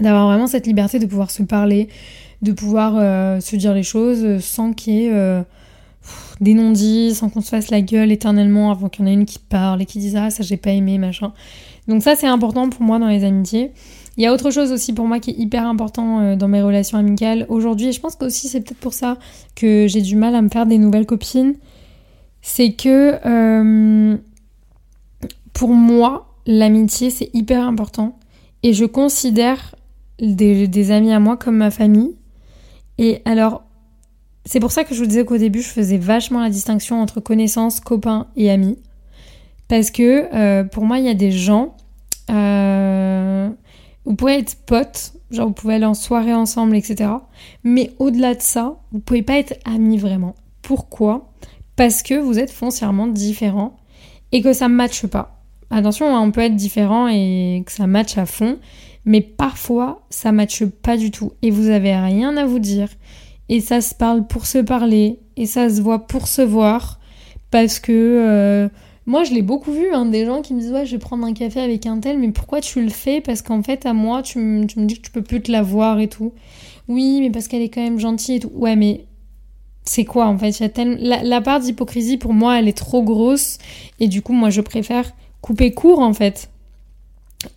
d'avoir 0.00 0.28
vraiment 0.28 0.46
cette 0.46 0.66
liberté 0.66 0.98
de 0.98 1.06
pouvoir 1.06 1.30
se 1.30 1.42
parler, 1.42 1.88
de 2.40 2.52
pouvoir 2.52 2.94
euh, 2.96 3.40
se 3.40 3.56
dire 3.56 3.74
les 3.74 3.82
choses 3.82 4.42
sans 4.42 4.72
qu'il 4.72 4.94
y 4.94 5.06
ait 5.06 5.42
des 6.40 6.54
non-dits, 6.54 7.14
sans 7.14 7.28
qu'on 7.28 7.40
se 7.40 7.50
fasse 7.50 7.70
la 7.70 7.82
gueule 7.82 8.12
éternellement 8.12 8.70
avant 8.70 8.88
qu'il 8.88 9.04
y 9.04 9.08
en 9.08 9.10
ait 9.10 9.14
une 9.14 9.26
qui 9.26 9.38
parle 9.38 9.82
et 9.82 9.86
qui 9.86 9.98
dise 9.98 10.16
ah 10.16 10.30
ça 10.30 10.42
j'ai 10.42 10.56
pas 10.56 10.70
aimé, 10.70 10.96
machin. 10.96 11.32
Donc 11.86 12.02
ça 12.02 12.16
c'est 12.16 12.26
important 12.26 12.70
pour 12.70 12.82
moi 12.82 12.98
dans 12.98 13.08
les 13.08 13.24
amitiés. 13.24 13.72
Il 14.16 14.24
y 14.24 14.26
a 14.26 14.32
autre 14.32 14.50
chose 14.50 14.72
aussi 14.72 14.92
pour 14.94 15.06
moi 15.06 15.20
qui 15.20 15.30
est 15.30 15.38
hyper 15.38 15.66
important 15.66 16.36
dans 16.36 16.48
mes 16.48 16.62
relations 16.62 16.96
amicales 16.96 17.44
aujourd'hui, 17.48 17.88
et 17.88 17.92
je 17.92 18.00
pense 18.00 18.16
qu'aussi 18.16 18.48
c'est 18.48 18.60
peut-être 18.60 18.80
pour 18.80 18.94
ça 18.94 19.18
que 19.54 19.86
j'ai 19.88 20.00
du 20.00 20.16
mal 20.16 20.34
à 20.34 20.40
me 20.40 20.48
faire 20.48 20.64
des 20.64 20.78
nouvelles 20.78 21.04
copines 21.04 21.54
c'est 22.48 22.74
que 22.74 23.18
euh, 23.26 24.16
pour 25.52 25.70
moi, 25.70 26.36
l'amitié, 26.46 27.10
c'est 27.10 27.28
hyper 27.34 27.66
important. 27.66 28.20
Et 28.62 28.72
je 28.72 28.84
considère 28.84 29.74
des, 30.20 30.90
amis 30.92 31.12
à 31.12 31.18
moi 31.18 31.36
comme 31.36 31.56
ma 31.56 31.72
famille. 31.72 32.14
Et 32.98 33.20
alors, 33.24 33.64
c'est 34.44 34.60
pour 34.60 34.70
ça 34.70 34.84
que 34.84 34.94
je 34.94 35.00
vous 35.00 35.06
disais 35.06 35.24
qu'au 35.24 35.38
début, 35.38 35.60
je 35.60 35.68
faisais 35.68 35.98
vachement 35.98 36.40
la 36.40 36.48
distinction 36.48 37.02
entre 37.02 37.18
connaissances, 37.18 37.80
copains 37.80 38.28
et 38.36 38.48
amis. 38.48 38.78
Parce 39.66 39.90
que 39.90 40.32
euh, 40.32 40.62
pour 40.62 40.84
moi, 40.84 41.00
il 41.00 41.04
y 41.04 41.10
a 41.10 41.14
des 41.14 41.32
gens. 41.32 41.76
Euh, 42.30 43.50
vous 44.06 44.14
pouvez 44.14 44.38
être 44.38 44.56
potes, 44.64 45.12
genre 45.30 45.48
vous 45.48 45.52
pouvez 45.52 45.74
aller 45.74 45.84
en 45.84 45.94
soirée 45.94 46.32
ensemble, 46.32 46.76
etc. 46.76 47.10
Mais 47.64 47.92
au-delà 47.98 48.34
de 48.34 48.40
ça, 48.40 48.76
vous 48.92 49.00
pouvez 49.00 49.22
pas 49.22 49.36
être 49.36 49.58
amis 49.64 49.98
vraiment. 49.98 50.36
Pourquoi? 50.62 51.32
Parce 51.74 52.02
que 52.02 52.14
vous 52.14 52.38
êtes 52.38 52.50
foncièrement 52.50 53.08
différents 53.08 53.76
et 54.32 54.40
que 54.40 54.52
ça 54.52 54.68
ne 54.68 54.74
matche 54.74 55.06
pas. 55.06 55.42
Attention, 55.70 56.14
hein, 56.14 56.20
on 56.20 56.30
peut 56.30 56.42
être 56.42 56.56
différent 56.56 57.08
et 57.08 57.64
que 57.66 57.72
ça 57.72 57.88
matche 57.88 58.16
à 58.16 58.26
fond, 58.26 58.58
mais 59.04 59.20
parfois 59.20 60.06
ça 60.08 60.30
matche 60.30 60.64
pas 60.64 60.96
du 60.96 61.10
tout. 61.10 61.32
Et 61.42 61.50
vous 61.50 61.68
avez 61.68 61.94
rien 61.96 62.36
à 62.36 62.46
vous 62.46 62.60
dire. 62.60 62.88
Et 63.48 63.60
ça 63.60 63.80
se 63.80 63.94
parle 63.94 64.26
pour 64.26 64.46
se 64.46 64.58
parler. 64.58 65.20
Et 65.36 65.46
ça 65.46 65.68
se 65.68 65.82
voit 65.82 66.06
pour 66.06 66.28
se 66.28 66.42
voir. 66.42 67.00
Parce 67.50 67.78
que 67.78 67.92
euh, 67.92 68.68
moi 69.06 69.24
je 69.24 69.32
l'ai 69.32 69.42
beaucoup 69.42 69.72
vu 69.72 69.92
hein, 69.92 70.04
des 70.04 70.26
gens 70.26 70.42
qui 70.42 70.52
me 70.52 70.60
disent 70.60 70.72
ouais 70.72 70.84
je 70.84 70.92
vais 70.92 70.98
prendre 70.98 71.24
un 71.24 71.32
café 71.32 71.60
avec 71.60 71.86
un 71.86 72.00
tel 72.00 72.18
mais 72.18 72.30
pourquoi 72.30 72.60
tu 72.60 72.82
le 72.82 72.90
fais? 72.90 73.20
Parce 73.20 73.42
qu'en 73.42 73.62
fait 73.62 73.86
à 73.86 73.92
moi 73.92 74.22
tu, 74.22 74.38
me 74.38 74.64
dis 74.64 74.96
que 74.96 75.02
tu 75.02 75.10
peux 75.10 75.22
plus 75.22 75.40
te 75.40 75.50
la 75.50 75.62
voir 75.62 76.00
et 76.00 76.08
tout. 76.08 76.32
Oui 76.88 77.20
mais 77.20 77.30
parce 77.30 77.48
qu'elle 77.48 77.62
est 77.62 77.68
quand 77.68 77.82
même 77.82 77.98
gentille 77.98 78.36
et 78.36 78.40
tout. 78.40 78.50
Ouais 78.54 78.76
mais 78.76 79.04
c'est 79.84 80.04
quoi 80.04 80.26
en 80.26 80.36
fait? 80.36 80.58
La, 80.76 81.22
la 81.22 81.40
part 81.40 81.60
d'hypocrisie 81.60 82.16
pour 82.16 82.32
moi 82.32 82.58
elle 82.58 82.68
est 82.68 82.76
trop 82.76 83.02
grosse. 83.02 83.58
Et 84.00 84.08
du 84.08 84.22
coup 84.22 84.32
moi 84.32 84.50
je 84.50 84.60
préfère 84.60 85.12
couper 85.40 85.72
court 85.72 86.00
en 86.00 86.12
fait. 86.12 86.50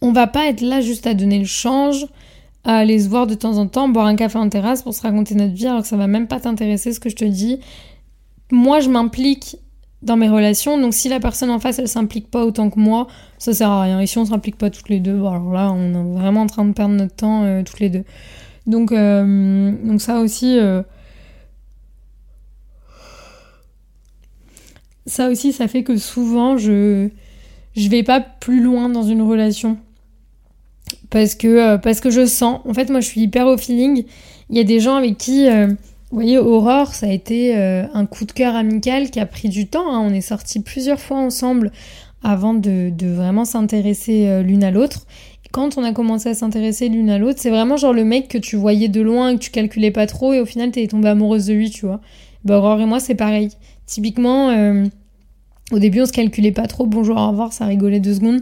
On 0.02 0.12
va 0.12 0.28
pas 0.28 0.48
être 0.48 0.62
là 0.62 0.82
juste 0.82 1.08
à 1.08 1.16
donner 1.16 1.40
le 1.40 1.46
change, 1.46 2.06
à 2.64 2.78
aller 2.78 3.00
se 3.00 3.10
voir 3.10 3.28
de 3.28 3.34
temps 3.34 3.58
en 3.58 3.68
temps, 3.68 3.90
boire 3.90 4.06
un 4.06 4.16
café 4.16 4.38
en 4.38 4.50
terrasse 4.50 4.84
pour 4.84 4.94
se 4.94 5.02
raconter 5.02 5.34
notre 5.34 5.54
vie 5.54 5.68
alors 5.68 5.82
que 5.82 5.88
ça 5.88 5.98
va 5.98 6.08
même 6.08 6.28
pas 6.28 6.40
t'intéresser 6.40 6.94
ce 6.94 7.00
que 7.00 7.10
je 7.10 7.16
te 7.16 7.26
dis. 7.26 7.60
Moi, 8.52 8.80
je 8.80 8.90
m'implique 8.90 9.58
dans 10.02 10.16
mes 10.16 10.30
relations, 10.30 10.80
donc 10.80 10.94
si 10.94 11.10
la 11.10 11.20
personne 11.20 11.50
en 11.50 11.60
face 11.60 11.80
elle 11.80 11.88
s'implique 11.88 12.32
pas 12.32 12.46
autant 12.46 12.70
que 12.70 12.80
moi, 12.80 13.08
ça 13.38 13.54
sert 13.54 13.70
à 13.70 13.84
rien. 13.84 14.00
Et 14.00 14.08
si 14.08 14.18
on 14.18 14.26
s'implique 14.26 14.58
pas 14.58 14.70
toutes 14.70 14.90
les 14.90 15.00
deux, 15.00 15.18
bon, 15.18 15.30
alors 15.30 15.52
là 15.52 15.72
on 15.72 15.94
est 15.94 16.20
vraiment 16.20 16.42
en 16.42 16.48
train 16.48 16.66
de 16.66 16.72
perdre 16.74 16.96
notre 16.96 17.16
temps 17.16 17.44
euh, 17.44 17.64
toutes 17.64 17.80
les 17.80 17.90
deux. 17.90 18.04
Donc, 18.66 18.92
euh, 18.92 19.72
donc 19.84 20.02
ça 20.02 20.20
aussi. 20.20 20.58
Euh, 20.58 20.84
ça 25.06 25.30
aussi, 25.30 25.52
ça 25.52 25.68
fait 25.68 25.84
que 25.84 25.98
souvent 25.98 26.58
je 26.58 27.10
je 27.76 27.90
vais 27.90 28.04
pas 28.04 28.22
plus 28.22 28.62
loin 28.62 28.90
dans 28.90 29.04
une 29.04 29.22
relation. 29.22 29.78
Parce 31.10 31.36
que, 31.36 31.78
parce 31.78 32.00
que 32.00 32.10
je 32.10 32.26
sens. 32.26 32.62
En 32.66 32.74
fait, 32.74 32.90
moi, 32.90 33.00
je 33.00 33.08
suis 33.08 33.22
hyper 33.22 33.48
au 33.48 33.58
feeling. 33.58 34.06
Il 34.50 34.58
y 34.58 34.60
a 34.60 34.64
des 34.64 34.80
gens 34.80 34.96
avec 34.96 35.18
qui. 35.18 35.48
Euh, 36.10 36.16
vous 36.16 36.18
voyez, 36.18 36.38
Aurore, 36.38 36.94
ça 36.94 37.08
a 37.08 37.12
été 37.12 37.58
euh, 37.58 37.86
un 37.94 38.06
coup 38.06 38.26
de 38.26 38.32
cœur 38.32 38.56
amical 38.56 39.10
qui 39.10 39.20
a 39.20 39.26
pris 39.26 39.50
du 39.50 39.68
temps. 39.68 39.92
Hein. 39.94 40.00
On 40.00 40.14
est 40.14 40.22
sortis 40.22 40.62
plusieurs 40.62 41.00
fois 41.00 41.18
ensemble 41.18 41.72
avant 42.24 42.54
de, 42.54 42.92
vraiment 43.02 43.46
s'intéresser 43.46 44.44
l'une 44.44 44.64
à 44.64 44.72
l'autre. 44.72 45.06
Quand 45.52 45.78
on 45.78 45.84
a 45.84 45.94
commencé 45.94 46.30
à 46.30 46.34
s'intéresser 46.34 46.90
l'une 46.90 47.10
à 47.10 47.18
l'autre, 47.18 47.40
c'est 47.40 47.50
vraiment 47.50 47.78
genre 47.78 47.94
le 47.94 48.04
mec 48.04 48.28
que 48.28 48.38
tu 48.38 48.56
voyais 48.56 48.90
de 48.90 49.02
loin, 49.02 49.36
que 49.36 49.40
tu 49.40 49.52
calculais 49.52 49.90
pas 49.90 50.06
trop, 50.06 50.34
et 50.34 50.40
au 50.42 50.46
final, 50.46 50.72
t'es 50.72 50.86
tombée 50.88 51.08
amoureuse 51.08 51.46
de 51.46 51.54
lui, 51.54 51.70
tu 51.70 51.86
vois. 51.86 52.02
Bah, 52.44 52.58
Aurore 52.58 52.82
et 52.82 52.86
moi, 52.86 53.00
c'est 53.00 53.16
pareil. 53.16 53.50
Typiquement, 53.86 54.50
au 55.72 55.80
début, 55.80 56.02
on 56.02 56.06
se 56.06 56.12
calculait 56.12 56.52
pas 56.52 56.68
trop. 56.68 56.86
Bonjour, 56.86 57.18
au 57.18 57.30
revoir, 57.30 57.54
ça 57.54 57.66
rigolait 57.66 58.00
deux 58.00 58.16
secondes. 58.16 58.42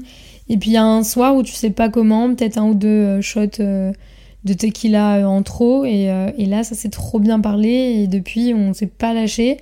Et 0.50 0.58
puis 0.58 0.72
il 0.72 0.74
y 0.74 0.78
a 0.78 0.86
un 0.86 1.04
soir 1.04 1.36
où 1.36 1.44
tu 1.44 1.54
sais 1.54 1.72
pas 1.72 1.90
comment, 1.90 2.34
peut-être 2.34 2.58
un 2.58 2.70
ou 2.70 2.74
deux 2.74 2.88
euh, 2.88 3.22
shots 3.22 3.60
euh, 3.60 3.92
de 4.48 4.54
tequila 4.54 5.18
euh, 5.18 5.26
en 5.26 5.44
trop. 5.44 5.86
Et, 5.86 6.12
et 6.38 6.46
là, 6.46 6.64
ça 6.64 6.76
s'est 6.76 6.90
trop 6.90 7.20
bien 7.20 7.40
parlé. 7.40 7.70
Et 7.70 8.08
depuis, 8.08 8.54
on 8.54 8.74
s'est 8.74 8.88
pas 8.88 9.14
lâché. 9.14 9.58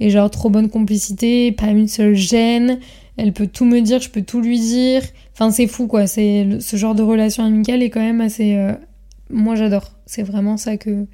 Et 0.00 0.10
genre, 0.10 0.30
trop 0.30 0.50
bonne 0.50 0.70
complicité, 0.70 1.52
pas 1.52 1.66
une 1.66 1.88
seule 1.88 2.14
gêne. 2.14 2.78
Elle 3.16 3.32
peut 3.32 3.46
tout 3.46 3.66
me 3.66 3.80
dire, 3.80 4.00
je 4.00 4.08
peux 4.08 4.22
tout 4.22 4.40
lui 4.40 4.58
dire. 4.58 5.02
Enfin, 5.34 5.50
c'est 5.50 5.66
fou 5.66 5.86
quoi. 5.86 6.06
C'est 6.06 6.46
ce 6.60 6.76
genre 6.76 6.94
de 6.94 7.02
relation 7.02 7.44
amicale 7.44 7.82
est 7.82 7.90
quand 7.90 8.00
même 8.00 8.20
assez. 8.20 8.58
Moi, 9.28 9.56
j'adore. 9.56 9.92
C'est 10.06 10.22
vraiment 10.22 10.56
ça 10.56 10.78
que 10.78 11.06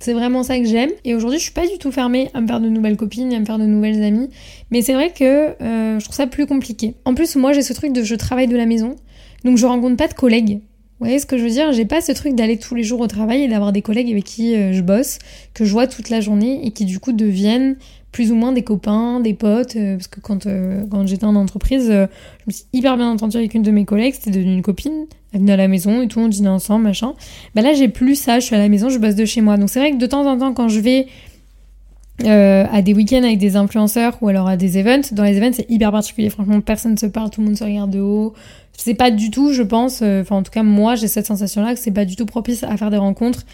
c'est 0.00 0.12
vraiment 0.12 0.42
ça 0.42 0.58
que 0.58 0.64
j'aime. 0.64 0.90
Et 1.04 1.14
aujourd'hui, 1.14 1.38
je 1.38 1.44
suis 1.44 1.52
pas 1.52 1.66
du 1.66 1.78
tout 1.78 1.90
fermée 1.90 2.30
à 2.34 2.40
me 2.40 2.46
faire 2.46 2.60
de 2.60 2.68
nouvelles 2.68 2.96
copines, 2.96 3.32
à 3.32 3.40
me 3.40 3.44
faire 3.44 3.58
de 3.58 3.66
nouvelles 3.66 4.02
amies. 4.02 4.28
Mais 4.70 4.82
c'est 4.82 4.94
vrai 4.94 5.12
que 5.12 5.60
euh, 5.60 5.98
je 5.98 6.04
trouve 6.04 6.14
ça 6.14 6.26
plus 6.26 6.46
compliqué. 6.46 6.94
En 7.04 7.14
plus, 7.14 7.36
moi, 7.36 7.52
j'ai 7.52 7.62
ce 7.62 7.72
truc 7.72 7.92
de 7.92 8.02
je 8.02 8.14
travaille 8.14 8.46
de 8.46 8.56
la 8.56 8.66
maison. 8.66 8.94
Donc, 9.44 9.56
je 9.56 9.66
rencontre 9.66 9.96
pas 9.96 10.08
de 10.08 10.14
collègues. 10.14 10.60
Vous 10.98 11.06
voyez 11.06 11.20
ce 11.20 11.26
que 11.26 11.38
je 11.38 11.44
veux 11.44 11.50
dire? 11.50 11.72
J'ai 11.72 11.84
pas 11.84 12.00
ce 12.00 12.10
truc 12.10 12.34
d'aller 12.34 12.58
tous 12.58 12.74
les 12.74 12.82
jours 12.82 12.98
au 13.00 13.06
travail 13.06 13.42
et 13.42 13.48
d'avoir 13.48 13.72
des 13.72 13.82
collègues 13.82 14.10
avec 14.10 14.24
qui 14.24 14.56
euh, 14.56 14.72
je 14.72 14.82
bosse, 14.82 15.20
que 15.54 15.64
je 15.64 15.70
vois 15.72 15.86
toute 15.86 16.10
la 16.10 16.20
journée 16.20 16.66
et 16.66 16.72
qui 16.72 16.84
du 16.84 16.98
coup 16.98 17.12
deviennent 17.12 17.76
plus 18.10 18.32
ou 18.32 18.34
moins 18.34 18.50
des 18.52 18.62
copains, 18.62 19.20
des 19.20 19.34
potes. 19.34 19.76
Euh, 19.76 19.96
parce 19.96 20.08
que 20.08 20.18
quand, 20.18 20.48
quand 20.90 21.06
j'étais 21.06 21.24
en 21.24 21.36
entreprise, 21.36 21.86
je 21.86 22.06
me 22.46 22.52
suis 22.52 22.64
hyper 22.72 22.96
bien 22.96 23.10
entendue 23.10 23.36
avec 23.36 23.54
une 23.54 23.62
de 23.62 23.70
mes 23.70 23.84
collègues, 23.84 24.14
c'était 24.14 24.32
devenu 24.32 24.54
une 24.54 24.62
copine. 24.62 25.06
Elle 25.32 25.40
venait 25.40 25.52
à 25.52 25.56
la 25.56 25.68
maison 25.68 26.02
et 26.02 26.08
tout, 26.08 26.20
on 26.20 26.28
dînait 26.28 26.48
ensemble, 26.48 26.84
machin. 26.84 27.14
Bah 27.54 27.62
là, 27.62 27.74
j'ai 27.74 27.88
plus 27.88 28.16
ça, 28.16 28.40
je 28.40 28.46
suis 28.46 28.56
à 28.56 28.58
la 28.58 28.68
maison, 28.68 28.88
je 28.88 28.98
bosse 28.98 29.14
de 29.14 29.24
chez 29.24 29.40
moi. 29.40 29.56
Donc 29.56 29.68
c'est 29.68 29.78
vrai 29.78 29.92
que 29.92 29.98
de 29.98 30.06
temps 30.06 30.26
en 30.26 30.38
temps, 30.38 30.52
quand 30.52 30.68
je 30.68 30.80
vais 30.80 31.06
euh, 32.24 32.64
à 32.70 32.82
des 32.82 32.94
week-ends 32.94 33.22
avec 33.22 33.38
des 33.38 33.56
influenceurs 33.56 34.18
ou 34.20 34.28
alors 34.28 34.48
à 34.48 34.56
des 34.56 34.78
events, 34.78 35.12
dans 35.12 35.24
les 35.24 35.36
events, 35.36 35.52
c'est 35.52 35.70
hyper 35.70 35.92
particulier. 35.92 36.30
Franchement, 36.30 36.60
personne 36.60 36.92
ne 36.92 36.96
se 36.96 37.06
parle, 37.06 37.30
tout 37.30 37.40
le 37.40 37.46
monde 37.46 37.56
se 37.56 37.64
regarde 37.64 37.90
de 37.90 38.00
haut. 38.00 38.34
C'est 38.72 38.94
pas 38.94 39.10
du 39.10 39.30
tout, 39.30 39.52
je 39.52 39.62
pense, 39.62 40.00
euh, 40.02 40.22
enfin 40.22 40.36
en 40.36 40.42
tout 40.42 40.50
cas, 40.50 40.62
moi, 40.62 40.94
j'ai 40.94 41.08
cette 41.08 41.26
sensation-là 41.26 41.74
que 41.74 41.80
c'est 41.80 41.92
pas 41.92 42.04
du 42.04 42.16
tout 42.16 42.26
propice 42.26 42.64
à 42.64 42.76
faire 42.76 42.90
des 42.90 42.96
rencontres. 42.96 43.44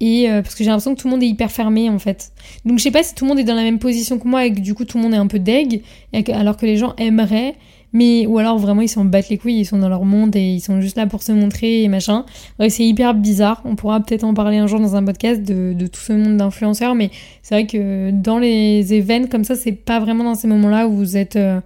Et 0.00 0.30
euh, 0.30 0.42
parce 0.42 0.54
que 0.54 0.62
j'ai 0.62 0.68
l'impression 0.68 0.94
que 0.94 1.00
tout 1.00 1.08
le 1.08 1.12
monde 1.12 1.22
est 1.22 1.28
hyper 1.28 1.50
fermé 1.50 1.88
en 1.88 1.98
fait. 1.98 2.32
Donc 2.66 2.78
je 2.78 2.82
sais 2.82 2.90
pas 2.90 3.02
si 3.02 3.14
tout 3.14 3.24
le 3.24 3.30
monde 3.30 3.38
est 3.38 3.44
dans 3.44 3.54
la 3.54 3.62
même 3.62 3.78
position 3.78 4.18
que 4.18 4.28
moi 4.28 4.44
et 4.44 4.52
que 4.52 4.60
du 4.60 4.74
coup 4.74 4.84
tout 4.84 4.98
le 4.98 5.02
monde 5.02 5.14
est 5.14 5.18
un 5.18 5.26
peu 5.26 5.38
deg, 5.38 5.82
alors 6.34 6.58
que 6.58 6.66
les 6.66 6.76
gens 6.76 6.94
aimeraient 6.98 7.54
mais 7.92 8.26
ou 8.26 8.38
alors 8.38 8.58
vraiment 8.58 8.82
ils 8.82 8.88
s'en 8.88 9.04
battent 9.04 9.28
les 9.28 9.38
couilles, 9.38 9.60
ils 9.60 9.64
sont 9.64 9.78
dans 9.78 9.88
leur 9.88 10.04
monde 10.04 10.36
et 10.36 10.42
ils 10.42 10.60
sont 10.60 10.80
juste 10.80 10.96
là 10.96 11.06
pour 11.06 11.22
se 11.22 11.32
montrer 11.32 11.82
et 11.82 11.88
machin. 11.88 12.24
Bref, 12.58 12.72
c'est 12.72 12.84
hyper 12.84 13.14
bizarre. 13.14 13.62
On 13.64 13.76
pourra 13.76 14.00
peut-être 14.00 14.24
en 14.24 14.34
parler 14.34 14.58
un 14.58 14.66
jour 14.66 14.80
dans 14.80 14.96
un 14.96 15.04
podcast 15.04 15.42
de, 15.42 15.72
de 15.72 15.86
tout 15.86 16.00
ce 16.00 16.12
monde 16.12 16.36
d'influenceurs, 16.36 16.94
mais 16.94 17.10
c'est 17.42 17.54
vrai 17.54 17.66
que 17.66 18.10
dans 18.10 18.38
les 18.38 18.94
événements 18.94 19.28
comme 19.28 19.44
ça, 19.44 19.54
c'est 19.54 19.72
pas 19.72 20.00
vraiment 20.00 20.24
dans 20.24 20.34
ces 20.34 20.48
moments-là 20.48 20.88
où 20.88 20.92
vous 20.92 21.16
êtes 21.16 21.36
euh, 21.36 21.60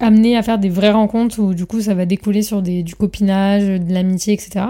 amené 0.00 0.36
à 0.36 0.42
faire 0.42 0.58
des 0.58 0.68
vraies 0.68 0.90
rencontres 0.90 1.40
où 1.40 1.54
du 1.54 1.66
coup 1.66 1.80
ça 1.80 1.94
va 1.94 2.06
découler 2.06 2.42
sur 2.42 2.62
du 2.62 2.94
copinage, 2.94 3.64
de 3.64 3.92
l'amitié, 3.92 4.34
etc. 4.34 4.66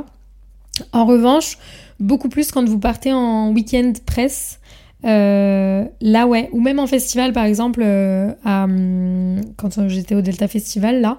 En 0.92 1.06
revanche, 1.06 1.58
beaucoup 1.98 2.28
plus 2.28 2.50
quand 2.50 2.66
vous 2.68 2.78
partez 2.78 3.12
en 3.12 3.50
week-end 3.52 3.92
presse 4.06 4.59
euh, 5.04 5.84
là, 6.00 6.26
ouais. 6.26 6.48
Ou 6.52 6.60
même 6.60 6.78
en 6.78 6.86
festival, 6.86 7.32
par 7.32 7.44
exemple, 7.44 7.80
euh, 7.82 8.32
hum, 8.44 9.40
quand 9.56 9.88
j'étais 9.88 10.14
au 10.14 10.20
Delta 10.20 10.48
Festival, 10.48 11.00
là, 11.00 11.18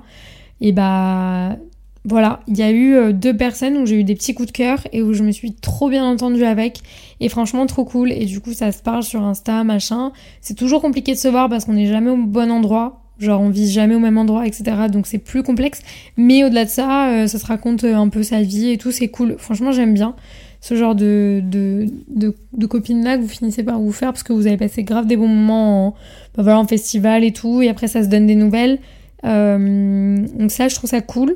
et 0.60 0.72
bah 0.72 1.58
voilà, 2.04 2.42
il 2.48 2.58
y 2.58 2.64
a 2.64 2.72
eu 2.72 2.96
euh, 2.96 3.12
deux 3.12 3.36
personnes 3.36 3.78
où 3.78 3.86
j'ai 3.86 4.00
eu 4.00 4.04
des 4.04 4.16
petits 4.16 4.34
coups 4.34 4.48
de 4.48 4.54
cœur 4.54 4.80
et 4.92 5.04
où 5.04 5.14
je 5.14 5.24
me 5.24 5.32
suis 5.32 5.54
trop 5.54 5.90
bien 5.90 6.04
entendue 6.06 6.46
avec. 6.46 6.80
Et 7.20 7.30
franchement, 7.30 7.66
trop 7.66 7.86
cool. 7.86 8.12
Et 8.12 8.26
du 8.26 8.40
coup, 8.40 8.54
ça 8.54 8.72
se 8.72 8.82
parle 8.82 9.04
sur 9.04 9.22
Insta, 9.22 9.64
machin. 9.64 10.12
C'est 10.42 10.56
toujours 10.56 10.82
compliqué 10.82 11.14
de 11.14 11.18
se 11.18 11.28
voir 11.28 11.50
parce 11.50 11.66
qu'on 11.66 11.74
n'est 11.74 11.88
jamais 11.88 12.10
au 12.10 12.18
bon 12.18 12.52
endroit. 12.52 12.98
Genre, 13.20 13.40
on 13.40 13.50
vise 13.50 13.72
jamais 13.72 13.94
au 13.94 14.00
même 14.00 14.18
endroit, 14.18 14.48
etc. 14.48 14.64
Donc, 14.92 15.06
c'est 15.06 15.20
plus 15.20 15.44
complexe. 15.44 15.82
Mais 16.18 16.44
au-delà 16.44 16.66
de 16.66 16.72
ça, 16.72 17.28
ça 17.28 17.38
se 17.38 17.46
raconte 17.46 17.84
un 17.84 18.10
peu 18.10 18.24
sa 18.24 18.42
vie 18.42 18.72
et 18.72 18.80
tout. 18.80 18.92
C'est 18.92 19.10
cool. 19.10 19.36
Franchement, 19.38 19.72
j'aime 19.72 19.94
bien 19.94 20.16
ce 20.62 20.76
genre 20.76 20.94
de, 20.94 21.42
de, 21.44 21.88
de, 22.08 22.66
copines-là 22.68 23.18
que 23.18 23.24
vous 23.24 23.28
finissez 23.28 23.64
par 23.64 23.80
vous 23.80 23.92
faire 23.92 24.12
parce 24.12 24.22
que 24.22 24.32
vous 24.32 24.46
avez 24.46 24.58
passé 24.58 24.84
grave 24.84 25.08
des 25.08 25.18
bons 25.18 25.28
moments 25.28 25.88
en, 25.88 25.92
bah 26.36 26.44
voilà, 26.44 26.60
en 26.60 26.68
festival 26.68 27.24
et 27.24 27.34
tout, 27.34 27.64
et 27.64 27.70
après 27.70 27.88
ça 27.88 28.04
se 28.04 28.08
donne 28.08 28.28
des 28.28 28.36
nouvelles. 28.36 28.78
Euh, 29.26 30.18
donc 30.38 30.52
ça, 30.52 30.68
je 30.68 30.76
trouve 30.76 30.90
ça 30.90 31.02
cool. 31.02 31.36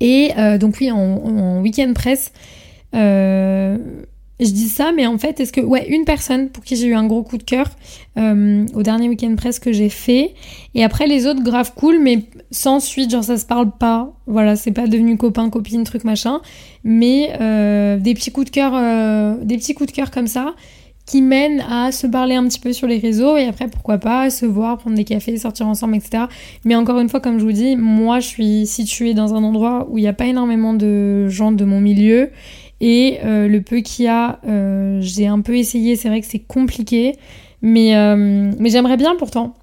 Et 0.00 0.30
euh, 0.38 0.56
donc 0.56 0.78
oui, 0.80 0.90
en, 0.90 0.98
en 0.98 1.60
week-end 1.60 1.92
presse, 1.94 2.32
euh, 2.94 3.76
je 4.38 4.50
dis 4.50 4.68
ça, 4.68 4.92
mais 4.94 5.06
en 5.06 5.16
fait, 5.16 5.40
est-ce 5.40 5.52
que 5.52 5.60
ouais, 5.60 5.86
une 5.88 6.04
personne 6.04 6.50
pour 6.50 6.62
qui 6.62 6.76
j'ai 6.76 6.86
eu 6.86 6.94
un 6.94 7.06
gros 7.06 7.22
coup 7.22 7.38
de 7.38 7.42
cœur 7.42 7.70
euh, 8.18 8.66
au 8.74 8.82
dernier 8.82 9.08
week-end 9.08 9.34
presse 9.36 9.58
que 9.58 9.72
j'ai 9.72 9.88
fait, 9.88 10.34
et 10.74 10.84
après 10.84 11.06
les 11.06 11.26
autres 11.26 11.42
grave 11.42 11.72
cool, 11.74 11.98
mais 12.00 12.24
sans 12.50 12.80
suite, 12.80 13.10
genre 13.10 13.24
ça 13.24 13.38
se 13.38 13.46
parle 13.46 13.70
pas, 13.70 14.12
voilà, 14.26 14.56
c'est 14.56 14.72
pas 14.72 14.86
devenu 14.86 15.16
copain, 15.16 15.48
copine, 15.48 15.84
truc 15.84 16.04
machin, 16.04 16.40
mais 16.84 17.32
euh, 17.40 17.96
des 17.98 18.14
petits 18.14 18.30
coups 18.30 18.46
de 18.46 18.50
cœur, 18.50 18.72
euh, 18.74 19.36
des 19.42 19.56
petits 19.56 19.74
coups 19.74 19.90
de 19.90 19.96
cœur 19.96 20.10
comme 20.10 20.26
ça 20.26 20.54
qui 21.06 21.22
mènent 21.22 21.64
à 21.70 21.92
se 21.92 22.06
parler 22.08 22.34
un 22.34 22.44
petit 22.48 22.58
peu 22.58 22.72
sur 22.72 22.88
les 22.88 22.98
réseaux 22.98 23.36
et 23.36 23.44
après 23.44 23.68
pourquoi 23.68 23.98
pas 23.98 24.28
se 24.28 24.44
voir, 24.44 24.76
prendre 24.76 24.96
des 24.96 25.04
cafés, 25.04 25.36
sortir 25.38 25.68
ensemble, 25.68 25.94
etc. 25.94 26.24
Mais 26.64 26.74
encore 26.74 26.98
une 26.98 27.08
fois, 27.08 27.20
comme 27.20 27.38
je 27.38 27.44
vous 27.44 27.52
dis, 27.52 27.76
moi 27.76 28.18
je 28.18 28.26
suis 28.26 28.66
située 28.66 29.14
dans 29.14 29.32
un 29.32 29.44
endroit 29.44 29.86
où 29.88 29.98
il 29.98 30.00
n'y 30.00 30.08
a 30.08 30.12
pas 30.12 30.26
énormément 30.26 30.74
de 30.74 31.28
gens 31.28 31.52
de 31.52 31.64
mon 31.64 31.80
milieu 31.80 32.30
et 32.80 33.18
euh, 33.24 33.48
le 33.48 33.62
peu 33.62 33.80
qu'il 33.80 34.04
y 34.04 34.08
a, 34.08 34.38
euh, 34.46 34.98
j'ai 35.00 35.26
un 35.26 35.40
peu 35.40 35.56
essayé, 35.56 35.96
c'est 35.96 36.08
vrai 36.08 36.20
que 36.20 36.26
c'est 36.26 36.40
compliqué, 36.40 37.16
mais, 37.62 37.96
euh, 37.96 38.52
mais 38.58 38.70
j'aimerais 38.70 38.96
bien 38.96 39.16
pourtant. 39.16 39.54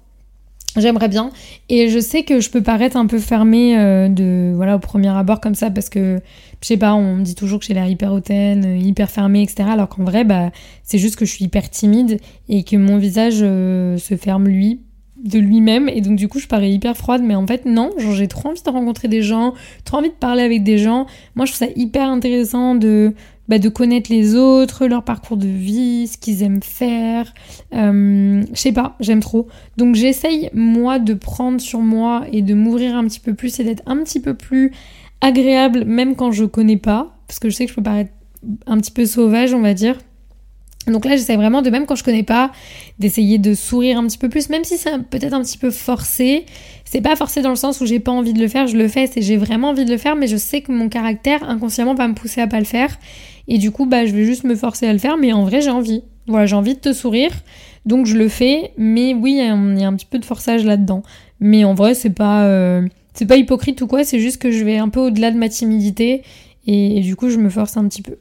J'aimerais 0.76 1.08
bien. 1.08 1.30
Et 1.68 1.88
je 1.88 2.00
sais 2.00 2.24
que 2.24 2.40
je 2.40 2.50
peux 2.50 2.62
paraître 2.62 2.96
un 2.96 3.06
peu 3.06 3.20
fermée 3.20 3.76
de, 4.08 4.52
voilà, 4.56 4.74
au 4.74 4.80
premier 4.80 5.06
abord 5.06 5.40
comme 5.40 5.54
ça, 5.54 5.70
parce 5.70 5.88
que, 5.88 6.20
je 6.60 6.66
sais 6.66 6.76
pas, 6.76 6.94
on 6.94 7.14
me 7.14 7.22
dit 7.22 7.36
toujours 7.36 7.60
que 7.60 7.66
j'ai 7.66 7.74
l'air 7.74 7.86
hyper 7.86 8.12
hautaine, 8.12 8.80
hyper 8.84 9.08
fermée, 9.08 9.42
etc. 9.42 9.68
Alors 9.70 9.88
qu'en 9.88 10.02
vrai, 10.02 10.24
bah, 10.24 10.50
c'est 10.82 10.98
juste 10.98 11.14
que 11.14 11.24
je 11.26 11.30
suis 11.30 11.44
hyper 11.44 11.70
timide 11.70 12.18
et 12.48 12.64
que 12.64 12.76
mon 12.76 12.98
visage 12.98 13.38
se 13.38 14.16
ferme 14.18 14.48
lui 14.48 14.80
de 15.16 15.38
lui-même 15.38 15.88
et 15.88 16.00
donc 16.00 16.16
du 16.16 16.28
coup 16.28 16.38
je 16.38 16.48
parais 16.48 16.70
hyper 16.70 16.96
froide 16.96 17.22
mais 17.22 17.36
en 17.36 17.46
fait 17.46 17.66
non 17.66 17.90
genre 17.98 18.12
j'ai 18.12 18.26
trop 18.26 18.48
envie 18.48 18.60
de 18.60 18.70
rencontrer 18.70 19.06
des 19.06 19.22
gens 19.22 19.54
trop 19.84 19.98
envie 19.98 20.08
de 20.08 20.14
parler 20.14 20.42
avec 20.42 20.64
des 20.64 20.76
gens 20.76 21.06
moi 21.36 21.46
je 21.46 21.52
trouve 21.52 21.68
ça 21.68 21.72
hyper 21.76 22.08
intéressant 22.08 22.74
de 22.74 23.14
bah, 23.48 23.58
de 23.58 23.68
connaître 23.68 24.10
les 24.10 24.36
autres, 24.36 24.86
leur 24.86 25.04
parcours 25.04 25.36
de 25.36 25.46
vie, 25.46 26.06
ce 26.06 26.16
qu'ils 26.16 26.42
aiment 26.42 26.62
faire. 26.62 27.32
Euh, 27.74 28.42
je 28.50 28.58
sais 28.58 28.72
pas, 28.72 28.96
j'aime 29.00 29.20
trop. 29.20 29.48
Donc 29.76 29.94
j'essaye 29.94 30.48
moi 30.54 30.98
de 30.98 31.12
prendre 31.12 31.60
sur 31.60 31.80
moi 31.80 32.24
et 32.32 32.40
de 32.40 32.54
m'ouvrir 32.54 32.96
un 32.96 33.04
petit 33.04 33.20
peu 33.20 33.34
plus 33.34 33.60
et 33.60 33.64
d'être 33.64 33.82
un 33.86 34.02
petit 34.02 34.20
peu 34.20 34.34
plus 34.34 34.72
agréable 35.20 35.84
même 35.84 36.16
quand 36.16 36.32
je 36.32 36.44
connais 36.44 36.76
pas, 36.76 37.16
parce 37.26 37.38
que 37.38 37.50
je 37.50 37.54
sais 37.54 37.64
que 37.66 37.70
je 37.70 37.76
peux 37.76 37.82
paraître 37.82 38.12
un 38.66 38.78
petit 38.78 38.90
peu 38.90 39.06
sauvage, 39.06 39.54
on 39.54 39.60
va 39.60 39.74
dire. 39.74 39.98
Donc 40.86 41.04
là, 41.04 41.16
j'essaie 41.16 41.36
vraiment 41.36 41.62
de, 41.62 41.70
même 41.70 41.86
quand 41.86 41.96
je 41.96 42.04
connais 42.04 42.22
pas, 42.22 42.50
d'essayer 42.98 43.38
de 43.38 43.54
sourire 43.54 43.98
un 43.98 44.06
petit 44.06 44.18
peu 44.18 44.28
plus, 44.28 44.48
même 44.50 44.64
si 44.64 44.76
c'est 44.76 44.98
peut-être 45.08 45.32
un 45.32 45.42
petit 45.42 45.58
peu 45.58 45.70
forcé. 45.70 46.44
C'est 46.84 47.00
pas 47.00 47.16
forcé 47.16 47.42
dans 47.42 47.50
le 47.50 47.56
sens 47.56 47.80
où 47.80 47.86
j'ai 47.86 48.00
pas 48.00 48.12
envie 48.12 48.34
de 48.34 48.40
le 48.40 48.48
faire, 48.48 48.66
je 48.66 48.76
le 48.76 48.86
fais, 48.88 49.06
c'est 49.06 49.22
j'ai 49.22 49.36
vraiment 49.36 49.70
envie 49.70 49.84
de 49.84 49.90
le 49.90 49.96
faire, 49.96 50.14
mais 50.14 50.26
je 50.26 50.36
sais 50.36 50.60
que 50.60 50.70
mon 50.70 50.88
caractère 50.88 51.48
inconsciemment 51.48 51.94
va 51.94 52.06
me 52.06 52.14
pousser 52.14 52.40
à 52.40 52.46
pas 52.46 52.58
le 52.58 52.66
faire. 52.66 52.98
Et 53.48 53.58
du 53.58 53.70
coup, 53.70 53.86
bah, 53.86 54.06
je 54.06 54.12
vais 54.12 54.24
juste 54.24 54.44
me 54.44 54.54
forcer 54.54 54.86
à 54.86 54.92
le 54.92 54.98
faire, 54.98 55.16
mais 55.16 55.32
en 55.32 55.44
vrai, 55.44 55.60
j'ai 55.60 55.70
envie. 55.70 56.02
Voilà, 56.26 56.46
j'ai 56.46 56.56
envie 56.56 56.74
de 56.74 56.80
te 56.80 56.92
sourire, 56.92 57.32
donc 57.84 58.06
je 58.06 58.16
le 58.16 58.28
fais, 58.28 58.72
mais 58.78 59.12
oui, 59.12 59.32
il 59.32 59.78
y 59.78 59.84
a 59.84 59.88
un 59.88 59.94
petit 59.94 60.06
peu 60.06 60.18
de 60.18 60.24
forçage 60.24 60.64
là-dedans. 60.64 61.02
Mais 61.40 61.64
en 61.64 61.74
vrai, 61.74 61.94
c'est 61.94 62.10
pas, 62.10 62.44
euh, 62.44 62.86
c'est 63.12 63.26
pas 63.26 63.36
hypocrite 63.36 63.82
ou 63.82 63.86
quoi, 63.86 64.04
c'est 64.04 64.20
juste 64.20 64.40
que 64.40 64.50
je 64.50 64.64
vais 64.64 64.78
un 64.78 64.88
peu 64.88 65.00
au-delà 65.00 65.30
de 65.30 65.36
ma 65.36 65.50
timidité, 65.50 66.22
et 66.66 67.00
du 67.00 67.14
coup, 67.14 67.28
je 67.28 67.36
me 67.36 67.50
force 67.50 67.76
un 67.76 67.86
petit 67.88 68.00
peu. 68.00 68.16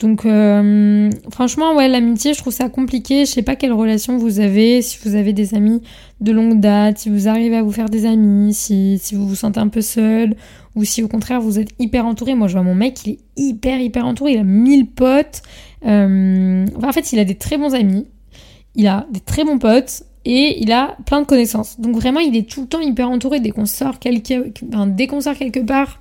Donc 0.00 0.24
euh, 0.24 1.10
franchement, 1.30 1.76
ouais, 1.76 1.86
l'amitié, 1.86 2.32
je 2.32 2.38
trouve 2.38 2.54
ça 2.54 2.70
compliqué. 2.70 3.26
Je 3.26 3.30
sais 3.30 3.42
pas 3.42 3.54
quelle 3.54 3.72
relation 3.72 4.16
vous 4.16 4.40
avez, 4.40 4.80
si 4.80 4.98
vous 5.04 5.14
avez 5.14 5.34
des 5.34 5.54
amis 5.54 5.82
de 6.20 6.32
longue 6.32 6.58
date, 6.58 6.98
si 6.98 7.10
vous 7.10 7.28
arrivez 7.28 7.56
à 7.56 7.62
vous 7.62 7.70
faire 7.70 7.90
des 7.90 8.06
amis, 8.06 8.54
si, 8.54 8.98
si 9.00 9.14
vous 9.14 9.28
vous 9.28 9.34
sentez 9.34 9.60
un 9.60 9.68
peu 9.68 9.82
seul, 9.82 10.36
ou 10.74 10.84
si 10.84 11.02
au 11.02 11.08
contraire 11.08 11.42
vous 11.42 11.58
êtes 11.58 11.68
hyper 11.78 12.06
entouré. 12.06 12.34
Moi, 12.34 12.48
je 12.48 12.54
vois 12.54 12.62
mon 12.62 12.74
mec, 12.74 13.06
il 13.06 13.12
est 13.12 13.18
hyper, 13.36 13.78
hyper 13.78 14.06
entouré. 14.06 14.32
Il 14.32 14.38
a 14.38 14.42
mille 14.42 14.86
potes. 14.86 15.42
Euh, 15.84 16.66
en 16.82 16.92
fait, 16.92 17.12
il 17.12 17.18
a 17.18 17.24
des 17.24 17.36
très 17.36 17.58
bons 17.58 17.74
amis. 17.74 18.06
Il 18.74 18.86
a 18.86 19.06
des 19.10 19.20
très 19.20 19.44
bons 19.44 19.58
potes 19.58 20.04
et 20.24 20.62
il 20.62 20.72
a 20.72 20.96
plein 21.04 21.20
de 21.20 21.26
connaissances. 21.26 21.78
Donc 21.78 21.96
vraiment, 21.96 22.20
il 22.20 22.34
est 22.36 22.48
tout 22.48 22.62
le 22.62 22.66
temps 22.68 22.80
hyper 22.80 23.10
entouré. 23.10 23.40
Dès 23.40 23.50
qu'on 23.50 23.66
sort 23.66 23.98
quelque, 23.98 24.50
dès 24.86 25.06
qu'on 25.08 25.20
sort 25.20 25.34
quelque 25.34 25.60
part, 25.60 26.00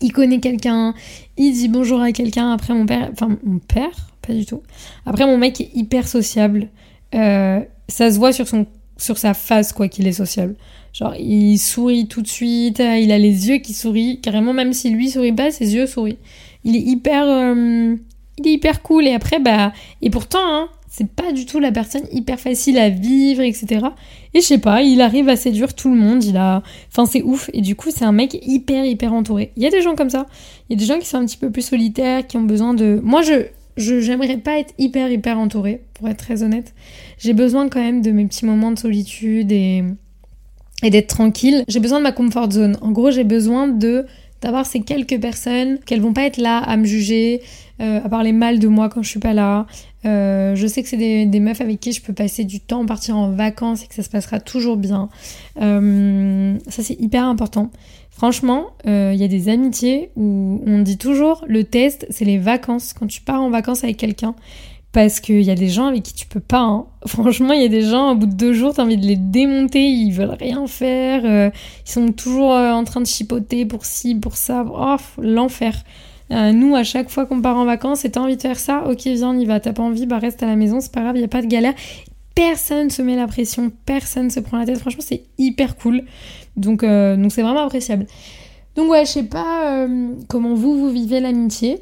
il 0.00 0.12
connaît 0.12 0.40
quelqu'un, 0.40 0.94
il 1.36 1.52
dit 1.52 1.68
bonjour 1.68 2.00
à 2.00 2.12
quelqu'un. 2.12 2.52
Après, 2.52 2.74
mon 2.74 2.86
père, 2.86 3.10
enfin, 3.12 3.36
mon 3.44 3.58
père, 3.58 4.10
pas 4.26 4.32
du 4.32 4.46
tout. 4.46 4.62
Après, 5.06 5.26
mon 5.26 5.38
mec 5.38 5.60
est 5.60 5.70
hyper 5.74 6.06
sociable. 6.06 6.68
Euh, 7.14 7.60
ça 7.88 8.10
se 8.10 8.18
voit 8.18 8.32
sur, 8.32 8.48
son, 8.48 8.66
sur 8.96 9.18
sa 9.18 9.34
face, 9.34 9.72
quoi, 9.72 9.88
qu'il 9.88 10.06
est 10.06 10.12
sociable. 10.12 10.54
Genre, 10.92 11.14
il 11.16 11.58
sourit 11.58 12.06
tout 12.06 12.22
de 12.22 12.28
suite, 12.28 12.78
il 12.78 13.12
a 13.12 13.18
les 13.18 13.48
yeux 13.48 13.58
qui 13.58 13.74
sourient. 13.74 14.20
Carrément, 14.20 14.52
même 14.52 14.72
si 14.72 14.90
lui 14.90 15.10
sourit 15.10 15.32
pas, 15.32 15.50
ses 15.50 15.74
yeux 15.74 15.86
sourient. 15.86 16.18
Il 16.64 16.76
est 16.76 16.80
hyper, 16.80 17.24
euh, 17.26 17.96
il 18.38 18.46
est 18.46 18.52
hyper 18.52 18.82
cool. 18.82 19.06
Et 19.06 19.14
après, 19.14 19.40
bah, 19.40 19.72
et 20.02 20.10
pourtant, 20.10 20.40
hein, 20.42 20.68
c'est 20.88 21.08
pas 21.08 21.32
du 21.32 21.46
tout 21.46 21.58
la 21.58 21.72
personne 21.72 22.02
hyper 22.12 22.38
facile 22.38 22.78
à 22.78 22.90
vivre, 22.90 23.40
etc. 23.40 23.86
Et 24.34 24.40
je 24.40 24.46
sais 24.46 24.58
pas, 24.58 24.82
il 24.82 25.00
arrive 25.00 25.28
à 25.28 25.36
séduire 25.36 25.74
tout 25.74 25.90
le 25.90 25.96
monde, 25.96 26.24
il 26.24 26.36
a... 26.36 26.62
Enfin, 26.90 27.06
c'est 27.06 27.22
ouf. 27.22 27.50
Et 27.52 27.60
du 27.60 27.76
coup, 27.76 27.90
c'est 27.90 28.04
un 28.04 28.12
mec 28.12 28.38
hyper, 28.42 28.84
hyper 28.84 29.12
entouré. 29.12 29.52
Il 29.56 29.62
y 29.62 29.66
a 29.66 29.70
des 29.70 29.82
gens 29.82 29.94
comme 29.94 30.10
ça. 30.10 30.26
Il 30.68 30.72
y 30.72 30.76
a 30.76 30.78
des 30.78 30.86
gens 30.86 30.98
qui 30.98 31.06
sont 31.06 31.18
un 31.18 31.26
petit 31.26 31.36
peu 31.36 31.50
plus 31.50 31.62
solitaires, 31.62 32.26
qui 32.26 32.36
ont 32.36 32.42
besoin 32.42 32.74
de... 32.74 33.00
Moi, 33.02 33.22
je... 33.22 33.46
Je 33.78 34.00
j'aimerais 34.00 34.36
pas 34.36 34.58
être 34.58 34.74
hyper 34.76 35.10
hyper 35.10 35.38
entourée, 35.38 35.80
pour 35.94 36.06
être 36.06 36.18
très 36.18 36.42
honnête. 36.42 36.74
J'ai 37.16 37.32
besoin 37.32 37.70
quand 37.70 37.80
même 37.80 38.02
de 38.02 38.10
mes 38.10 38.26
petits 38.26 38.44
moments 38.44 38.70
de 38.70 38.78
solitude 38.78 39.50
et, 39.50 39.82
et 40.82 40.90
d'être 40.90 41.06
tranquille. 41.06 41.64
J'ai 41.68 41.80
besoin 41.80 41.96
de 41.96 42.02
ma 42.02 42.12
comfort 42.12 42.50
zone. 42.50 42.76
En 42.82 42.90
gros, 42.90 43.10
j'ai 43.10 43.24
besoin 43.24 43.68
de 43.68 44.04
d'avoir 44.42 44.66
ces 44.66 44.80
quelques 44.80 45.18
personnes 45.18 45.78
qu'elles 45.86 46.02
vont 46.02 46.12
pas 46.12 46.24
être 46.24 46.36
là 46.36 46.58
à 46.58 46.76
me 46.76 46.84
juger, 46.84 47.40
euh, 47.80 48.00
à 48.04 48.08
parler 48.10 48.32
mal 48.32 48.58
de 48.58 48.68
moi 48.68 48.90
quand 48.90 49.02
je 49.02 49.08
suis 49.08 49.20
pas 49.20 49.32
là. 49.32 49.66
Euh, 50.04 50.54
je 50.56 50.66
sais 50.66 50.82
que 50.82 50.88
c'est 50.88 51.26
des, 51.26 51.40
meufs 51.40 51.60
avec 51.60 51.80
qui 51.80 51.92
je 51.92 52.02
peux 52.02 52.12
passer 52.12 52.44
du 52.44 52.60
temps, 52.60 52.84
partir 52.86 53.16
en 53.16 53.30
vacances 53.30 53.84
et 53.84 53.86
que 53.86 53.94
ça 53.94 54.02
se 54.02 54.10
passera 54.10 54.40
toujours 54.40 54.76
bien. 54.76 55.08
Euh, 55.60 56.58
ça 56.68 56.82
c'est 56.82 56.98
hyper 57.00 57.24
important. 57.24 57.70
Franchement, 58.10 58.68
il 58.84 59.14
y 59.14 59.24
a 59.24 59.28
des 59.28 59.48
amitiés 59.48 60.10
où 60.16 60.62
on 60.66 60.80
dit 60.80 60.98
toujours 60.98 61.44
le 61.48 61.64
test 61.64 62.06
c'est 62.10 62.24
les 62.24 62.38
vacances. 62.38 62.92
Quand 62.92 63.06
tu 63.06 63.22
pars 63.22 63.40
en 63.40 63.50
vacances 63.50 63.84
avec 63.84 63.96
quelqu'un, 63.96 64.34
parce 64.92 65.20
qu'il 65.20 65.40
y 65.40 65.50
a 65.50 65.54
des 65.54 65.68
gens 65.68 65.86
avec 65.86 66.02
qui 66.02 66.14
tu 66.14 66.26
peux 66.26 66.40
pas. 66.40 66.60
Hein. 66.60 66.86
Franchement, 67.06 67.52
il 67.54 67.62
y 67.62 67.64
a 67.64 67.68
des 67.68 67.82
gens, 67.82 68.12
au 68.12 68.14
bout 68.14 68.26
de 68.26 68.34
deux 68.34 68.52
jours, 68.52 68.74
t'as 68.74 68.84
envie 68.84 68.98
de 68.98 69.06
les 69.06 69.16
démonter, 69.16 69.84
ils 69.84 70.12
veulent 70.12 70.36
rien 70.38 70.66
faire, 70.66 71.22
euh, 71.24 71.50
ils 71.86 71.90
sont 71.90 72.12
toujours 72.12 72.52
euh, 72.52 72.72
en 72.72 72.84
train 72.84 73.00
de 73.00 73.06
chipoter 73.06 73.64
pour 73.64 73.84
ci, 73.84 74.14
pour 74.14 74.36
ça. 74.36 74.64
Oh, 74.68 74.96
l'enfer. 75.20 75.74
Euh, 76.32 76.52
nous, 76.52 76.74
à 76.74 76.82
chaque 76.82 77.10
fois 77.10 77.26
qu'on 77.26 77.40
part 77.40 77.56
en 77.56 77.64
vacances, 77.64 78.04
et 78.04 78.10
t'as 78.10 78.20
envie 78.20 78.36
de 78.36 78.42
faire 78.42 78.58
ça, 78.58 78.84
ok, 78.88 79.02
viens, 79.04 79.30
on 79.30 79.38
y 79.38 79.44
va. 79.44 79.60
T'as 79.60 79.72
pas 79.72 79.82
envie, 79.82 80.06
bah 80.06 80.18
reste 80.18 80.42
à 80.42 80.46
la 80.46 80.56
maison, 80.56 80.80
c'est 80.80 80.92
pas 80.92 81.02
grave, 81.02 81.16
y 81.16 81.24
a 81.24 81.28
pas 81.28 81.42
de 81.42 81.46
galère. 81.46 81.74
Personne 82.34 82.90
se 82.90 83.02
met 83.02 83.16
la 83.16 83.26
pression, 83.26 83.70
personne 83.84 84.30
se 84.30 84.40
prend 84.40 84.58
la 84.58 84.66
tête. 84.66 84.78
Franchement, 84.78 85.04
c'est 85.06 85.24
hyper 85.38 85.76
cool. 85.76 86.02
Donc, 86.56 86.82
donc 86.82 87.32
c'est 87.32 87.42
vraiment 87.42 87.64
appréciable. 87.64 88.06
Donc 88.74 88.90
ouais, 88.90 89.04
je 89.04 89.10
sais 89.10 89.22
pas 89.24 89.86
comment 90.28 90.54
vous, 90.54 90.78
vous 90.78 90.90
vivez 90.90 91.20
l'amitié. 91.20 91.80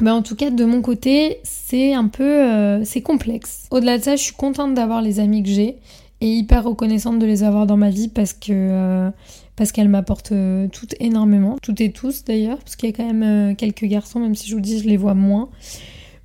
Mais 0.00 0.10
en 0.10 0.22
tout 0.22 0.36
cas, 0.36 0.50
de 0.50 0.64
mon 0.64 0.82
côté, 0.82 1.38
c'est 1.42 1.94
un 1.94 2.08
peu... 2.08 2.24
Euh, 2.24 2.84
c'est 2.84 3.00
complexe. 3.00 3.66
Au-delà 3.70 3.98
de 3.98 4.02
ça, 4.02 4.16
je 4.16 4.22
suis 4.22 4.34
contente 4.34 4.74
d'avoir 4.74 5.00
les 5.00 5.20
amis 5.20 5.42
que 5.42 5.48
j'ai 5.48 5.76
et 6.20 6.28
hyper 6.28 6.64
reconnaissante 6.64 7.18
de 7.18 7.26
les 7.26 7.42
avoir 7.42 7.66
dans 7.66 7.76
ma 7.76 7.90
vie 7.90 8.08
parce 8.08 8.32
que... 8.32 8.50
Euh, 8.50 9.10
parce 9.56 9.72
qu'elles 9.72 9.88
m'apportent 9.88 10.32
euh, 10.32 10.68
toutes 10.70 10.94
énormément, 11.00 11.56
toutes 11.62 11.80
et 11.80 11.90
tous 11.90 12.24
d'ailleurs, 12.24 12.58
parce 12.58 12.76
qu'il 12.76 12.90
y 12.90 12.92
a 12.92 12.94
quand 12.94 13.10
même 13.10 13.56
quelques 13.56 13.86
garçons, 13.86 14.20
même 14.20 14.34
si 14.34 14.50
je 14.50 14.54
vous 14.54 14.60
dis, 14.60 14.80
je 14.80 14.86
les 14.86 14.98
vois 14.98 15.14
moins. 15.14 15.48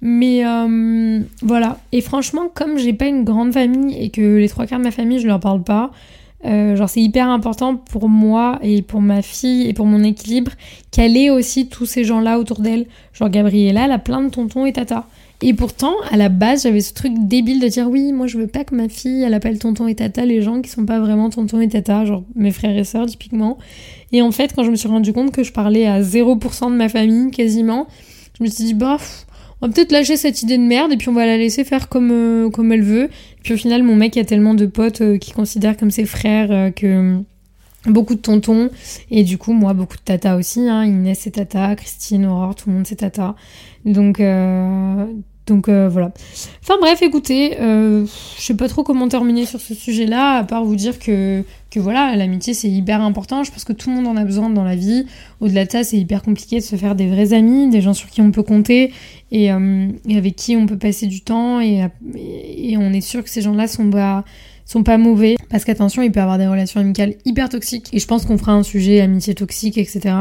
Mais 0.01 0.43
voilà. 1.41 1.79
Et 1.93 2.01
franchement, 2.01 2.49
comme 2.53 2.77
j'ai 2.77 2.91
pas 2.91 3.05
une 3.05 3.23
grande 3.23 3.53
famille 3.53 3.95
et 3.97 4.09
que 4.09 4.35
les 4.37 4.49
trois 4.49 4.65
quarts 4.65 4.79
de 4.79 4.83
ma 4.83 4.91
famille, 4.91 5.19
je 5.19 5.27
leur 5.27 5.39
parle 5.39 5.63
pas, 5.63 5.91
euh, 6.45 6.75
genre 6.75 6.89
c'est 6.89 7.01
hyper 7.01 7.29
important 7.29 7.75
pour 7.75 8.09
moi 8.09 8.57
et 8.63 8.81
pour 8.81 9.01
ma 9.01 9.21
fille 9.21 9.67
et 9.67 9.73
pour 9.73 9.85
mon 9.85 10.03
équilibre 10.03 10.53
qu'elle 10.89 11.15
ait 11.15 11.29
aussi 11.29 11.67
tous 11.67 11.85
ces 11.85 12.03
gens-là 12.03 12.39
autour 12.39 12.61
d'elle. 12.61 12.87
Genre 13.13 13.29
Gabriella, 13.29 13.85
elle 13.85 13.91
a 13.91 13.99
plein 13.99 14.23
de 14.23 14.29
tontons 14.29 14.65
et 14.65 14.73
tata. 14.73 15.05
Et 15.43 15.53
pourtant, 15.55 15.93
à 16.11 16.17
la 16.17 16.29
base, 16.29 16.63
j'avais 16.63 16.81
ce 16.81 16.93
truc 16.93 17.13
débile 17.17 17.59
de 17.59 17.67
dire 17.67 17.89
oui, 17.89 18.11
moi 18.11 18.27
je 18.27 18.37
veux 18.37 18.47
pas 18.47 18.63
que 18.63 18.75
ma 18.75 18.89
fille, 18.89 19.23
elle 19.23 19.33
appelle 19.33 19.57
tonton 19.57 19.87
et 19.87 19.95
tata 19.95 20.23
les 20.23 20.41
gens 20.43 20.61
qui 20.61 20.69
sont 20.69 20.85
pas 20.85 20.99
vraiment 20.99 21.31
tonton 21.31 21.59
et 21.59 21.67
tata, 21.67 22.05
genre 22.05 22.23
mes 22.35 22.51
frères 22.51 22.77
et 22.77 22.83
sœurs 22.83 23.07
typiquement. 23.07 23.57
Et 24.11 24.21
en 24.21 24.31
fait, 24.31 24.53
quand 24.55 24.63
je 24.63 24.69
me 24.69 24.75
suis 24.75 24.87
rendu 24.87 25.13
compte 25.13 25.31
que 25.31 25.43
je 25.43 25.51
parlais 25.51 25.87
à 25.87 26.01
0% 26.01 26.71
de 26.71 26.75
ma 26.75 26.89
famille 26.89 27.31
quasiment, 27.31 27.87
je 28.37 28.43
me 28.43 28.49
suis 28.49 28.65
dit 28.65 28.73
bof, 28.75 29.25
on 29.61 29.67
va 29.67 29.73
peut-être 29.73 29.91
lâcher 29.91 30.15
cette 30.15 30.43
idée 30.43 30.57
de 30.57 30.63
merde 30.63 30.91
et 30.91 30.97
puis 30.97 31.09
on 31.09 31.13
va 31.13 31.25
la 31.25 31.37
laisser 31.37 31.63
faire 31.63 31.89
comme, 31.89 32.11
euh, 32.11 32.49
comme 32.51 32.71
elle 32.71 32.83
veut. 32.83 33.05
Et 33.05 33.41
puis 33.41 33.53
au 33.55 33.57
final, 33.57 33.81
mon 33.81 33.95
mec 33.95 34.17
a 34.17 34.25
tellement 34.25 34.53
de 34.53 34.67
potes 34.67 35.01
euh, 35.01 35.17
qui 35.17 35.31
considèrent 35.31 35.77
comme 35.77 35.91
ses 35.91 36.05
frères 36.05 36.51
euh, 36.51 36.69
que 36.69 37.19
beaucoup 37.87 38.13
de 38.13 38.19
tontons 38.19 38.69
et 39.09 39.23
du 39.23 39.39
coup 39.39 39.53
moi 39.53 39.73
beaucoup 39.73 39.97
de 39.97 40.03
tata 40.03 40.35
aussi 40.35 40.69
hein. 40.69 40.85
Inès 40.85 41.17
c'est 41.19 41.31
tata 41.31 41.75
Christine 41.75 42.27
Aurore 42.27 42.53
tout 42.53 42.69
le 42.69 42.75
monde 42.75 42.85
c'est 42.85 42.97
tata 42.97 43.35
donc 43.85 44.21
donc 45.47 45.69
euh, 45.69 45.89
voilà. 45.89 46.11
Enfin 46.61 46.75
bref, 46.79 47.01
écoutez, 47.01 47.59
euh, 47.59 48.05
je 48.37 48.41
sais 48.41 48.55
pas 48.55 48.67
trop 48.67 48.83
comment 48.83 49.07
terminer 49.07 49.45
sur 49.45 49.59
ce 49.59 49.73
sujet-là, 49.73 50.37
à 50.37 50.43
part 50.43 50.63
vous 50.63 50.75
dire 50.75 50.99
que, 50.99 51.43
que 51.71 51.79
voilà, 51.79 52.15
l'amitié 52.15 52.53
c'est 52.53 52.69
hyper 52.69 53.01
important. 53.01 53.43
Je 53.43 53.51
pense 53.51 53.63
que 53.63 53.73
tout 53.73 53.89
le 53.89 53.95
monde 53.95 54.07
en 54.07 54.15
a 54.17 54.23
besoin 54.23 54.49
dans 54.49 54.63
la 54.63 54.75
vie. 54.75 55.05
Au-delà 55.39 55.65
de 55.65 55.71
ça, 55.71 55.83
c'est 55.83 55.97
hyper 55.97 56.21
compliqué 56.21 56.59
de 56.59 56.63
se 56.63 56.75
faire 56.75 56.95
des 56.95 57.07
vrais 57.07 57.33
amis, 57.33 57.69
des 57.69 57.81
gens 57.81 57.93
sur 57.93 58.09
qui 58.09 58.21
on 58.21 58.31
peut 58.31 58.43
compter 58.43 58.93
et, 59.31 59.51
euh, 59.51 59.87
avec 60.15 60.35
qui 60.35 60.55
on 60.55 60.67
peut 60.67 60.77
passer 60.77 61.07
du 61.07 61.21
temps 61.21 61.59
et, 61.59 61.87
et 62.15 62.77
on 62.77 62.93
est 62.93 63.01
sûr 63.01 63.23
que 63.23 63.29
ces 63.29 63.41
gens-là 63.41 63.67
sont 63.67 63.89
pas 63.89 64.23
sont 64.63 64.83
pas 64.83 64.97
mauvais 64.97 65.35
parce 65.49 65.65
qu'attention 65.65 66.01
il 66.01 66.13
peut 66.13 66.21
y 66.21 66.23
avoir 66.23 66.37
des 66.37 66.47
relations 66.47 66.79
amicales 66.79 67.15
hyper 67.25 67.49
toxiques 67.49 67.89
et 67.91 67.99
je 67.99 68.07
pense 68.07 68.25
qu'on 68.25 68.37
fera 68.37 68.53
un 68.53 68.63
sujet 68.63 69.01
amitié 69.01 69.35
toxique 69.35 69.77
etc 69.77 70.15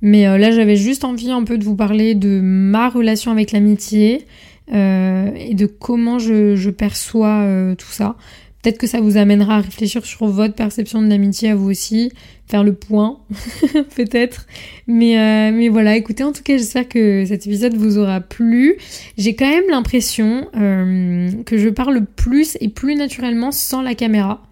mais 0.00 0.24
là 0.38 0.50
j'avais 0.50 0.74
juste 0.74 1.04
envie 1.04 1.30
un 1.30 1.44
peu 1.44 1.56
de 1.56 1.62
vous 1.62 1.76
parler 1.76 2.16
de 2.16 2.40
ma 2.42 2.88
relation 2.88 3.30
avec 3.30 3.52
l'amitié 3.52 4.22
euh, 4.22 4.51
et 4.68 5.54
de 5.54 5.66
comment 5.66 6.18
je, 6.18 6.70
perçois 6.70 7.42
euh, 7.42 7.74
tout 7.74 7.90
ça. 7.90 8.16
Peut-être 8.62 8.78
que 8.78 8.86
ça 8.86 9.00
vous 9.00 9.16
amènera 9.16 9.56
à 9.56 9.60
réfléchir 9.60 10.06
sur 10.06 10.26
votre 10.26 10.54
perception 10.54 11.02
de 11.02 11.08
l'amitié 11.08 11.50
à 11.50 11.56
vous 11.56 11.68
aussi, 11.68 12.12
faire 12.46 12.62
le 12.62 12.74
point, 12.74 13.18
peut-être. 13.96 14.46
Mais, 14.86 15.18
euh, 15.18 15.50
mais 15.52 15.68
voilà, 15.68 15.96
écoutez, 15.96 16.22
en 16.22 16.32
tout 16.32 16.44
cas, 16.44 16.56
j'espère 16.56 16.88
que 16.88 17.24
cet 17.26 17.46
épisode 17.46 17.74
vous 17.74 17.98
aura 17.98 18.20
plu. 18.20 18.76
J'ai 19.18 19.34
quand 19.34 19.48
même 19.48 19.68
l'impression 19.68 20.46
que 20.52 21.58
je 21.58 21.68
parle 21.70 22.04
plus 22.04 22.56
et 22.60 22.68
plus 22.68 22.94
naturellement 22.94 23.50
sans 23.50 23.82
la 23.82 23.96
caméra. 23.96 24.42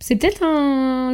C'est 0.00 0.16
peut-être 0.16 0.44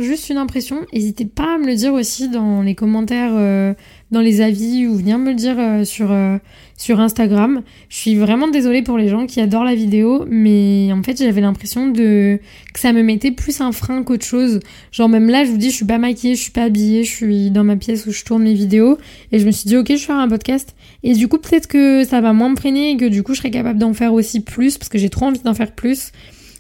juste 0.00 0.30
une 0.30 0.36
impression. 0.36 0.84
N'hésitez 0.92 1.24
pas 1.24 1.54
à 1.54 1.58
me 1.58 1.66
le 1.66 1.74
dire 1.74 1.92
aussi 1.92 2.28
dans 2.28 2.62
les 2.62 2.74
commentaires, 2.74 3.32
euh, 3.34 3.74
dans 4.10 4.20
les 4.20 4.40
avis 4.40 4.86
ou 4.86 4.96
venir 4.96 5.18
me 5.18 5.30
le 5.30 5.34
dire 5.34 5.56
euh, 5.58 5.84
sur, 5.84 6.10
euh, 6.10 6.38
sur 6.76 6.98
Instagram. 6.98 7.62
Je 7.88 7.96
suis 7.96 8.16
vraiment 8.16 8.48
désolée 8.48 8.82
pour 8.82 8.98
les 8.98 9.08
gens 9.08 9.26
qui 9.26 9.40
adorent 9.40 9.64
la 9.64 9.74
vidéo, 9.74 10.24
mais 10.28 10.90
en 10.92 11.02
fait 11.02 11.18
j'avais 11.18 11.40
l'impression 11.40 11.88
de 11.88 12.40
que 12.72 12.80
ça 12.80 12.92
me 12.92 13.02
mettait 13.02 13.30
plus 13.30 13.60
un 13.60 13.72
frein 13.72 14.02
qu'autre 14.02 14.24
chose. 14.24 14.60
Genre 14.90 15.08
même 15.08 15.28
là, 15.28 15.44
je 15.44 15.50
vous 15.50 15.58
dis, 15.58 15.70
je 15.70 15.76
suis 15.76 15.84
pas 15.86 15.98
maquillée, 15.98 16.34
je 16.34 16.42
suis 16.42 16.52
pas 16.52 16.64
habillée, 16.64 17.04
je 17.04 17.10
suis 17.10 17.50
dans 17.50 17.64
ma 17.64 17.76
pièce 17.76 18.06
où 18.06 18.12
je 18.12 18.24
tourne 18.24 18.42
mes 18.42 18.54
vidéos 18.54 18.98
et 19.30 19.38
je 19.38 19.46
me 19.46 19.52
suis 19.52 19.68
dit 19.68 19.76
ok, 19.76 19.86
je 19.88 19.92
vais 19.92 19.98
faire 19.98 20.16
un 20.16 20.28
podcast. 20.28 20.74
Et 21.02 21.12
du 21.12 21.28
coup 21.28 21.38
peut-être 21.38 21.68
que 21.68 22.04
ça 22.04 22.20
va 22.20 22.32
moins 22.32 22.48
me 22.48 22.56
freiner 22.56 22.92
et 22.92 22.96
que 22.96 23.06
du 23.06 23.22
coup 23.22 23.34
je 23.34 23.38
serais 23.38 23.50
capable 23.50 23.78
d'en 23.78 23.94
faire 23.94 24.14
aussi 24.14 24.40
plus 24.40 24.78
parce 24.78 24.88
que 24.88 24.98
j'ai 24.98 25.10
trop 25.10 25.26
envie 25.26 25.40
d'en 25.40 25.54
faire 25.54 25.72
plus. 25.72 26.12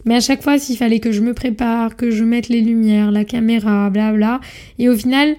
Mais 0.04 0.16
à 0.16 0.20
chaque 0.20 0.42
fois, 0.42 0.58
s'il 0.58 0.76
fallait 0.76 1.00
que 1.00 1.12
je 1.12 1.20
me 1.20 1.34
prépare, 1.34 1.96
que 1.96 2.10
je 2.10 2.24
mette 2.24 2.48
les 2.48 2.60
lumières, 2.60 3.10
la 3.10 3.24
caméra, 3.24 3.90
blabla, 3.90 4.40
et 4.78 4.88
au 4.88 4.96
final, 4.96 5.36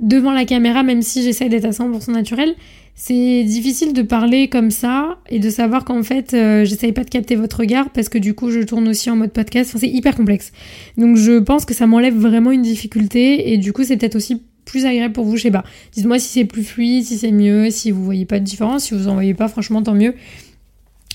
devant 0.00 0.32
la 0.32 0.44
caméra, 0.44 0.82
même 0.82 1.02
si 1.02 1.22
j'essaie 1.22 1.48
d'être 1.48 1.64
à 1.64 1.70
100% 1.70 2.12
naturel, 2.12 2.54
c'est 2.96 3.42
difficile 3.42 3.92
de 3.92 4.02
parler 4.02 4.48
comme 4.48 4.70
ça 4.70 5.18
et 5.28 5.40
de 5.40 5.50
savoir 5.50 5.84
qu'en 5.84 6.02
fait, 6.04 6.32
euh, 6.32 6.64
j'essaye 6.64 6.92
pas 6.92 7.02
de 7.02 7.10
capter 7.10 7.34
votre 7.34 7.58
regard 7.58 7.90
parce 7.90 8.08
que 8.08 8.18
du 8.18 8.34
coup, 8.34 8.50
je 8.50 8.60
tourne 8.60 8.86
aussi 8.86 9.10
en 9.10 9.16
mode 9.16 9.32
podcast. 9.32 9.70
Enfin, 9.70 9.80
c'est 9.80 9.90
hyper 9.90 10.14
complexe. 10.14 10.52
Donc, 10.96 11.16
je 11.16 11.40
pense 11.40 11.64
que 11.64 11.74
ça 11.74 11.88
m'enlève 11.88 12.14
vraiment 12.14 12.52
une 12.52 12.62
difficulté 12.62 13.52
et 13.52 13.58
du 13.58 13.72
coup, 13.72 13.82
c'est 13.82 13.96
peut-être 13.96 14.14
aussi 14.14 14.42
plus 14.64 14.86
agréable 14.86 15.12
pour 15.12 15.24
vous, 15.24 15.36
je 15.36 15.42
sais 15.42 15.50
pas. 15.50 15.64
Dites-moi 15.92 16.18
si 16.18 16.28
c'est 16.28 16.44
plus 16.44 16.64
fluide, 16.64 17.04
si 17.04 17.18
c'est 17.18 17.32
mieux, 17.32 17.70
si 17.70 17.90
vous 17.90 18.04
voyez 18.04 18.26
pas 18.26 18.38
de 18.38 18.44
différence, 18.44 18.84
si 18.84 18.94
vous 18.94 19.08
en 19.08 19.14
voyez 19.14 19.34
pas, 19.34 19.48
franchement, 19.48 19.82
tant 19.82 19.94
mieux. 19.94 20.14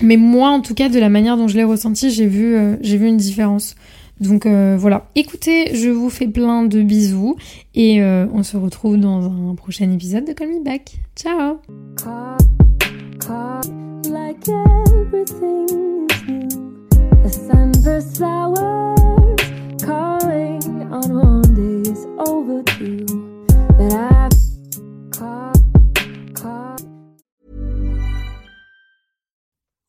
Mais 0.02 0.16
moi, 0.16 0.50
en 0.50 0.60
tout 0.60 0.74
cas, 0.74 0.88
de 0.88 0.98
la 0.98 1.08
manière 1.08 1.36
dont 1.36 1.48
je 1.48 1.56
l'ai 1.56 1.64
ressenti, 1.64 2.10
j'ai 2.10 2.26
vu, 2.26 2.56
euh, 2.56 2.76
vu 2.82 3.06
une 3.06 3.16
différence. 3.16 3.74
Donc 4.20 4.44
euh, 4.44 4.76
voilà. 4.78 5.08
Écoutez, 5.14 5.74
je 5.74 5.88
vous 5.88 6.10
fais 6.10 6.28
plein 6.28 6.64
de 6.64 6.82
bisous 6.82 7.36
et 7.74 8.02
euh, 8.02 8.26
on 8.32 8.42
se 8.42 8.56
retrouve 8.56 8.98
dans 8.98 9.24
un 9.24 9.54
prochain 9.54 9.90
épisode 9.90 10.26
de 10.26 10.32
Call 10.32 10.48
Me 10.48 10.62
Back. 10.62 10.98
Ciao. 11.16 11.58